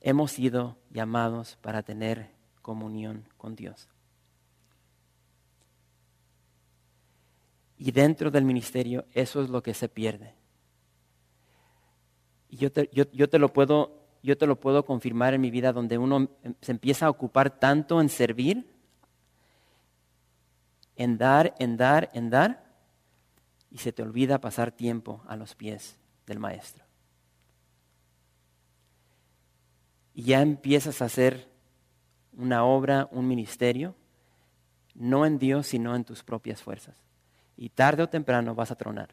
Hemos 0.01 0.33
sido 0.33 0.77
llamados 0.91 1.57
para 1.63 1.83
tener 1.83 2.31
comunión 2.61 3.25
con 3.39 3.57
Dios. 3.57 3.89
Y 7.79 7.93
dentro 7.93 8.31
del 8.31 8.45
ministerio 8.45 9.05
eso 9.13 9.43
es 9.43 9.51
lo 9.51 9.63
que 9.63 9.75
se 9.75 9.89
pierde. 9.89 10.35
Y 12.49 12.57
yo 12.57 12.73
te, 12.73 13.39
lo 13.39 13.53
puedo, 13.53 14.09
lo 14.23 14.61
puedo 14.61 14.85
confirmar 14.85 15.35
en 15.35 15.41
mi 15.41 15.51
vida 15.51 15.73
donde 15.73 15.99
uno 15.99 16.31
se 16.61 16.73
empieza 16.73 17.07
a 17.07 17.11
ocupar 17.11 17.59
tanto 17.59 18.01
en 18.01 18.09
servir, 18.09 18.73
en 20.95 21.19
dar, 21.19 21.55
en 21.59 21.77
dar, 21.77 22.11
en 22.15 22.31
dar, 22.31 22.65
y 23.71 23.79
se 23.79 23.93
te 23.93 24.03
olvida 24.03 24.41
pasar 24.41 24.73
tiempo 24.73 25.23
a 25.27 25.37
los 25.37 25.55
pies 25.55 25.99
del 26.27 26.39
Maestro. 26.39 26.85
Y 30.15 30.23
ya 30.23 30.41
empiezas 30.41 31.03
a 31.03 31.07
hacer 31.07 31.51
una 32.33 32.65
obra, 32.65 33.09
un 33.11 33.29
ministerio, 33.29 33.95
no 34.95 35.27
en 35.27 35.39
Dios, 35.39 35.67
sino 35.67 35.95
en 35.95 36.05
tus 36.05 36.23
propias 36.25 36.63
fuerzas. 36.63 37.06
Y 37.57 37.71
tarde 37.71 38.03
o 38.03 38.09
temprano 38.09 38.55
vas 38.55 38.71
a 38.71 38.77
tronar. 38.77 39.09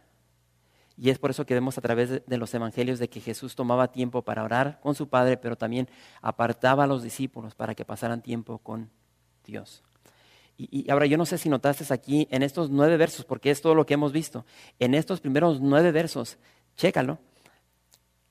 Y 0.96 1.10
es 1.10 1.18
por 1.18 1.32
eso 1.32 1.46
que 1.46 1.54
vemos 1.54 1.78
a 1.78 1.82
través 1.82 2.26
de 2.26 2.38
los 2.38 2.54
evangelios 2.54 3.00
de 3.00 3.10
que 3.10 3.20
Jesús 3.20 3.56
tomaba 3.56 3.92
tiempo 3.92 4.22
para 4.22 4.44
orar 4.44 4.80
con 4.82 4.94
su 4.94 5.10
Padre, 5.10 5.38
pero 5.38 5.56
también 5.56 5.90
apartaba 6.22 6.84
a 6.84 6.88
los 6.88 7.02
discípulos 7.02 7.56
para 7.56 7.74
que 7.74 7.84
pasaran 7.84 8.22
tiempo 8.22 8.60
con 8.60 8.92
Dios. 9.44 9.84
Y, 10.56 10.90
ahora 10.92 11.08
yo 11.08 11.18
no 11.18 11.26
sé 11.26 11.40
si 11.40 11.50
notaste 11.50 11.92
aquí 11.92 12.28
en 12.30 12.44
estos 12.44 12.70
nueve 12.70 12.98
versos, 12.98 13.26
porque 13.26 13.50
es 13.50 13.62
todo 13.62 13.74
lo 13.74 13.88
que 13.88 13.96
hemos 13.96 14.12
visto. 14.12 14.46
En 14.78 14.94
estos 14.94 15.20
primeros 15.20 15.60
nueve 15.62 15.92
versos, 15.92 16.38
chécalo, 16.78 17.18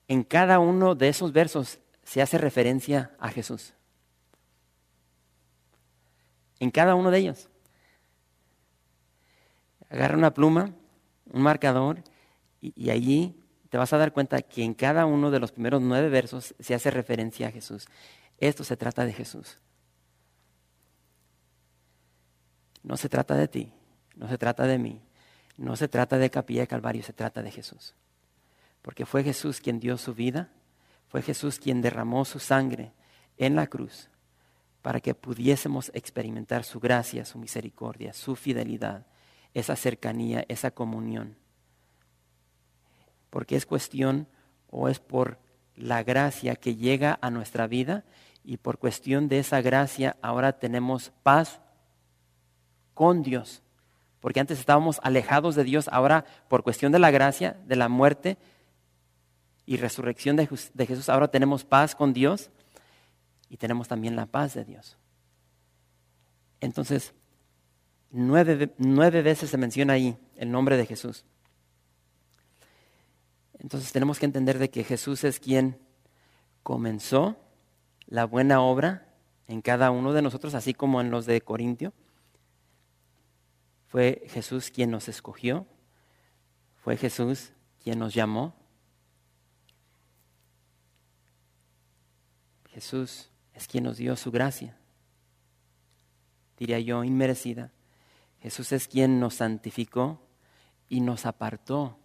en 0.07 0.23
cada 0.23 0.61
uno 0.61 0.95
de 0.95 1.09
esos 1.09 1.33
versos 1.33 1.81
se 2.05 2.23
hace 2.23 2.39
referencia 2.39 3.13
a 3.19 3.29
Jesús. 3.31 3.75
En 6.61 6.71
cada 6.71 6.95
uno 6.95 7.11
de 7.11 7.19
ellos. 7.19 7.49
Agarra 9.93 10.17
una 10.17 10.33
pluma, 10.33 10.75
un 11.31 11.43
marcador, 11.43 12.03
y, 12.63 12.89
allí 12.89 13.37
te 13.69 13.77
vas 13.77 13.93
a 13.93 13.99
dar 13.99 14.15
cuenta 14.15 14.41
que 14.41 14.65
en 14.65 14.73
cada 14.73 15.05
uno 15.05 15.31
de 15.31 15.39
los 15.39 15.53
primeros 15.53 15.83
nueve 15.83 16.09
versos 16.09 16.55
se 16.59 16.75
hace 16.75 16.91
referencia 16.91 17.49
a 17.49 17.51
Jesús. 17.51 17.87
Esto 18.39 18.65
se 18.65 18.79
trata 18.79 19.05
de 19.05 19.13
Jesús. 19.13 19.59
No 22.83 22.97
se 22.97 23.11
trata 23.11 23.35
de 23.35 23.49
ti, 23.49 23.71
no 24.17 24.29
se 24.29 24.39
trata 24.39 24.67
de 24.67 24.79
mí, 24.79 25.03
no 25.59 25.77
se 25.77 25.89
trata 25.89 26.17
de 26.17 26.31
Capilla 26.31 26.63
de 26.63 26.69
Calvario, 26.69 27.03
se 27.03 27.13
trata 27.13 27.43
de 27.43 27.51
Jesús. 27.51 27.95
Porque 28.81 29.05
fue 29.05 29.23
Jesús 29.23 29.61
quien 29.61 29.79
dio 29.79 29.99
su 29.99 30.15
vida, 30.15 30.49
fue 31.09 31.21
Jesús 31.21 31.59
quien 31.59 31.83
derramó 31.83 32.25
su 32.25 32.39
sangre 32.39 32.93
en 33.37 33.57
la 33.57 33.67
cruz 33.67 34.09
para 34.81 35.01
que 35.01 35.15
pudiésemos 35.15 35.91
experimentar 35.93 36.65
su 36.65 36.81
gracia, 36.81 37.27
su 37.27 37.39
misericordia, 37.39 38.15
su 38.15 38.37
fidelidad, 38.37 39.05
esa 39.55 39.77
cercanía, 39.77 40.45
esa 40.49 40.71
comunión. 40.71 41.37
Porque 43.31 43.57
es 43.57 43.67
cuestión 43.67 44.29
o 44.71 44.89
es 44.89 44.99
por 44.99 45.39
la 45.77 46.03
gracia 46.03 46.57
que 46.57 46.77
llega 46.77 47.19
a 47.21 47.31
nuestra 47.31 47.67
vida 47.67 48.05
y 48.45 48.57
por 48.57 48.79
cuestión 48.79 49.29
de 49.29 49.39
esa 49.39 49.61
gracia 49.61 50.17
ahora 50.23 50.59
tenemos 50.59 51.13
paz 51.23 51.61
con 52.95 53.23
Dios. 53.23 53.63
Porque 54.21 54.41
antes 54.41 54.59
estábamos 54.59 55.01
alejados 55.03 55.55
de 55.55 55.65
Dios, 55.65 55.89
ahora 55.91 56.25
por 56.49 56.63
cuestión 56.63 56.93
de 56.93 56.99
la 56.99 57.11
gracia, 57.11 57.57
de 57.67 57.77
la 57.77 57.89
muerte 57.89 58.39
y 59.67 59.77
resurrección 59.77 60.37
de, 60.37 60.47
Jesús, 60.47 61.09
ahora 61.09 61.29
tenemos 61.29 61.65
paz 61.65 61.95
con 61.95 62.13
Dios 62.13 62.51
y 63.49 63.57
tenemos 63.57 63.89
también 63.89 64.17
la 64.17 64.27
paz 64.27 64.55
de 64.55 64.65
Dios. 64.65 64.97
Entonces, 66.61 67.15
nueve, 68.13 68.73
nueve 68.79 69.23
veces 69.23 69.51
se 69.51 69.59
menciona 69.59 69.95
ahí 69.95 70.17
el 70.37 70.51
nombre 70.51 70.77
de 70.77 70.87
Jesús. 70.87 71.25
Entonces 73.59 73.93
tenemos 73.93 74.19
que 74.19 74.27
entender 74.27 74.59
de 74.59 74.71
que 74.71 74.85
Jesús 74.85 75.25
es 75.25 75.41
quien 75.41 75.79
comenzó 76.63 77.37
la 78.07 78.25
buena 78.25 78.61
obra 78.61 79.09
en 79.49 79.63
cada 79.63 79.91
uno 79.91 80.13
de 80.13 80.23
nosotros, 80.23 80.55
así 80.55 80.75
como 80.75 81.01
en 81.01 81.11
los 81.11 81.27
de 81.27 81.41
Corintio. 81.41 81.93
Fue 83.87 84.23
Jesús 84.29 84.71
quien 84.71 84.91
nos 84.91 85.09
escogió, 85.09 85.67
fue 86.83 86.97
Jesús 86.97 87.53
quien 87.83 87.99
nos 87.99 88.15
llamó. 88.15 88.55
Jesús 92.69 93.31
es 93.55 93.69
quien 93.69 93.85
nos 93.85 93.99
dio 93.99 94.17
su 94.17 94.31
gracia, 94.31 94.79
diría 96.59 96.81
yo, 96.81 97.05
inmerecida. 97.05 97.71
Jesús 98.43 98.73
es 98.73 98.89
quien 98.89 99.21
nos 99.21 99.35
santificó 99.35 100.21
y 100.89 101.01
nos 101.01 101.27
apartó 101.27 101.97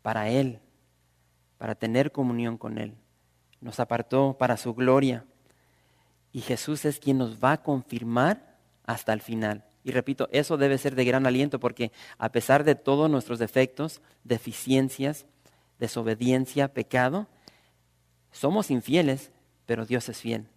para 0.00 0.30
Él, 0.30 0.60
para 1.58 1.74
tener 1.74 2.10
comunión 2.10 2.56
con 2.56 2.78
Él. 2.78 2.94
Nos 3.60 3.78
apartó 3.78 4.36
para 4.38 4.56
su 4.56 4.74
gloria. 4.74 5.26
Y 6.32 6.40
Jesús 6.40 6.86
es 6.86 6.98
quien 6.98 7.18
nos 7.18 7.42
va 7.42 7.52
a 7.52 7.62
confirmar 7.62 8.56
hasta 8.86 9.12
el 9.12 9.20
final. 9.20 9.64
Y 9.84 9.90
repito, 9.90 10.28
eso 10.32 10.56
debe 10.56 10.78
ser 10.78 10.94
de 10.94 11.04
gran 11.04 11.26
aliento 11.26 11.60
porque 11.60 11.92
a 12.16 12.32
pesar 12.32 12.64
de 12.64 12.74
todos 12.74 13.10
nuestros 13.10 13.38
defectos, 13.38 14.00
deficiencias, 14.24 15.26
desobediencia, 15.78 16.72
pecado, 16.72 17.26
somos 18.32 18.70
infieles, 18.70 19.32
pero 19.66 19.84
Dios 19.84 20.08
es 20.08 20.18
fiel. 20.18 20.48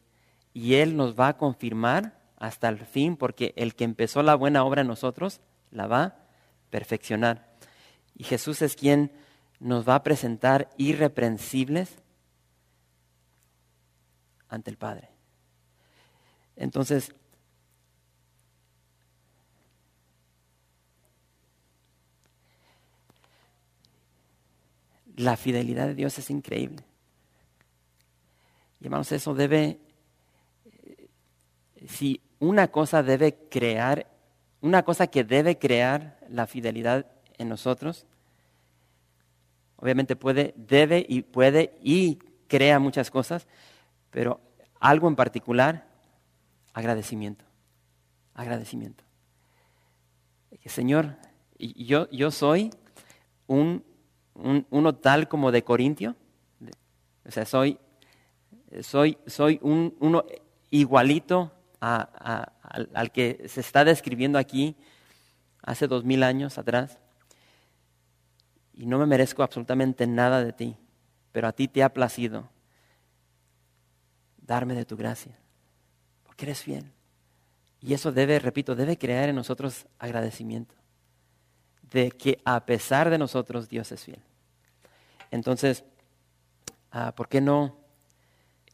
Y 0.54 0.76
Él 0.76 0.96
nos 0.96 1.20
va 1.20 1.28
a 1.28 1.38
confirmar 1.38 2.19
hasta 2.40 2.70
el 2.70 2.80
fin 2.80 3.18
porque 3.18 3.54
el 3.58 3.76
que 3.76 3.84
empezó 3.84 4.24
la 4.24 4.36
buena 4.36 4.64
obra 4.64 4.82
en 4.82 4.88
nosotros 4.88 5.42
la 5.72 5.88
va 5.88 6.04
a 6.04 6.16
perfeccionar. 6.70 7.54
Y 8.16 8.24
Jesús 8.24 8.62
es 8.62 8.76
quien 8.76 9.12
nos 9.60 9.88
va 9.88 9.96
a 9.96 10.04
presentar 10.04 10.70
irreprensibles 10.78 12.02
ante 14.48 14.72
el 14.72 14.78
Padre. 14.78 15.10
Entonces, 16.56 17.14
la 25.16 25.36
fidelidad 25.36 25.88
de 25.88 25.96
Dios 25.96 26.18
es 26.18 26.30
increíble. 26.30 26.84
Y 28.80 28.86
hermanos, 28.86 29.12
eso 29.12 29.34
debe, 29.34 29.80
si 31.88 32.22
una 32.40 32.70
cosa 32.70 33.04
debe 33.04 33.36
crear, 33.50 34.08
una 34.62 34.84
cosa 34.84 35.08
que 35.08 35.24
debe 35.24 35.58
crear 35.58 36.18
la 36.30 36.48
fidelidad 36.48 37.06
en 37.38 37.50
nosotros, 37.50 38.06
obviamente 39.76 40.16
puede, 40.16 40.54
debe 40.56 41.06
y 41.08 41.22
puede 41.22 41.78
y 41.82 42.20
crea 42.48 42.80
muchas 42.80 43.12
cosas, 43.12 43.48
pero 44.10 44.40
algo 44.80 45.08
en 45.08 45.16
particular, 45.16 45.88
agradecimiento, 46.74 47.46
agradecimiento. 48.34 49.04
Señor, 50.66 51.16
yo, 51.58 52.10
yo 52.10 52.32
soy 52.32 52.72
un, 53.48 53.84
uno 54.34 54.96
tal 54.96 55.28
como 55.28 55.52
de 55.52 55.64
Corintio, 55.64 56.16
o 57.26 57.32
sea, 57.32 57.46
soy, 57.46 57.78
soy, 58.82 59.18
soy 59.28 59.60
un, 59.62 59.96
uno 60.00 60.26
igualito 60.70 61.52
al, 61.80 63.12
que 63.12 63.46
se 63.48 63.62
está 63.62 63.84
describiendo 63.86 64.38
aquí 64.38 64.76
hace 65.62 65.88
dos 65.88 66.04
mil 66.04 66.24
años 66.24 66.58
atrás. 66.58 66.98
Y 68.74 68.86
no 68.86 68.98
me 68.98 69.06
merezco 69.06 69.44
absolutamente 69.44 70.08
nada 70.08 70.44
de 70.44 70.54
ti, 70.54 70.78
pero 71.32 71.48
a 71.48 71.52
ti 71.52 71.68
te 71.68 71.84
ha 71.84 71.94
placido 71.94 72.50
darme 74.38 74.74
de 74.74 74.86
tu 74.86 74.98
gracia, 74.98 75.38
porque 76.24 76.46
eres 76.46 76.64
fiel. 76.64 76.92
Y 77.82 77.94
eso 77.94 78.12
debe, 78.12 78.40
repito, 78.40 78.76
debe 78.76 78.98
crear 78.98 79.30
en 79.30 79.36
nosotros 79.36 79.86
agradecimiento, 80.00 80.76
de 81.92 82.12
que 82.12 82.40
a 82.46 82.66
pesar 82.66 83.10
de 83.10 83.18
nosotros 83.18 83.70
Dios 83.70 83.92
es 83.92 84.04
fiel. 84.04 84.22
Entonces, 85.30 85.84
ah, 86.92 87.14
¿por 87.16 87.28
qué 87.28 87.42
no? 87.42 87.78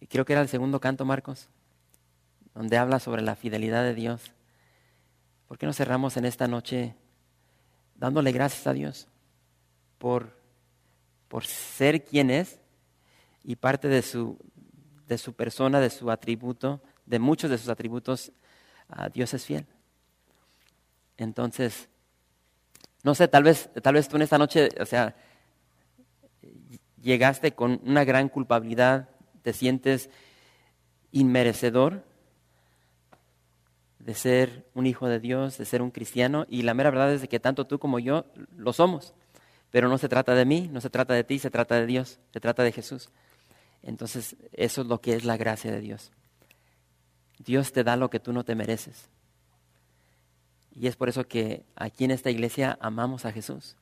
Creo 0.08 0.24
que 0.24 0.34
era 0.34 0.42
el 0.42 0.50
segundo 0.50 0.80
canto, 0.80 1.04
Marcos 1.04 1.50
donde 2.56 2.78
habla 2.78 3.00
sobre 3.00 3.22
la 3.22 3.36
fidelidad 3.36 3.84
de 3.84 3.94
Dios. 3.94 4.32
¿Por 5.48 5.58
qué 5.58 5.66
no 5.66 5.74
cerramos 5.74 6.16
en 6.18 6.26
esta 6.26 6.48
noche 6.48 6.96
dándole 7.96 8.32
gracias 8.32 8.66
a 8.66 8.74
Dios 8.74 9.08
por, 9.98 10.40
por 11.28 11.46
ser 11.46 12.04
quien 12.04 12.32
es 12.32 12.60
y 13.44 13.58
parte 13.58 13.90
de 13.90 14.02
su, 14.02 14.40
de 15.06 15.18
su 15.18 15.34
persona, 15.34 15.82
de 15.82 15.90
su 15.90 16.10
atributo, 16.10 16.82
de 17.06 17.20
muchos 17.20 17.52
de 17.52 17.58
sus 17.58 17.70
atributos, 17.70 18.32
Dios 19.14 19.34
es 19.34 19.46
fiel? 19.46 19.66
Entonces, 21.18 21.90
no 23.04 23.16
sé, 23.16 23.28
tal 23.28 23.44
vez, 23.44 23.70
tal 23.84 23.96
vez 23.96 24.08
tú 24.08 24.16
en 24.16 24.24
esta 24.24 24.38
noche, 24.38 24.70
o 24.80 24.86
sea, 24.86 25.16
llegaste 27.02 27.52
con 27.52 27.82
una 27.84 28.06
gran 28.06 28.30
culpabilidad, 28.30 29.10
te 29.44 29.54
sientes 29.54 30.10
inmerecedor 31.12 32.15
de 34.06 34.14
ser 34.14 34.68
un 34.76 34.86
hijo 34.86 35.08
de 35.08 35.20
Dios, 35.20 35.58
de 35.58 35.66
ser 35.66 35.82
un 35.82 35.90
cristiano, 35.90 36.46
y 36.48 36.62
la 36.62 36.76
mera 36.76 36.92
verdad 36.92 37.12
es 37.12 37.28
que 37.28 37.40
tanto 37.40 37.66
tú 37.66 37.80
como 37.80 37.98
yo 37.98 38.28
lo 38.56 38.72
somos. 38.72 39.16
Pero 39.72 39.90
no 39.90 39.98
se 39.98 40.08
trata 40.08 40.36
de 40.36 40.46
mí, 40.46 40.70
no 40.72 40.80
se 40.80 40.92
trata 40.92 41.16
de 41.16 41.24
ti, 41.24 41.40
se 41.40 41.50
trata 41.50 41.74
de 41.76 41.88
Dios, 41.88 42.20
se 42.32 42.40
trata 42.40 42.62
de 42.62 42.72
Jesús. 42.72 43.10
Entonces, 43.82 44.36
eso 44.54 44.82
es 44.82 44.88
lo 44.88 45.02
que 45.02 45.16
es 45.16 45.26
la 45.26 45.38
gracia 45.38 45.72
de 45.72 45.82
Dios. 45.82 46.12
Dios 47.40 47.72
te 47.72 47.84
da 47.84 47.96
lo 47.96 48.12
que 48.12 48.20
tú 48.20 48.32
no 48.32 48.44
te 48.44 48.54
mereces. 48.54 49.10
Y 50.76 50.86
es 50.86 50.96
por 50.96 51.10
eso 51.10 51.28
que 51.28 51.66
aquí 51.76 52.06
en 52.06 52.12
esta 52.12 52.30
iglesia 52.30 52.78
amamos 52.82 53.26
a 53.26 53.32
Jesús. 53.32 53.76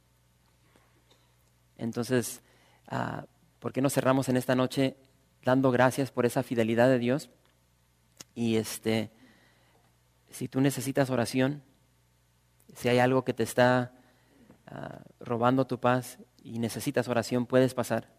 Entonces, 1.78 2.42
ah, 2.88 3.26
¿por 3.60 3.74
qué 3.74 3.82
no 3.82 3.90
cerramos 3.90 4.30
en 4.30 4.38
esta 4.38 4.56
noche 4.56 4.96
dando 5.44 5.70
gracias 5.70 6.12
por 6.12 6.26
esa 6.26 6.44
fidelidad 6.44 6.88
de 6.88 7.00
Dios? 7.00 7.30
Y 8.36 8.56
este 8.56 9.12
si 10.34 10.48
tú 10.48 10.60
necesitas 10.60 11.10
oración, 11.10 11.64
si 12.76 12.90
hay 12.90 13.00
algo 13.00 13.24
que 13.24 13.34
te 13.34 13.44
está 13.44 13.94
ah, 14.68 15.00
robando 15.20 15.66
tu 15.68 15.80
paz 15.80 16.20
y 16.44 16.60
necesitas 16.60 17.08
oración, 17.08 17.46
puedes 17.46 17.74
pasar. 17.74 18.10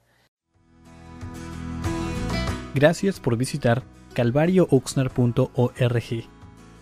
Gracias 2.75 3.21
por 3.21 3.37
visitar 3.37 3.83
calvariooxnar.org. 4.15 6.29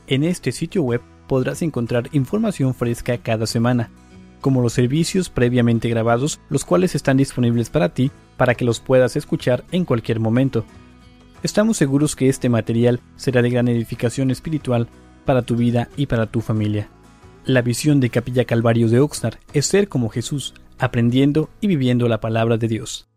En 0.07 0.25
este 0.25 0.53
sitio 0.53 0.83
web 0.83 1.01
podrás 1.27 1.63
encontrar 1.63 2.09
información 2.13 2.75
fresca 2.75 3.17
cada 3.19 3.47
semana, 3.47 3.91
como 4.43 4.61
los 4.61 4.75
servicios 4.75 5.31
previamente 5.31 5.89
grabados, 5.89 6.41
los 6.51 6.67
cuales 6.67 6.95
están 6.95 7.17
disponibles 7.17 7.71
para 7.71 7.95
ti 7.95 8.11
para 8.37 8.55
que 8.55 8.67
los 8.67 8.81
puedas 8.81 9.17
escuchar 9.17 9.65
en 9.71 9.87
cualquier 9.87 10.21
momento. 10.21 10.67
Estamos 11.43 11.79
seguros 11.79 12.17
que 12.17 12.29
este 12.29 12.51
material 12.51 13.01
será 13.17 13.41
de 13.41 13.51
gran 13.51 13.69
edificación 13.69 14.31
espiritual 14.31 14.89
para 15.25 15.43
tu 15.43 15.57
vida 15.57 15.89
y 15.97 16.07
para 16.07 16.27
tu 16.27 16.41
familia. 16.41 16.89
La 17.45 17.63
visión 17.63 18.01
de 18.01 18.11
Capilla 18.11 18.45
Calvario 18.45 18.89
de 18.89 19.01
Oxnard 19.01 19.39
es 19.53 19.67
ser 19.67 19.89
como 19.89 20.09
Jesús, 20.09 20.55
aprendiendo 20.79 21.51
y 21.61 21.67
viviendo 21.67 22.09
la 22.09 22.21
palabra 22.21 22.57
de 22.57 22.69
Dios. 22.69 23.12